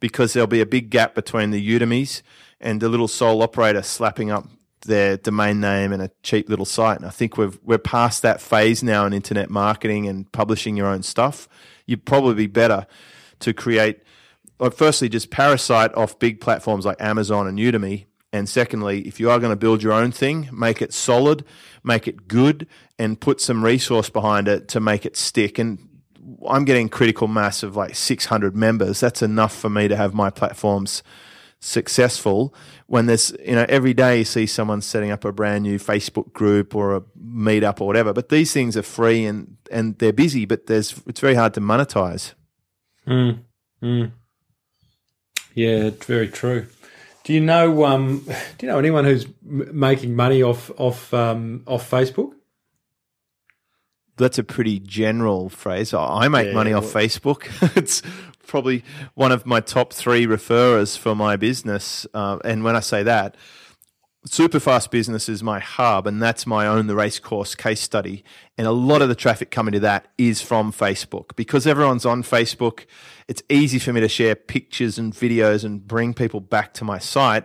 because 0.00 0.32
there'll 0.32 0.46
be 0.46 0.60
a 0.60 0.66
big 0.66 0.90
gap 0.90 1.14
between 1.14 1.50
the 1.50 1.78
Udemy's 1.78 2.22
and 2.60 2.80
the 2.80 2.88
little 2.88 3.08
sole 3.08 3.42
operator 3.42 3.82
slapping 3.82 4.30
up 4.30 4.46
their 4.82 5.16
domain 5.16 5.60
name 5.60 5.92
and 5.92 6.02
a 6.02 6.10
cheap 6.22 6.48
little 6.48 6.64
site. 6.64 6.98
And 6.98 7.06
I 7.06 7.10
think 7.10 7.36
we've 7.36 7.58
we're 7.62 7.78
past 7.78 8.22
that 8.22 8.40
phase 8.40 8.82
now 8.82 9.06
in 9.06 9.12
internet 9.12 9.50
marketing 9.50 10.06
and 10.06 10.30
publishing 10.32 10.76
your 10.76 10.86
own 10.86 11.02
stuff. 11.02 11.48
You'd 11.86 12.04
probably 12.04 12.34
be 12.34 12.46
better 12.46 12.86
to 13.40 13.52
create, 13.52 14.00
firstly, 14.72 15.08
just 15.08 15.30
parasite 15.30 15.94
off 15.94 16.18
big 16.18 16.40
platforms 16.40 16.84
like 16.84 17.00
Amazon 17.00 17.46
and 17.46 17.58
Udemy. 17.58 18.06
And 18.36 18.48
secondly, 18.48 19.00
if 19.06 19.18
you 19.18 19.30
are 19.30 19.38
going 19.38 19.50
to 19.50 19.56
build 19.56 19.82
your 19.82 19.92
own 19.92 20.12
thing, 20.12 20.48
make 20.52 20.80
it 20.82 20.92
solid, 20.92 21.44
make 21.82 22.06
it 22.06 22.28
good, 22.28 22.66
and 22.98 23.20
put 23.20 23.40
some 23.40 23.64
resource 23.64 24.10
behind 24.10 24.48
it 24.48 24.68
to 24.68 24.80
make 24.80 25.04
it 25.06 25.16
stick. 25.16 25.58
And 25.58 25.78
I'm 26.48 26.64
getting 26.64 26.88
critical 26.88 27.28
mass 27.28 27.62
of 27.62 27.76
like 27.76 27.94
600 27.94 28.54
members. 28.56 29.00
That's 29.00 29.22
enough 29.22 29.56
for 29.56 29.70
me 29.70 29.88
to 29.88 29.96
have 29.96 30.14
my 30.14 30.30
platforms 30.30 31.02
successful 31.58 32.54
when 32.86 33.06
there's 33.06 33.34
you 33.44 33.54
know 33.54 33.64
every 33.68 33.94
day 33.94 34.18
you 34.18 34.24
see 34.24 34.46
someone 34.46 34.82
setting 34.82 35.10
up 35.10 35.24
a 35.24 35.32
brand 35.32 35.62
new 35.62 35.78
Facebook 35.78 36.32
group 36.32 36.74
or 36.74 36.94
a 36.94 37.00
meetup 37.18 37.80
or 37.80 37.86
whatever 37.86 38.12
but 38.12 38.28
these 38.28 38.52
things 38.52 38.76
are 38.76 38.82
free 38.82 39.24
and 39.24 39.56
and 39.70 39.98
they're 39.98 40.12
busy 40.12 40.44
but 40.44 40.66
there's 40.66 41.00
it's 41.06 41.18
very 41.18 41.34
hard 41.34 41.54
to 41.54 41.60
monetize 41.60 42.34
mm, 43.06 43.38
mm. 43.82 44.12
yeah 45.54 45.86
it's 45.86 46.04
very 46.04 46.28
true 46.28 46.66
do 47.26 47.32
you 47.32 47.40
know 47.40 47.84
um 47.84 48.20
do 48.58 48.66
you 48.66 48.72
know 48.72 48.78
anyone 48.78 49.04
who's 49.04 49.26
making 49.42 50.14
money 50.16 50.42
off 50.42 50.70
off 50.78 51.12
um 51.12 51.62
off 51.66 51.90
Facebook 51.90 52.32
that's 54.16 54.38
a 54.38 54.44
pretty 54.44 54.80
general 54.80 55.48
phrase. 55.50 55.92
I 55.92 56.28
make 56.28 56.48
yeah, 56.48 56.54
money 56.54 56.72
off 56.72 56.84
Facebook. 56.84 57.48
it's 57.76 58.02
probably 58.46 58.82
one 59.14 59.30
of 59.30 59.44
my 59.44 59.60
top 59.60 59.92
three 59.92 60.26
referrers 60.26 60.96
for 60.96 61.14
my 61.14 61.36
business. 61.36 62.06
Uh, 62.14 62.38
and 62.44 62.64
when 62.64 62.76
I 62.76 62.80
say 62.80 63.02
that, 63.02 63.36
Superfast 64.26 64.90
Business 64.90 65.28
is 65.28 65.40
my 65.40 65.60
hub, 65.60 66.04
and 66.04 66.20
that's 66.20 66.48
my 66.48 66.66
own 66.66 66.88
the 66.88 66.96
race 66.96 67.20
course 67.20 67.54
case 67.54 67.80
study. 67.80 68.24
And 68.58 68.66
a 68.66 68.72
lot 68.72 69.00
of 69.00 69.08
the 69.08 69.14
traffic 69.14 69.52
coming 69.52 69.70
to 69.72 69.80
that 69.80 70.08
is 70.18 70.42
from 70.42 70.72
Facebook 70.72 71.36
because 71.36 71.64
everyone's 71.64 72.04
on 72.04 72.24
Facebook. 72.24 72.86
It's 73.28 73.42
easy 73.48 73.78
for 73.78 73.92
me 73.92 74.00
to 74.00 74.08
share 74.08 74.34
pictures 74.34 74.98
and 74.98 75.12
videos 75.12 75.64
and 75.64 75.86
bring 75.86 76.12
people 76.12 76.40
back 76.40 76.74
to 76.74 76.84
my 76.84 76.98
site. 76.98 77.44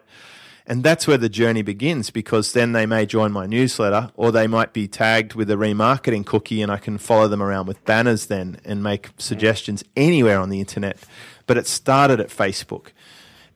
And 0.66 0.84
that's 0.84 1.06
where 1.06 1.20
the 1.20 1.30
journey 1.30 1.62
begins 1.62 2.10
because 2.10 2.54
then 2.54 2.72
they 2.72 2.88
may 2.88 3.06
join 3.06 3.32
my 3.32 3.46
newsletter 3.46 4.12
or 4.16 4.32
they 4.32 4.48
might 4.48 4.74
be 4.74 4.88
tagged 4.88 5.36
with 5.36 5.52
a 5.52 5.56
remarketing 5.56 6.26
cookie 6.26 6.64
and 6.64 6.72
I 6.72 6.78
can 6.78 6.98
follow 6.98 7.28
them 7.28 7.44
around 7.44 7.68
with 7.68 7.84
banners 7.86 8.26
then 8.26 8.60
and 8.66 8.82
make 8.82 9.10
suggestions 9.20 9.84
anywhere 9.96 10.40
on 10.40 10.50
the 10.50 10.60
internet. 10.60 10.98
But 11.46 11.58
it 11.58 11.68
started 11.68 12.20
at 12.20 12.30
Facebook. 12.30 12.88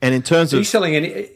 And 0.06 0.13
in 0.13 0.22
terms 0.22 0.54
are 0.54 0.58
of 0.58 0.60
you 0.60 0.65
selling 0.65 0.96
any, 0.96 1.30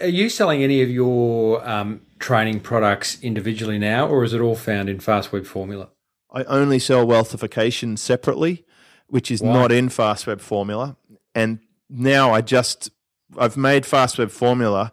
are 0.00 0.06
you 0.06 0.28
selling 0.28 0.62
any 0.62 0.80
of 0.80 0.88
your 0.88 1.68
um, 1.68 2.02
training 2.20 2.60
products 2.60 3.20
individually 3.20 3.80
now, 3.80 4.06
or 4.06 4.22
is 4.22 4.32
it 4.32 4.40
all 4.40 4.54
found 4.54 4.88
in 4.88 5.00
Fast 5.00 5.32
Web 5.32 5.44
Formula? 5.44 5.88
I 6.30 6.44
only 6.44 6.78
sell 6.78 7.04
wealthification 7.04 7.98
separately, 7.98 8.64
which 9.08 9.32
is 9.32 9.42
not 9.42 9.72
in 9.72 9.88
Fast 9.88 10.28
Web 10.28 10.40
Formula. 10.40 10.96
And 11.34 11.58
now 11.90 12.32
I 12.32 12.42
just 12.42 12.90
I've 13.36 13.56
made 13.56 13.84
Fast 13.84 14.18
Web 14.18 14.30
Formula 14.30 14.92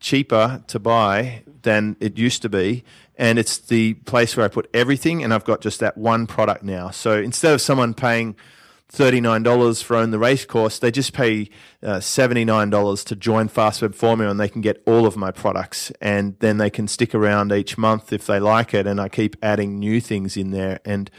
cheaper 0.00 0.64
to 0.66 0.80
buy 0.80 1.44
than 1.62 1.96
it 2.00 2.18
used 2.18 2.42
to 2.42 2.48
be. 2.48 2.82
And 3.14 3.38
it's 3.38 3.58
the 3.58 3.94
place 3.94 4.36
where 4.36 4.44
I 4.44 4.48
put 4.48 4.68
everything, 4.74 5.22
and 5.22 5.32
I've 5.32 5.44
got 5.44 5.60
just 5.60 5.78
that 5.78 5.96
one 5.96 6.26
product 6.26 6.64
now. 6.64 6.90
So 6.90 7.16
instead 7.16 7.54
of 7.54 7.60
someone 7.60 7.94
paying 7.94 8.34
$39 8.92 9.82
for 9.82 9.96
own 9.96 10.10
the 10.10 10.18
race 10.18 10.44
course, 10.44 10.78
they 10.78 10.90
just 10.90 11.12
pay 11.12 11.50
uh, 11.82 11.96
$79 11.96 13.04
to 13.04 13.16
join 13.16 13.48
FastWeb 13.48 13.94
Formula 13.94 14.30
and 14.30 14.38
they 14.38 14.48
can 14.48 14.60
get 14.60 14.82
all 14.86 15.06
of 15.06 15.16
my 15.16 15.30
products. 15.30 15.90
And 16.00 16.38
then 16.38 16.58
they 16.58 16.70
can 16.70 16.88
stick 16.88 17.14
around 17.14 17.52
each 17.52 17.76
month 17.76 18.12
if 18.12 18.26
they 18.26 18.38
like 18.38 18.74
it. 18.74 18.86
And 18.86 19.00
I 19.00 19.08
keep 19.08 19.36
adding 19.42 19.78
new 19.78 20.00
things 20.00 20.36
in 20.36 20.50
there. 20.50 20.80
And 20.84 21.10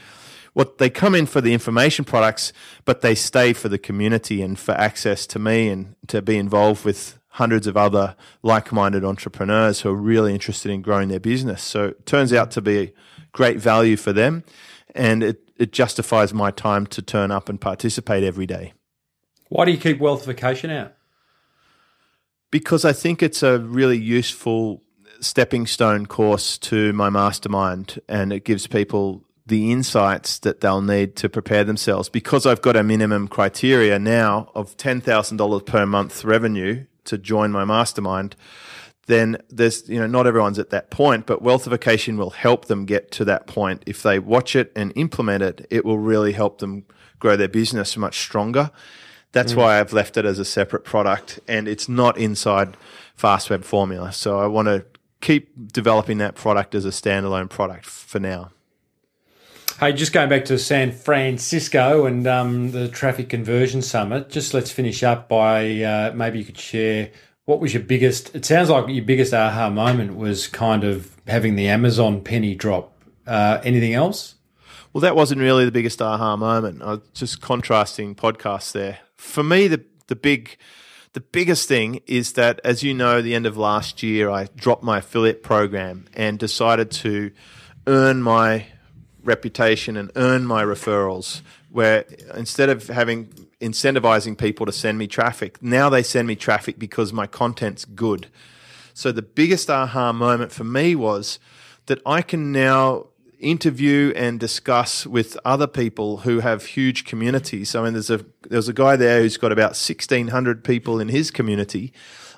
what 0.54 0.78
they 0.78 0.90
come 0.90 1.14
in 1.14 1.26
for 1.26 1.40
the 1.40 1.52
information 1.52 2.04
products, 2.04 2.52
but 2.84 3.00
they 3.00 3.14
stay 3.14 3.52
for 3.52 3.68
the 3.68 3.78
community 3.78 4.42
and 4.42 4.58
for 4.58 4.72
access 4.72 5.26
to 5.28 5.38
me 5.38 5.68
and 5.68 5.94
to 6.08 6.22
be 6.22 6.36
involved 6.36 6.84
with 6.84 7.18
hundreds 7.28 7.68
of 7.68 7.76
other 7.76 8.16
like-minded 8.42 9.04
entrepreneurs 9.04 9.82
who 9.82 9.90
are 9.90 9.94
really 9.94 10.34
interested 10.34 10.72
in 10.72 10.82
growing 10.82 11.08
their 11.08 11.20
business. 11.20 11.62
So 11.62 11.88
it 11.88 12.06
turns 12.06 12.32
out 12.32 12.50
to 12.52 12.60
be 12.60 12.92
great 13.30 13.58
value 13.58 13.96
for 13.96 14.12
them, 14.12 14.42
and 14.94 15.22
it, 15.22 15.47
it 15.58 15.72
justifies 15.72 16.32
my 16.32 16.50
time 16.50 16.86
to 16.86 17.02
turn 17.02 17.30
up 17.30 17.48
and 17.48 17.60
participate 17.60 18.22
every 18.24 18.46
day. 18.46 18.72
Why 19.48 19.64
do 19.64 19.72
you 19.72 19.78
keep 19.78 19.98
wealthification 19.98 20.70
out? 20.70 20.94
Because 22.50 22.84
I 22.84 22.92
think 22.92 23.22
it's 23.22 23.42
a 23.42 23.58
really 23.58 23.98
useful 23.98 24.82
stepping 25.20 25.66
stone 25.66 26.06
course 26.06 26.56
to 26.58 26.92
my 26.92 27.10
mastermind, 27.10 28.00
and 28.08 28.32
it 28.32 28.44
gives 28.44 28.66
people 28.66 29.24
the 29.46 29.72
insights 29.72 30.38
that 30.40 30.60
they'll 30.60 30.82
need 30.82 31.16
to 31.16 31.28
prepare 31.28 31.64
themselves. 31.64 32.08
Because 32.08 32.46
I've 32.46 32.62
got 32.62 32.76
a 32.76 32.82
minimum 32.82 33.28
criteria 33.28 33.98
now 33.98 34.50
of 34.54 34.76
$10,000 34.76 35.66
per 35.66 35.86
month 35.86 36.24
revenue 36.24 36.84
to 37.04 37.18
join 37.18 37.50
my 37.50 37.64
mastermind, 37.64 38.36
then 39.08 39.42
there's 39.48 39.88
you 39.88 39.98
know 39.98 40.06
not 40.06 40.26
everyone's 40.26 40.58
at 40.58 40.70
that 40.70 40.90
point, 40.90 41.26
but 41.26 41.42
wealthification 41.42 42.16
will 42.16 42.30
help 42.30 42.66
them 42.66 42.84
get 42.84 43.10
to 43.12 43.24
that 43.24 43.46
point. 43.46 43.82
If 43.86 44.02
they 44.02 44.18
watch 44.18 44.54
it 44.54 44.70
and 44.76 44.92
implement 44.94 45.42
it, 45.42 45.66
it 45.70 45.84
will 45.84 45.98
really 45.98 46.32
help 46.32 46.58
them 46.58 46.84
grow 47.18 47.36
their 47.36 47.48
business 47.48 47.96
much 47.96 48.20
stronger. 48.20 48.70
That's 49.32 49.54
mm. 49.54 49.56
why 49.56 49.80
I've 49.80 49.92
left 49.92 50.16
it 50.16 50.24
as 50.24 50.38
a 50.38 50.44
separate 50.44 50.84
product, 50.84 51.40
and 51.48 51.66
it's 51.66 51.88
not 51.88 52.16
inside 52.18 52.76
Fast 53.16 53.50
Web 53.50 53.64
Formula. 53.64 54.12
So 54.12 54.38
I 54.38 54.46
want 54.46 54.68
to 54.68 54.84
keep 55.20 55.72
developing 55.72 56.18
that 56.18 56.34
product 56.34 56.74
as 56.74 56.84
a 56.84 56.90
standalone 56.90 57.48
product 57.48 57.86
for 57.86 58.20
now. 58.20 58.50
Hey, 59.80 59.92
just 59.92 60.12
going 60.12 60.28
back 60.28 60.44
to 60.46 60.58
San 60.58 60.90
Francisco 60.92 62.04
and 62.04 62.26
um, 62.26 62.72
the 62.72 62.88
Traffic 62.88 63.28
Conversion 63.28 63.80
Summit, 63.80 64.28
just 64.28 64.52
let's 64.52 64.72
finish 64.72 65.02
up 65.02 65.28
by 65.28 65.82
uh, 65.82 66.12
maybe 66.14 66.40
you 66.40 66.44
could 66.44 66.58
share 66.58 67.10
what 67.48 67.60
was 67.60 67.72
your 67.72 67.82
biggest, 67.82 68.34
it 68.34 68.44
sounds 68.44 68.68
like 68.68 68.88
your 68.88 69.02
biggest 69.06 69.32
aha 69.32 69.70
moment 69.70 70.14
was 70.14 70.46
kind 70.48 70.84
of 70.84 71.16
having 71.26 71.56
the 71.56 71.66
Amazon 71.66 72.20
penny 72.20 72.54
drop. 72.54 72.92
Uh, 73.26 73.58
anything 73.64 73.94
else? 73.94 74.34
Well, 74.92 75.00
that 75.00 75.16
wasn't 75.16 75.40
really 75.40 75.64
the 75.64 75.72
biggest 75.72 76.02
aha 76.02 76.36
moment. 76.36 76.82
I 76.82 76.90
was 76.90 77.00
just 77.14 77.40
contrasting 77.40 78.14
podcasts 78.14 78.72
there. 78.72 78.98
For 79.16 79.42
me, 79.42 79.66
the, 79.66 79.82
the 80.08 80.14
big, 80.14 80.58
the 81.14 81.22
biggest 81.22 81.66
thing 81.66 82.02
is 82.06 82.34
that, 82.34 82.60
as 82.64 82.82
you 82.82 82.92
know, 82.92 83.22
the 83.22 83.34
end 83.34 83.46
of 83.46 83.56
last 83.56 84.02
year, 84.02 84.28
I 84.28 84.48
dropped 84.54 84.82
my 84.82 84.98
affiliate 84.98 85.42
program 85.42 86.04
and 86.12 86.38
decided 86.38 86.90
to 86.90 87.30
earn 87.86 88.22
my 88.22 88.66
reputation 89.24 89.96
and 89.96 90.10
earn 90.16 90.44
my 90.44 90.62
referrals. 90.62 91.40
Where 91.70 92.04
instead 92.34 92.68
of 92.68 92.88
having 92.88 93.47
incentivizing 93.60 94.36
people 94.38 94.66
to 94.66 94.72
send 94.72 94.98
me 94.98 95.06
traffic, 95.06 95.62
now 95.62 95.88
they 95.88 96.02
send 96.02 96.28
me 96.28 96.36
traffic 96.36 96.78
because 96.78 97.12
my 97.12 97.26
content's 97.26 97.84
good. 97.84 98.28
So 98.94 99.12
the 99.12 99.22
biggest 99.22 99.70
aha 99.70 100.12
moment 100.12 100.52
for 100.52 100.64
me 100.64 100.94
was 100.94 101.38
that 101.86 102.00
I 102.04 102.22
can 102.22 102.52
now 102.52 103.06
interview 103.38 104.12
and 104.16 104.40
discuss 104.40 105.06
with 105.06 105.38
other 105.44 105.68
people 105.68 106.18
who 106.18 106.40
have 106.40 106.64
huge 106.64 107.04
communities. 107.04 107.74
I 107.74 107.84
mean, 107.84 107.92
there's 107.92 108.10
a 108.10 108.24
there's 108.48 108.68
a 108.68 108.72
guy 108.72 108.96
there 108.96 109.20
who's 109.20 109.36
got 109.36 109.52
about 109.52 109.76
sixteen 109.76 110.28
hundred 110.28 110.64
people 110.64 111.00
in 111.00 111.08
his 111.08 111.30
community 111.30 111.92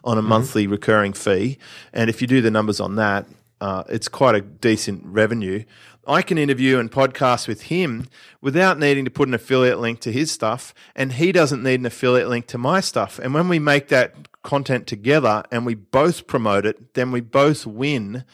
on 0.04 0.18
a 0.18 0.22
monthly 0.22 0.66
recurring 0.66 1.12
fee, 1.12 1.58
and 1.92 2.10
if 2.10 2.20
you 2.20 2.26
do 2.26 2.40
the 2.40 2.50
numbers 2.50 2.80
on 2.80 2.96
that, 2.96 3.26
uh, 3.60 3.84
it's 3.88 4.08
quite 4.08 4.34
a 4.34 4.40
decent 4.40 5.04
revenue. 5.04 5.64
I 6.06 6.22
can 6.22 6.38
interview 6.38 6.78
and 6.78 6.90
podcast 6.90 7.46
with 7.46 7.62
him 7.62 8.06
without 8.40 8.78
needing 8.78 9.04
to 9.04 9.10
put 9.10 9.28
an 9.28 9.34
affiliate 9.34 9.78
link 9.78 10.00
to 10.00 10.12
his 10.12 10.30
stuff, 10.30 10.74
and 10.96 11.12
he 11.12 11.30
doesn't 11.32 11.62
need 11.62 11.80
an 11.80 11.86
affiliate 11.86 12.28
link 12.28 12.46
to 12.48 12.58
my 12.58 12.80
stuff. 12.80 13.18
And 13.18 13.34
when 13.34 13.48
we 13.48 13.58
make 13.58 13.88
that 13.88 14.14
content 14.42 14.86
together 14.86 15.42
and 15.50 15.66
we 15.66 15.74
both 15.74 16.26
promote 16.26 16.64
it, 16.64 16.94
then 16.94 17.12
we 17.12 17.20
both 17.20 17.66
win 17.66 18.24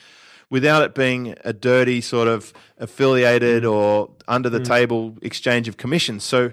without 0.49 0.83
it 0.83 0.95
being 0.95 1.35
a 1.45 1.53
dirty 1.53 2.01
sort 2.01 2.29
of 2.29 2.53
affiliated 2.79 3.65
or 3.65 4.11
under 4.29 4.49
the 4.49 4.61
table 4.61 5.17
exchange 5.23 5.67
of 5.67 5.77
commissions. 5.77 6.23
So 6.23 6.53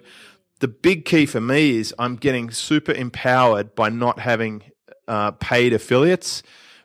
the 0.59 0.67
big 0.67 1.05
key 1.05 1.27
for 1.27 1.39
me 1.39 1.77
is 1.77 1.93
I'm 1.99 2.15
getting 2.15 2.49
super 2.49 2.91
empowered 2.91 3.75
by 3.75 3.89
not 3.89 4.19
having 4.19 4.63
uh, 5.07 5.31
paid 5.31 5.73
affiliates. 5.73 6.41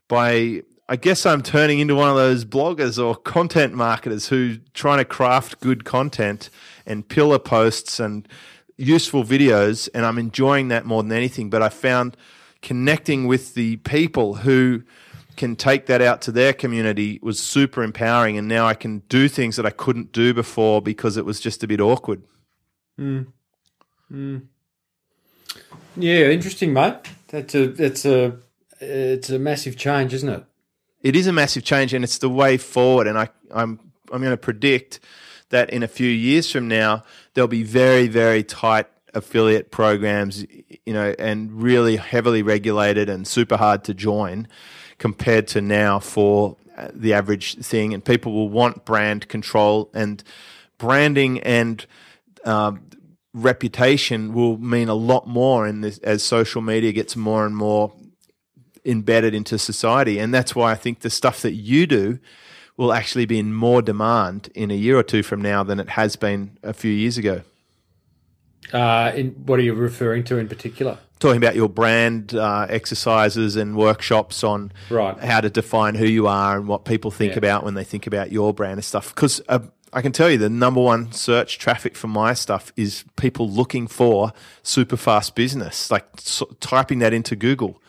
By 0.06 0.64
I 0.90 0.96
guess 0.96 1.26
I'm 1.26 1.42
turning 1.42 1.80
into 1.80 1.94
one 1.94 2.08
of 2.08 2.16
those 2.16 2.46
bloggers 2.46 3.02
or 3.02 3.14
content 3.14 3.74
marketers 3.74 4.28
who 4.28 4.56
trying 4.72 4.98
to 4.98 5.04
craft 5.04 5.60
good 5.60 5.84
content 5.84 6.48
and 6.86 7.06
pillar 7.06 7.38
posts 7.38 8.00
and 8.00 8.26
useful 8.78 9.22
videos, 9.22 9.90
and 9.92 10.06
I'm 10.06 10.18
enjoying 10.18 10.68
that 10.68 10.86
more 10.86 11.02
than 11.02 11.12
anything. 11.12 11.50
But 11.50 11.60
I 11.60 11.68
found 11.68 12.16
connecting 12.62 13.26
with 13.26 13.52
the 13.54 13.76
people 13.78 14.36
who 14.36 14.82
can 15.36 15.56
take 15.56 15.86
that 15.86 16.00
out 16.00 16.20
to 16.22 16.32
their 16.32 16.52
community 16.52 17.20
was 17.22 17.38
super 17.38 17.82
empowering 17.82 18.36
and 18.36 18.48
now 18.48 18.66
I 18.66 18.74
can 18.74 19.00
do 19.08 19.28
things 19.28 19.54
that 19.54 19.64
I 19.64 19.70
couldn't 19.70 20.10
do 20.10 20.34
before 20.34 20.82
because 20.82 21.16
it 21.16 21.24
was 21.24 21.38
just 21.38 21.62
a 21.62 21.68
bit 21.68 21.80
awkward. 21.80 22.22
Mm. 22.98 23.28
Mm. 24.12 24.46
Yeah, 25.96 26.30
interesting, 26.30 26.72
mate. 26.72 26.96
That's 27.28 27.54
a 27.54 27.68
that's 27.68 28.04
a 28.04 28.36
it's 28.80 29.30
a 29.30 29.38
massive 29.38 29.76
change, 29.76 30.12
isn't 30.12 30.28
it? 30.28 30.44
It 31.02 31.16
is 31.16 31.26
a 31.26 31.32
massive 31.32 31.64
change 31.64 31.94
and 31.94 32.04
it's 32.04 32.18
the 32.18 32.28
way 32.28 32.56
forward. 32.56 33.06
And 33.06 33.18
I 33.18 33.28
I'm 33.50 33.80
I'm 34.12 34.20
going 34.20 34.32
to 34.32 34.36
predict 34.36 35.00
that 35.50 35.70
in 35.70 35.82
a 35.82 35.88
few 35.88 36.08
years 36.08 36.50
from 36.50 36.68
now 36.68 37.04
there'll 37.34 37.48
be 37.48 37.62
very 37.62 38.08
very 38.08 38.42
tight 38.42 38.86
affiliate 39.14 39.70
programs 39.70 40.44
you 40.84 40.92
know 40.92 41.14
and 41.18 41.62
really 41.62 41.96
heavily 41.96 42.42
regulated 42.42 43.08
and 43.08 43.26
super 43.26 43.56
hard 43.56 43.82
to 43.84 43.94
join 43.94 44.46
compared 44.98 45.46
to 45.48 45.60
now 45.60 45.98
for 45.98 46.56
uh, 46.76 46.88
the 46.92 47.14
average 47.14 47.56
thing. 47.56 47.94
And 47.94 48.04
people 48.04 48.32
will 48.32 48.48
want 48.48 48.84
brand 48.84 49.28
control 49.28 49.90
and 49.94 50.22
branding 50.76 51.40
and 51.40 51.84
um, 52.44 52.82
reputation 53.34 54.32
will 54.32 54.58
mean 54.58 54.88
a 54.88 54.94
lot 54.94 55.26
more 55.26 55.66
in 55.66 55.80
this 55.80 55.98
as 55.98 56.22
social 56.22 56.62
media 56.62 56.92
gets 56.92 57.16
more 57.16 57.46
and 57.46 57.56
more 57.56 57.92
embedded 58.88 59.34
into 59.34 59.58
society 59.58 60.18
and 60.18 60.32
that's 60.34 60.54
why 60.56 60.72
I 60.72 60.74
think 60.74 61.00
the 61.00 61.10
stuff 61.10 61.42
that 61.42 61.52
you 61.52 61.86
do 61.86 62.18
will 62.76 62.92
actually 62.92 63.26
be 63.26 63.38
in 63.38 63.52
more 63.52 63.82
demand 63.82 64.50
in 64.54 64.70
a 64.70 64.74
year 64.74 64.96
or 64.96 65.02
two 65.02 65.22
from 65.22 65.42
now 65.42 65.62
than 65.62 65.78
it 65.80 65.90
has 65.90 66.16
been 66.16 66.56
a 66.62 66.72
few 66.72 66.90
years 66.92 67.18
ago. 67.18 67.42
Uh, 68.72 69.12
in, 69.14 69.30
what 69.46 69.58
are 69.58 69.62
you 69.62 69.74
referring 69.74 70.24
to 70.24 70.38
in 70.38 70.48
particular? 70.48 70.98
Talking 71.20 71.38
about 71.38 71.56
your 71.56 71.68
brand 71.68 72.34
uh, 72.34 72.66
exercises 72.68 73.56
and 73.56 73.76
workshops 73.76 74.44
on 74.44 74.72
Right. 74.90 75.18
how 75.18 75.40
to 75.40 75.50
define 75.50 75.94
who 75.94 76.04
you 76.06 76.26
are 76.26 76.56
and 76.58 76.68
what 76.68 76.84
people 76.84 77.10
think 77.10 77.32
Yeah. 77.32 77.38
about 77.38 77.64
when 77.64 77.74
they 77.74 77.84
think 77.84 78.06
about 78.06 78.30
your 78.30 78.52
brand 78.52 78.74
and 78.74 78.84
stuff. 78.84 79.14
Because 79.14 79.40
uh, 79.48 79.60
I 79.92 80.02
can 80.02 80.12
tell 80.12 80.30
you 80.30 80.36
the 80.38 80.50
number 80.50 80.80
one 80.80 81.10
search 81.12 81.58
traffic 81.58 81.96
for 81.96 82.08
my 82.08 82.34
stuff 82.34 82.72
is 82.76 83.04
people 83.16 83.48
looking 83.50 83.86
for 83.88 84.32
super 84.62 84.96
fast 84.96 85.34
business, 85.34 85.90
like 85.90 86.04
so, 86.18 86.46
typing 86.60 86.98
that 87.00 87.12
into 87.14 87.34
Google. 87.34 87.80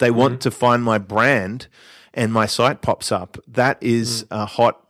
They 0.00 0.10
want 0.10 0.34
Mm-hmm. 0.34 0.40
to 0.40 0.50
find 0.50 0.82
my 0.82 0.98
brand 0.98 1.68
and 2.12 2.32
my 2.32 2.46
site 2.46 2.82
pops 2.82 3.12
up. 3.12 3.38
That 3.46 3.78
is 3.80 4.24
Mm. 4.24 4.42
a 4.42 4.46
hot 4.46 4.80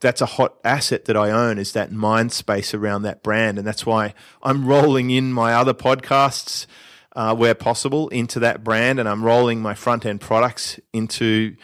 that's 0.00 0.20
a 0.20 0.26
hot 0.26 0.56
asset 0.64 1.04
that 1.04 1.16
I 1.16 1.30
own 1.30 1.58
is 1.58 1.72
that 1.74 1.92
mind 1.92 2.32
space 2.32 2.74
around 2.74 3.02
that 3.02 3.22
brand. 3.22 3.56
And 3.56 3.64
that's 3.64 3.86
why 3.86 4.14
I'm 4.42 4.66
rolling 4.66 5.10
in 5.10 5.32
my 5.32 5.54
other 5.54 5.72
podcasts 5.74 6.66
uh, 7.14 7.36
where 7.36 7.54
possible 7.54 8.08
into 8.08 8.40
that 8.40 8.64
brand. 8.64 8.98
And 8.98 9.08
I'm 9.08 9.22
rolling 9.24 9.62
my 9.62 9.74
front 9.74 10.04
end 10.04 10.20
products 10.20 10.80
into 10.92 11.54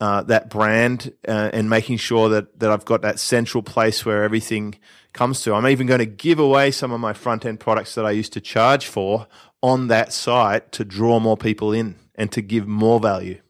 uh, 0.00 0.22
that 0.22 0.48
brand 0.50 1.12
uh, 1.26 1.50
and 1.52 1.68
making 1.68 1.96
sure 1.96 2.28
that, 2.28 2.60
that 2.60 2.70
I've 2.70 2.84
got 2.84 3.02
that 3.02 3.18
central 3.18 3.60
place 3.62 4.06
where 4.06 4.22
everything 4.22 4.76
comes 5.12 5.42
to. 5.42 5.54
I'm 5.54 5.66
even 5.66 5.88
going 5.88 5.98
to 5.98 6.06
give 6.06 6.38
away 6.38 6.70
some 6.70 6.92
of 6.92 7.00
my 7.00 7.12
front 7.12 7.44
end 7.44 7.58
products 7.58 7.96
that 7.96 8.06
I 8.06 8.12
used 8.12 8.32
to 8.34 8.40
charge 8.40 8.86
for 8.86 9.26
on 9.64 9.88
that 9.88 10.12
site 10.12 10.70
to 10.72 10.84
draw 10.84 11.18
more 11.18 11.36
people 11.36 11.72
in 11.72 11.96
and 12.20 12.30
to 12.30 12.42
give 12.42 12.68
more 12.68 13.00
value. 13.00 13.40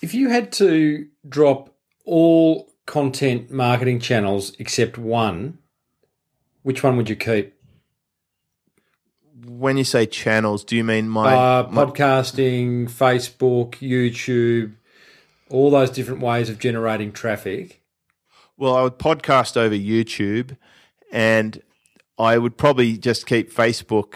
If 0.00 0.14
you 0.14 0.30
had 0.30 0.50
to 0.52 1.06
drop 1.28 1.68
all 2.06 2.72
content 2.86 3.50
marketing 3.50 4.00
channels 4.00 4.56
except 4.58 4.96
one, 4.96 5.58
which 6.62 6.82
one 6.82 6.96
would 6.96 7.10
you 7.10 7.16
keep? 7.16 7.52
When 9.46 9.76
you 9.76 9.84
say 9.84 10.06
channels, 10.06 10.64
do 10.64 10.76
you 10.76 10.82
mean 10.82 11.10
my, 11.10 11.34
Uh, 11.34 11.68
my 11.70 11.84
podcasting, 11.84 12.86
Facebook, 12.90 13.72
YouTube, 13.80 14.72
all 15.50 15.70
those 15.70 15.90
different 15.90 16.22
ways 16.22 16.48
of 16.48 16.58
generating 16.58 17.12
traffic. 17.12 17.82
Well, 18.56 18.74
I 18.74 18.82
would 18.82 18.98
podcast 18.98 19.58
over 19.58 19.74
YouTube, 19.74 20.56
and 21.12 21.60
I 22.18 22.38
would 22.38 22.56
probably 22.56 22.96
just 22.96 23.26
keep 23.26 23.52
Facebook 23.52 24.14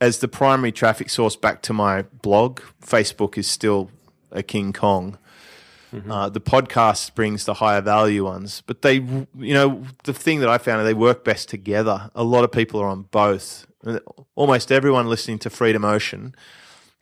as 0.00 0.18
the 0.18 0.28
primary 0.28 0.72
traffic 0.72 1.10
source 1.10 1.36
back 1.36 1.62
to 1.62 1.72
my 1.72 2.02
blog. 2.22 2.60
Facebook 2.82 3.36
is 3.36 3.46
still 3.46 3.90
a 4.30 4.42
King 4.42 4.72
Kong. 4.72 5.18
Uh, 6.08 6.28
the 6.28 6.40
podcast 6.40 7.16
brings 7.16 7.44
the 7.44 7.54
higher 7.54 7.80
value 7.80 8.24
ones, 8.24 8.62
but 8.66 8.82
they, 8.82 8.94
you 8.94 9.54
know, 9.54 9.82
the 10.04 10.14
thing 10.14 10.38
that 10.38 10.48
I 10.48 10.56
found 10.56 10.80
is 10.80 10.86
they 10.86 10.94
work 10.94 11.24
best 11.24 11.48
together. 11.48 12.10
A 12.14 12.22
lot 12.22 12.44
of 12.44 12.52
people 12.52 12.80
are 12.80 12.86
on 12.86 13.02
both. 13.10 13.66
Almost 14.36 14.70
everyone 14.70 15.08
listening 15.08 15.40
to 15.40 15.50
Freedom 15.50 15.84
Ocean 15.84 16.34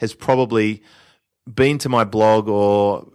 has 0.00 0.14
probably 0.14 0.82
been 1.52 1.76
to 1.78 1.90
my 1.90 2.04
blog 2.04 2.48
or 2.48 3.06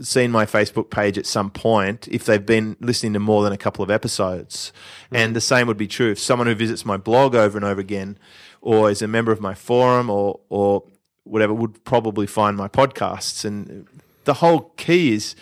seen 0.00 0.30
my 0.30 0.44
Facebook 0.44 0.90
page 0.90 1.16
at 1.16 1.24
some 1.24 1.50
point 1.50 2.08
if 2.08 2.26
they've 2.26 2.44
been 2.44 2.76
listening 2.80 3.14
to 3.14 3.20
more 3.20 3.42
than 3.42 3.52
a 3.52 3.58
couple 3.58 3.82
of 3.82 3.90
episodes. 3.90 4.70
And 5.10 5.34
the 5.34 5.40
same 5.40 5.66
would 5.66 5.78
be 5.78 5.88
true 5.88 6.10
if 6.10 6.18
someone 6.18 6.46
who 6.46 6.54
visits 6.54 6.84
my 6.84 6.98
blog 6.98 7.34
over 7.34 7.56
and 7.56 7.64
over 7.64 7.80
again 7.80 8.18
or 8.62 8.88
is 8.88 9.02
a 9.02 9.08
member 9.08 9.32
of 9.32 9.40
my 9.40 9.54
forum 9.54 10.08
or 10.08 10.40
or 10.48 10.84
whatever 11.24 11.52
would 11.52 11.84
probably 11.84 12.26
find 12.26 12.56
my 12.56 12.68
podcasts. 12.68 13.44
And 13.44 13.86
the 14.24 14.34
whole 14.34 14.72
key 14.76 15.12
is 15.12 15.36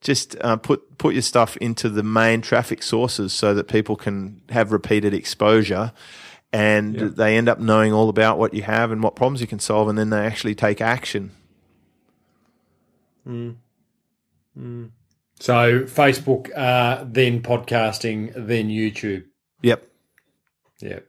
just 0.00 0.36
uh, 0.42 0.56
put 0.56 0.98
put 0.98 1.14
your 1.14 1.22
stuff 1.22 1.56
into 1.56 1.88
the 1.88 2.02
main 2.02 2.42
traffic 2.42 2.82
sources 2.82 3.32
so 3.32 3.54
that 3.54 3.64
people 3.64 3.96
can 3.96 4.42
have 4.50 4.70
repeated 4.70 5.12
exposure 5.12 5.92
and 6.52 6.96
they 6.96 7.36
end 7.36 7.48
up 7.48 7.60
knowing 7.60 7.92
all 7.92 8.08
about 8.08 8.36
what 8.36 8.52
you 8.54 8.62
have 8.62 8.90
and 8.90 9.02
what 9.02 9.14
problems 9.14 9.40
you 9.40 9.46
can 9.46 9.58
solve 9.58 9.88
and 9.88 9.98
then 9.98 10.10
they 10.10 10.18
actually 10.18 10.54
take 10.54 10.80
action. 10.80 11.30
So 15.38 15.80
Facebook, 15.84 16.50
uh, 16.56 17.04
then 17.06 17.40
podcasting, 17.40 18.32
then 18.34 18.68
YouTube. 18.68 19.24
yep. 19.62 19.86
Yep 20.80 21.06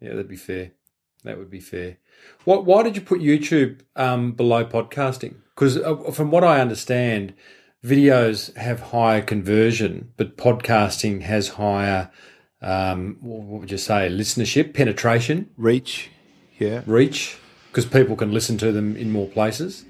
yeah, 0.00 0.10
that'd 0.10 0.28
be 0.28 0.36
fair. 0.36 0.72
That 1.26 1.38
would 1.38 1.50
be 1.50 1.60
fair. 1.60 1.98
What? 2.44 2.64
Why 2.64 2.82
did 2.82 2.96
you 2.96 3.02
put 3.02 3.20
YouTube 3.20 3.80
um, 3.96 4.32
below 4.32 4.64
podcasting? 4.64 5.34
Because 5.54 5.76
uh, 5.76 5.96
from 6.12 6.30
what 6.30 6.44
I 6.44 6.60
understand, 6.60 7.34
videos 7.84 8.54
have 8.56 8.80
higher 8.80 9.20
conversion, 9.20 10.12
but 10.16 10.36
podcasting 10.36 11.22
has 11.22 11.50
higher. 11.50 12.10
Um, 12.62 13.18
what 13.20 13.60
would 13.60 13.70
you 13.70 13.78
say? 13.78 14.08
Listenership, 14.08 14.72
penetration, 14.72 15.50
reach 15.56 16.10
yeah 16.58 16.82
reach, 16.86 17.36
because 17.68 17.84
people 17.84 18.16
can 18.16 18.32
listen 18.32 18.56
to 18.58 18.72
them 18.72 18.96
in 18.96 19.10
more 19.10 19.28
places. 19.28 19.84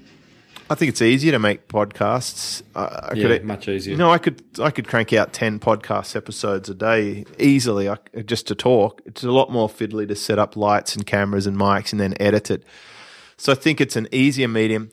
I 0.69 0.75
think 0.75 0.89
it's 0.89 1.01
easier 1.01 1.31
to 1.31 1.39
make 1.39 1.67
podcasts. 1.67 2.61
I, 2.75 2.81
I 2.81 3.13
Yeah, 3.15 3.27
could, 3.27 3.45
much 3.45 3.67
easier. 3.67 3.91
You 3.91 3.97
know, 3.97 4.11
I 4.11 4.17
could 4.17 4.43
I 4.59 4.71
could 4.71 4.87
crank 4.87 5.13
out 5.13 5.33
ten 5.33 5.59
podcast 5.59 6.15
episodes 6.15 6.69
a 6.69 6.75
day 6.75 7.25
easily, 7.39 7.89
I, 7.89 7.97
just 8.25 8.47
to 8.47 8.55
talk. 8.55 9.01
It's 9.05 9.23
a 9.23 9.31
lot 9.31 9.51
more 9.51 9.69
fiddly 9.69 10.07
to 10.07 10.15
set 10.15 10.39
up 10.39 10.55
lights 10.55 10.95
and 10.95 11.05
cameras 11.05 11.47
and 11.47 11.57
mics 11.57 11.91
and 11.91 11.99
then 11.99 12.15
edit 12.19 12.51
it. 12.51 12.63
So 13.37 13.51
I 13.51 13.55
think 13.55 13.79
it's 13.79 13.95
an 13.95 14.07
easier 14.11 14.47
medium. 14.47 14.91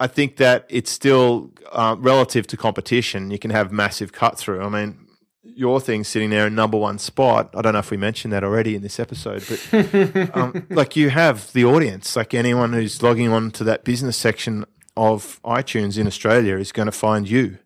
I 0.00 0.06
think 0.06 0.36
that 0.36 0.66
it's 0.68 0.90
still 0.90 1.50
uh, 1.72 1.96
relative 1.98 2.46
to 2.48 2.56
competition. 2.56 3.30
You 3.30 3.38
can 3.38 3.50
have 3.50 3.72
massive 3.72 4.12
cut 4.12 4.38
through. 4.38 4.62
I 4.62 4.68
mean, 4.68 5.08
your 5.42 5.80
thing 5.80 6.04
sitting 6.04 6.30
there 6.30 6.46
in 6.46 6.54
number 6.54 6.78
one 6.78 6.98
spot. 6.98 7.52
I 7.56 7.62
don't 7.62 7.72
know 7.72 7.80
if 7.80 7.90
we 7.90 7.96
mentioned 7.96 8.32
that 8.32 8.44
already 8.44 8.76
in 8.76 8.82
this 8.82 9.00
episode, 9.00 9.44
but 9.48 10.36
um, 10.36 10.66
like 10.70 10.94
you 10.94 11.10
have 11.10 11.52
the 11.52 11.64
audience. 11.64 12.14
Like 12.14 12.34
anyone 12.34 12.72
who's 12.72 13.02
logging 13.02 13.28
on 13.28 13.50
to 13.52 13.64
that 13.64 13.82
business 13.82 14.16
section 14.16 14.64
of 14.98 15.40
iTunes 15.44 15.96
in 15.96 16.06
Australia 16.06 16.56
is 16.56 16.72
going 16.72 16.86
to 16.86 16.92
find 16.92 17.30
you. 17.30 17.58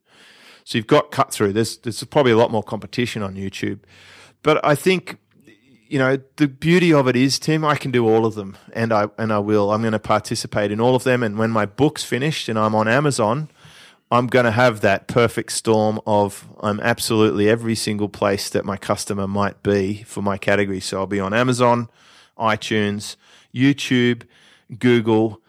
So 0.64 0.78
you've 0.78 0.86
got 0.86 1.10
cut 1.10 1.32
through. 1.32 1.54
There's 1.54 1.78
there's 1.78 2.04
probably 2.04 2.32
a 2.32 2.36
lot 2.36 2.52
more 2.52 2.62
competition 2.62 3.22
on 3.22 3.34
YouTube, 3.34 3.80
but 4.42 4.64
I 4.64 4.76
think 4.76 5.18
you 5.88 5.98
know 5.98 6.18
the 6.36 6.46
beauty 6.46 6.92
of 6.92 7.08
it 7.08 7.16
is 7.16 7.38
Tim. 7.38 7.64
I 7.64 7.74
can 7.74 7.90
do 7.90 8.08
all 8.08 8.24
of 8.24 8.34
them, 8.34 8.56
and 8.72 8.92
I 8.92 9.08
and 9.18 9.32
I 9.32 9.40
will. 9.40 9.72
I'm 9.72 9.80
going 9.80 9.92
to 9.92 9.98
participate 9.98 10.70
in 10.70 10.80
all 10.80 10.94
of 10.94 11.02
them. 11.02 11.22
And 11.22 11.38
when 11.38 11.50
my 11.50 11.66
book's 11.66 12.04
finished 12.04 12.48
and 12.48 12.58
I'm 12.58 12.74
on 12.74 12.86
Amazon. 12.86 13.48
I'm 14.10 14.26
going 14.26 14.44
to 14.44 14.50
have 14.50 14.82
that 14.82 15.08
perfect 15.08 15.52
storm 15.52 15.98
of 16.06 16.46
I'm 16.60 16.80
absolutely 16.80 17.48
every 17.48 17.74
single 17.74 18.10
place 18.10 18.50
that 18.50 18.62
my 18.62 18.76
customer 18.76 19.26
might 19.26 19.62
be 19.62 20.02
for 20.02 20.20
my 20.20 20.36
category. 20.36 20.80
So 20.80 20.98
I'll 20.98 21.06
be 21.06 21.18
on 21.18 21.32
Amazon, 21.32 21.88
iTunes, 22.38 23.16
YouTube, 23.54 24.24
Google. 24.78 25.41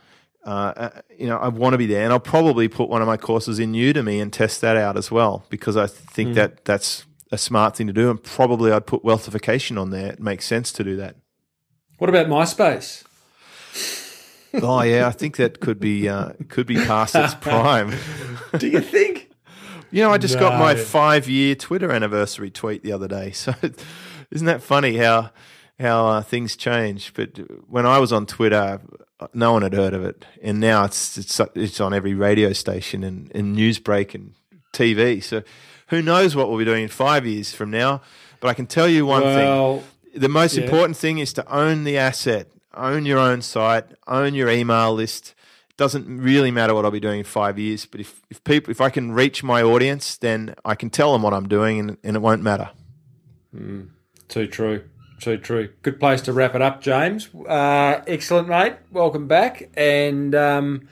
Uh, 0.46 0.74
uh, 0.76 1.02
you 1.18 1.28
know, 1.28 1.38
I 1.38 1.48
want 1.48 1.74
to 1.74 1.78
be 1.78 1.86
there, 1.86 2.04
and 2.04 2.12
I'll 2.12 2.20
probably 2.20 2.68
put 2.68 2.90
one 2.90 3.02
of 3.02 3.08
my 3.08 3.16
courses 3.16 3.60
in 3.60 3.74
Udemy 3.74 4.22
and 4.22 4.32
test 4.32 4.60
that 4.62 4.76
out 4.76 4.98
as 4.98 5.10
well 5.10 5.46
because 5.50 5.78
I 5.78 5.88
think 5.88 6.32
mm. 6.32 6.36
that 6.36 6.66
that's 6.66 7.06
a 7.32 7.38
smart 7.38 7.78
thing 7.78 7.88
to 7.88 7.94
do, 7.94 8.10
and 8.10 8.22
probably 8.22 8.72
I'd 8.72 8.86
put 8.86 9.04
wealthification 9.04 9.78
on 9.78 9.90
there. 9.90 10.12
It 10.12 10.20
makes 10.20 10.46
sense 10.46 10.72
to 10.74 10.84
do 10.84 10.98
that. 10.98 11.16
What 11.98 12.10
about 12.10 12.28
MySpace? 12.28 13.04
oh 14.62 14.82
yeah, 14.82 15.08
I 15.08 15.12
think 15.12 15.38
that 15.38 15.60
could 15.60 15.80
be 15.80 16.10
uh, 16.10 16.34
could 16.50 16.68
be 16.68 16.76
past 16.76 17.16
its 17.16 17.34
prime. 17.42 17.94
do 18.58 18.68
you 18.68 18.82
think? 18.82 19.30
You 19.92 20.04
know, 20.04 20.12
I 20.12 20.18
just 20.18 20.36
no. 20.36 20.42
got 20.42 20.60
my 20.60 20.76
five 20.76 21.30
year 21.30 21.56
Twitter 21.56 21.92
anniversary 21.92 22.50
tweet 22.50 22.84
the 22.84 22.92
other 22.92 23.08
day. 23.08 23.32
So 23.44 23.54
isn't 24.32 24.48
that 24.48 24.64
funny 24.64 24.98
how 24.98 25.32
how 25.80 26.08
uh, 26.08 26.22
things 26.22 26.56
change? 26.56 27.14
But 27.14 27.40
when 27.70 27.86
I 27.86 28.00
was 28.00 28.12
on 28.12 28.26
Twitter, 28.26 28.82
no 29.34 29.54
one 29.54 29.62
had 29.62 29.74
heard 29.74 29.94
of 29.94 30.04
it, 30.04 30.26
and 30.42 30.60
now 30.60 30.86
it's 30.86 31.18
it's 31.18 31.40
it's 31.56 31.80
on 31.80 31.94
every 31.94 32.14
radio 32.14 32.54
station 32.54 33.04
and, 33.04 33.32
and 33.36 33.54
news 33.54 33.80
break 33.80 34.14
and 34.14 34.34
TV. 34.74 35.24
So 35.24 35.44
who 35.88 36.02
knows 36.02 36.36
what 36.36 36.50
we'll 36.50 36.58
be 36.58 36.66
doing 36.66 36.84
in 36.84 36.90
five 36.90 37.26
years 37.26 37.54
from 37.54 37.72
now? 37.72 38.02
But 38.40 38.50
I 38.50 38.54
can 38.54 38.68
tell 38.68 38.88
you 38.88 39.06
one 39.06 39.24
well, 39.24 39.80
thing: 39.80 40.22
the 40.22 40.30
most 40.30 40.58
yeah. 40.58 40.64
important 40.64 40.98
thing 40.98 41.20
is 41.20 41.34
to 41.34 41.54
own 41.54 41.84
the 41.84 41.98
asset, 41.98 42.48
own 42.74 43.06
your 43.06 43.20
own 43.20 43.42
site, 43.42 43.86
own 44.08 44.34
your 44.34 44.50
email 44.50 44.94
list. 44.94 45.34
It 45.70 45.78
doesn't 45.78 46.22
really 46.22 46.52
matter 46.52 46.74
what 46.74 46.86
I'll 46.86 46.92
be 46.92 47.00
doing 47.00 47.20
in 47.20 47.26
five 47.26 47.58
years, 47.58 47.86
but 47.86 48.02
if 48.02 48.22
if 48.30 48.44
people 48.44 48.72
if 48.72 48.82
I 48.82 48.90
can 48.90 49.12
reach 49.12 49.44
my 49.44 49.62
audience, 49.62 50.18
then 50.18 50.56
I 50.66 50.76
can 50.76 50.90
tell 50.90 51.14
them 51.14 51.22
what 51.22 51.34
I'm 51.34 51.48
doing, 51.48 51.80
and, 51.80 51.98
and 52.04 52.16
it 52.16 52.20
won't 52.20 52.42
matter. 52.42 52.70
Mm, 53.56 53.90
too 54.28 54.48
true. 54.48 54.84
Too 55.24 55.38
true. 55.38 55.70
Good 55.84 56.02
place 56.02 56.20
to 56.24 56.34
wrap 56.34 56.54
it 56.54 56.62
up, 56.62 56.82
James. 56.82 57.30
Uh, 57.34 58.02
excellent, 58.06 58.50
mate. 58.50 58.74
Welcome 58.92 59.26
back. 59.26 59.70
And 59.78 60.36
um, 60.36 60.90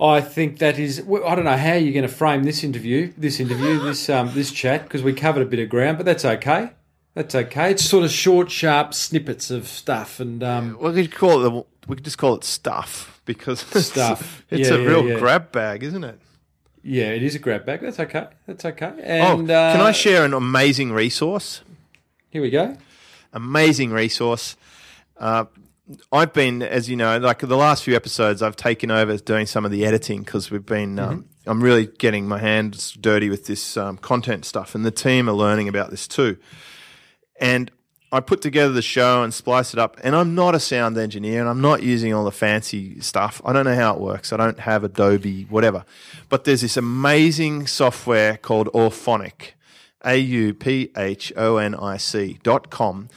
I 0.00 0.22
think 0.22 0.58
that 0.60 0.78
is. 0.78 1.00
I 1.00 1.34
don't 1.34 1.44
know 1.44 1.58
how 1.58 1.74
you're 1.74 1.92
going 1.92 2.08
to 2.08 2.08
frame 2.08 2.44
this 2.44 2.64
interview, 2.64 3.12
this 3.18 3.40
interview, 3.40 3.78
this 3.84 4.08
um, 4.08 4.32
this 4.32 4.52
chat, 4.52 4.84
because 4.84 5.02
we 5.02 5.12
covered 5.12 5.42
a 5.42 5.44
bit 5.44 5.60
of 5.60 5.68
ground, 5.68 5.98
but 5.98 6.06
that's 6.06 6.24
okay. 6.24 6.70
That's 7.12 7.34
okay. 7.34 7.72
It's 7.72 7.84
sort 7.84 8.04
of 8.04 8.10
short, 8.10 8.50
sharp 8.50 8.94
snippets 8.94 9.50
of 9.50 9.68
stuff, 9.68 10.18
and 10.18 10.42
um, 10.42 10.78
we 10.80 11.06
could 11.06 11.14
call 11.14 11.44
it. 11.44 11.50
The, 11.50 11.64
we 11.88 11.96
could 11.96 12.06
just 12.06 12.16
call 12.16 12.34
it 12.36 12.44
stuff 12.44 13.20
because 13.26 13.60
stuff. 13.84 14.46
It's, 14.48 14.62
it's 14.62 14.70
yeah, 14.70 14.76
a 14.76 14.80
yeah, 14.80 14.88
real 14.88 15.18
grab 15.18 15.52
bag, 15.52 15.82
isn't 15.82 16.04
it? 16.04 16.18
Yeah, 16.82 17.10
it 17.10 17.22
is 17.22 17.34
a 17.34 17.38
grab 17.38 17.66
bag. 17.66 17.82
That's 17.82 18.00
okay. 18.00 18.28
That's 18.46 18.64
okay. 18.64 18.94
Oh, 18.96 19.40
and 19.40 19.50
oh, 19.50 19.54
uh, 19.54 19.72
can 19.72 19.82
I 19.82 19.92
share 19.92 20.24
an 20.24 20.32
amazing 20.32 20.90
resource? 20.90 21.60
Here 22.30 22.40
we 22.40 22.48
go 22.48 22.78
amazing 23.32 23.90
resource. 23.90 24.56
Uh, 25.16 25.44
I've 26.10 26.32
been, 26.32 26.62
as 26.62 26.88
you 26.88 26.96
know, 26.96 27.18
like 27.18 27.40
the 27.40 27.56
last 27.56 27.84
few 27.84 27.94
episodes, 27.94 28.42
I've 28.42 28.56
taken 28.56 28.90
over 28.90 29.16
doing 29.18 29.46
some 29.46 29.64
of 29.64 29.70
the 29.70 29.84
editing 29.84 30.22
because 30.22 30.50
we've 30.50 30.64
been. 30.64 30.98
Um, 30.98 31.10
mm-hmm. 31.10 31.28
I'm 31.44 31.60
really 31.60 31.86
getting 31.86 32.28
my 32.28 32.38
hands 32.38 32.92
dirty 32.92 33.28
with 33.28 33.46
this 33.46 33.76
um, 33.76 33.96
content 33.96 34.44
stuff, 34.44 34.74
and 34.74 34.84
the 34.84 34.92
team 34.92 35.28
are 35.28 35.32
learning 35.32 35.68
about 35.68 35.90
this 35.90 36.06
too. 36.06 36.36
And 37.40 37.70
I 38.12 38.20
put 38.20 38.42
together 38.42 38.72
the 38.72 38.82
show 38.82 39.24
and 39.24 39.34
splice 39.34 39.72
it 39.72 39.78
up, 39.78 39.96
and 40.04 40.14
I'm 40.14 40.36
not 40.36 40.54
a 40.54 40.60
sound 40.60 40.96
engineer, 40.98 41.40
and 41.40 41.48
I'm 41.48 41.60
not 41.60 41.82
using 41.82 42.14
all 42.14 42.24
the 42.24 42.30
fancy 42.30 43.00
stuff. 43.00 43.42
I 43.44 43.52
don't 43.52 43.64
know 43.64 43.74
how 43.74 43.94
it 43.94 44.00
works. 44.00 44.32
I 44.32 44.36
don't 44.36 44.60
have 44.60 44.84
Adobe, 44.84 45.44
whatever. 45.44 45.84
But 46.28 46.44
there's 46.44 46.60
this 46.60 46.76
amazing 46.76 47.66
software 47.66 48.36
called 48.36 48.68
Auphonic 48.68 49.54
a 50.04 50.16
U 50.16 50.54
P 50.54 50.90
H 50.96 51.32
O 51.36 51.56
N 51.56 51.74
I 51.74 51.96
C 51.96 52.38
dot 52.42 52.70
com. 52.70 53.08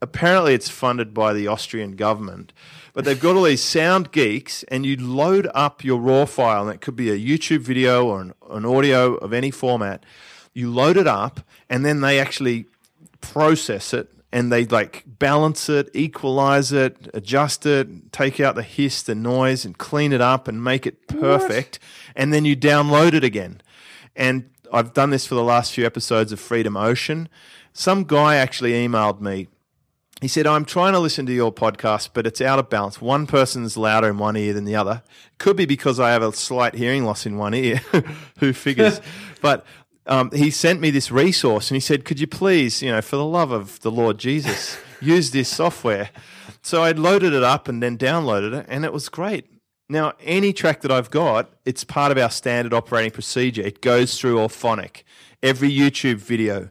Apparently, 0.00 0.54
it's 0.54 0.68
funded 0.68 1.12
by 1.12 1.32
the 1.32 1.48
Austrian 1.48 1.96
government, 1.96 2.52
but 2.92 3.04
they've 3.04 3.20
got 3.20 3.36
all 3.36 3.42
these 3.42 3.62
sound 3.62 4.12
geeks, 4.12 4.62
and 4.64 4.86
you 4.86 4.96
load 4.96 5.48
up 5.54 5.82
your 5.82 5.98
raw 5.98 6.24
file, 6.24 6.62
and 6.62 6.74
it 6.74 6.80
could 6.80 6.94
be 6.94 7.10
a 7.10 7.18
YouTube 7.18 7.60
video 7.60 8.06
or 8.06 8.20
an, 8.20 8.34
an 8.50 8.64
audio 8.64 9.14
of 9.16 9.32
any 9.32 9.50
format. 9.50 10.04
You 10.54 10.70
load 10.70 10.96
it 10.96 11.08
up, 11.08 11.40
and 11.68 11.84
then 11.84 12.00
they 12.00 12.20
actually 12.20 12.66
process 13.20 13.92
it 13.92 14.08
and 14.32 14.52
they 14.52 14.64
like 14.66 15.04
balance 15.06 15.68
it, 15.68 15.90
equalize 15.94 16.70
it, 16.72 17.08
adjust 17.14 17.64
it, 17.64 18.12
take 18.12 18.40
out 18.40 18.54
the 18.54 18.62
hiss, 18.62 19.02
the 19.02 19.14
noise, 19.14 19.64
and 19.64 19.78
clean 19.78 20.12
it 20.12 20.20
up 20.20 20.48
and 20.48 20.62
make 20.62 20.86
it 20.86 21.08
perfect. 21.08 21.78
What? 21.78 22.14
And 22.16 22.32
then 22.32 22.44
you 22.44 22.56
download 22.56 23.14
it 23.14 23.24
again. 23.24 23.62
And 24.14 24.50
I've 24.72 24.92
done 24.92 25.10
this 25.10 25.26
for 25.26 25.34
the 25.34 25.42
last 25.42 25.72
few 25.72 25.86
episodes 25.86 26.32
of 26.32 26.40
Freedom 26.40 26.76
Ocean. 26.76 27.28
Some 27.72 28.04
guy 28.04 28.36
actually 28.36 28.72
emailed 28.72 29.20
me. 29.20 29.48
He 30.20 30.28
said, 30.28 30.46
I'm 30.48 30.64
trying 30.64 30.94
to 30.94 30.98
listen 30.98 31.26
to 31.26 31.32
your 31.32 31.52
podcast, 31.52 32.10
but 32.12 32.26
it's 32.26 32.40
out 32.40 32.58
of 32.58 32.68
balance. 32.68 33.00
One 33.00 33.26
person's 33.26 33.76
louder 33.76 34.08
in 34.08 34.18
one 34.18 34.36
ear 34.36 34.52
than 34.52 34.64
the 34.64 34.74
other. 34.74 35.02
Could 35.38 35.56
be 35.56 35.64
because 35.64 36.00
I 36.00 36.10
have 36.10 36.22
a 36.22 36.32
slight 36.32 36.74
hearing 36.74 37.04
loss 37.04 37.24
in 37.24 37.36
one 37.36 37.54
ear. 37.54 37.76
Who 38.40 38.52
figures? 38.52 39.00
but 39.40 39.64
um, 40.06 40.32
he 40.32 40.50
sent 40.50 40.80
me 40.80 40.90
this 40.90 41.12
resource 41.12 41.70
and 41.70 41.76
he 41.76 41.80
said, 41.80 42.04
Could 42.04 42.18
you 42.18 42.26
please, 42.26 42.82
you 42.82 42.90
know, 42.90 43.00
for 43.00 43.16
the 43.16 43.24
love 43.24 43.52
of 43.52 43.78
the 43.80 43.92
Lord 43.92 44.18
Jesus, 44.18 44.76
use 45.00 45.30
this 45.30 45.48
software? 45.48 46.10
So 46.62 46.82
I 46.82 46.90
loaded 46.90 47.32
it 47.32 47.44
up 47.44 47.68
and 47.68 47.80
then 47.80 47.96
downloaded 47.96 48.58
it, 48.58 48.66
and 48.68 48.84
it 48.84 48.92
was 48.92 49.08
great. 49.08 49.46
Now, 49.90 50.12
any 50.20 50.52
track 50.52 50.82
that 50.82 50.90
I've 50.90 51.10
got, 51.10 51.50
it's 51.64 51.82
part 51.82 52.12
of 52.12 52.18
our 52.18 52.28
standard 52.28 52.74
operating 52.74 53.10
procedure. 53.10 53.62
It 53.62 53.80
goes 53.80 54.20
through 54.20 54.36
Auphonic. 54.36 55.02
Every 55.42 55.70
YouTube 55.70 56.16
video, 56.16 56.68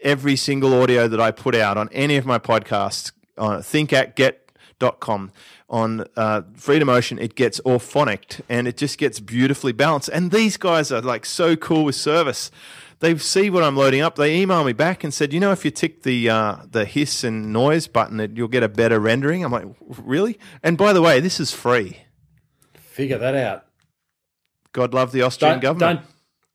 every 0.00 0.34
single 0.34 0.72
audio 0.80 1.06
that 1.06 1.20
I 1.20 1.30
put 1.30 1.54
out 1.54 1.76
on 1.76 1.90
any 1.92 2.16
of 2.16 2.24
my 2.24 2.38
podcasts, 2.38 3.12
on 3.36 3.60
thinkactget.com, 3.60 5.32
on 5.68 6.06
uh, 6.16 6.42
Freedom 6.54 6.88
Ocean, 6.88 7.18
it 7.18 7.34
gets 7.34 7.60
Auphonic 7.66 8.40
and 8.48 8.66
it 8.66 8.78
just 8.78 8.96
gets 8.96 9.20
beautifully 9.20 9.72
balanced. 9.72 10.08
And 10.08 10.30
these 10.30 10.56
guys 10.56 10.90
are 10.90 11.02
like 11.02 11.26
so 11.26 11.56
cool 11.56 11.84
with 11.84 11.96
service. 11.96 12.50
They 13.00 13.18
see 13.18 13.50
what 13.50 13.62
I'm 13.62 13.76
loading 13.76 14.00
up. 14.00 14.16
They 14.16 14.40
email 14.40 14.64
me 14.64 14.72
back 14.72 15.04
and 15.04 15.12
said, 15.12 15.34
you 15.34 15.40
know, 15.40 15.52
if 15.52 15.66
you 15.66 15.70
tick 15.70 16.04
the 16.04 16.30
uh, 16.30 16.56
the 16.70 16.86
hiss 16.86 17.24
and 17.24 17.52
noise 17.52 17.88
button, 17.88 18.20
it, 18.20 18.30
you'll 18.34 18.48
get 18.48 18.62
a 18.62 18.68
better 18.70 18.98
rendering. 18.98 19.44
I'm 19.44 19.52
like, 19.52 19.66
really? 19.80 20.38
And 20.62 20.78
by 20.78 20.94
the 20.94 21.02
way, 21.02 21.20
this 21.20 21.38
is 21.38 21.52
free. 21.52 22.03
Figure 22.94 23.18
that 23.18 23.34
out. 23.34 23.64
God 24.70 24.94
love 24.94 25.10
the 25.10 25.22
Austrian 25.22 25.54
don't, 25.54 25.60
government. 25.60 26.00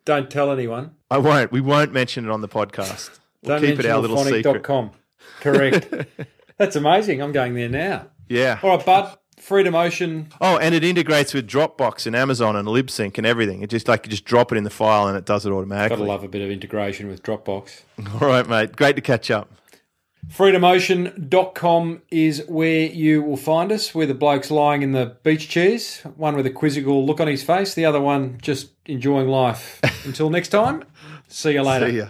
Don't 0.05 0.23
don't 0.23 0.31
tell 0.31 0.53
anyone. 0.53 0.91
I 1.11 1.17
won't. 1.17 1.51
We 1.51 1.59
won't 1.59 1.91
mention 1.91 2.23
it 2.23 2.31
on 2.31 2.39
the 2.41 2.47
podcast. 2.47 3.09
We'll 3.41 3.57
don't 3.57 3.69
keep 3.69 3.79
it 3.79 3.85
our 3.85 3.99
little 3.99 4.17
secret. 4.17 4.63
Com. 4.63 4.91
Correct. 5.39 5.93
That's 6.57 6.75
amazing. 6.75 7.21
I'm 7.21 7.31
going 7.31 7.53
there 7.53 7.69
now. 7.69 8.07
Yeah. 8.27 8.59
All 8.61 8.75
right, 8.75 8.85
bud. 8.85 9.17
Freedom 9.37 9.73
Ocean. 9.75 10.27
Oh, 10.41 10.57
and 10.57 10.75
it 10.75 10.83
integrates 10.83 11.33
with 11.33 11.47
Dropbox 11.47 12.05
and 12.05 12.17
Amazon 12.17 12.57
and 12.57 12.67
Libsyn 12.67 13.17
and 13.17 13.25
everything. 13.25 13.61
It 13.61 13.69
just 13.69 13.87
like 13.87 14.05
you 14.05 14.09
just 14.09 14.25
drop 14.25 14.51
it 14.51 14.57
in 14.57 14.65
the 14.65 14.69
file 14.69 15.07
and 15.07 15.17
it 15.17 15.23
does 15.23 15.45
it 15.45 15.53
automatically. 15.53 15.99
Gotta 15.99 16.09
love 16.09 16.25
a 16.25 16.27
bit 16.27 16.41
of 16.41 16.51
integration 16.51 17.07
with 17.07 17.23
Dropbox. 17.23 17.83
All 18.21 18.27
right, 18.27 18.45
mate. 18.45 18.75
Great 18.75 18.97
to 18.97 19.01
catch 19.01 19.31
up. 19.31 19.49
FreedomOcean.com 20.27 22.01
is 22.11 22.43
where 22.47 22.85
you 22.85 23.23
will 23.23 23.37
find 23.37 23.71
us. 23.71 23.95
We're 23.95 24.05
the 24.05 24.13
blokes 24.13 24.51
lying 24.51 24.83
in 24.83 24.91
the 24.91 25.17
beach 25.23 25.49
chairs, 25.49 26.01
one 26.15 26.35
with 26.35 26.45
a 26.45 26.51
quizzical 26.51 27.03
look 27.05 27.19
on 27.19 27.27
his 27.27 27.43
face, 27.43 27.73
the 27.73 27.85
other 27.85 28.01
one 28.01 28.37
just 28.41 28.69
enjoying 28.85 29.27
life. 29.27 29.79
Until 30.05 30.29
next 30.29 30.49
time, 30.49 30.83
see 31.27 31.53
you 31.53 31.63
later. 31.63 31.89
See 31.89 31.97
ya. 31.97 32.09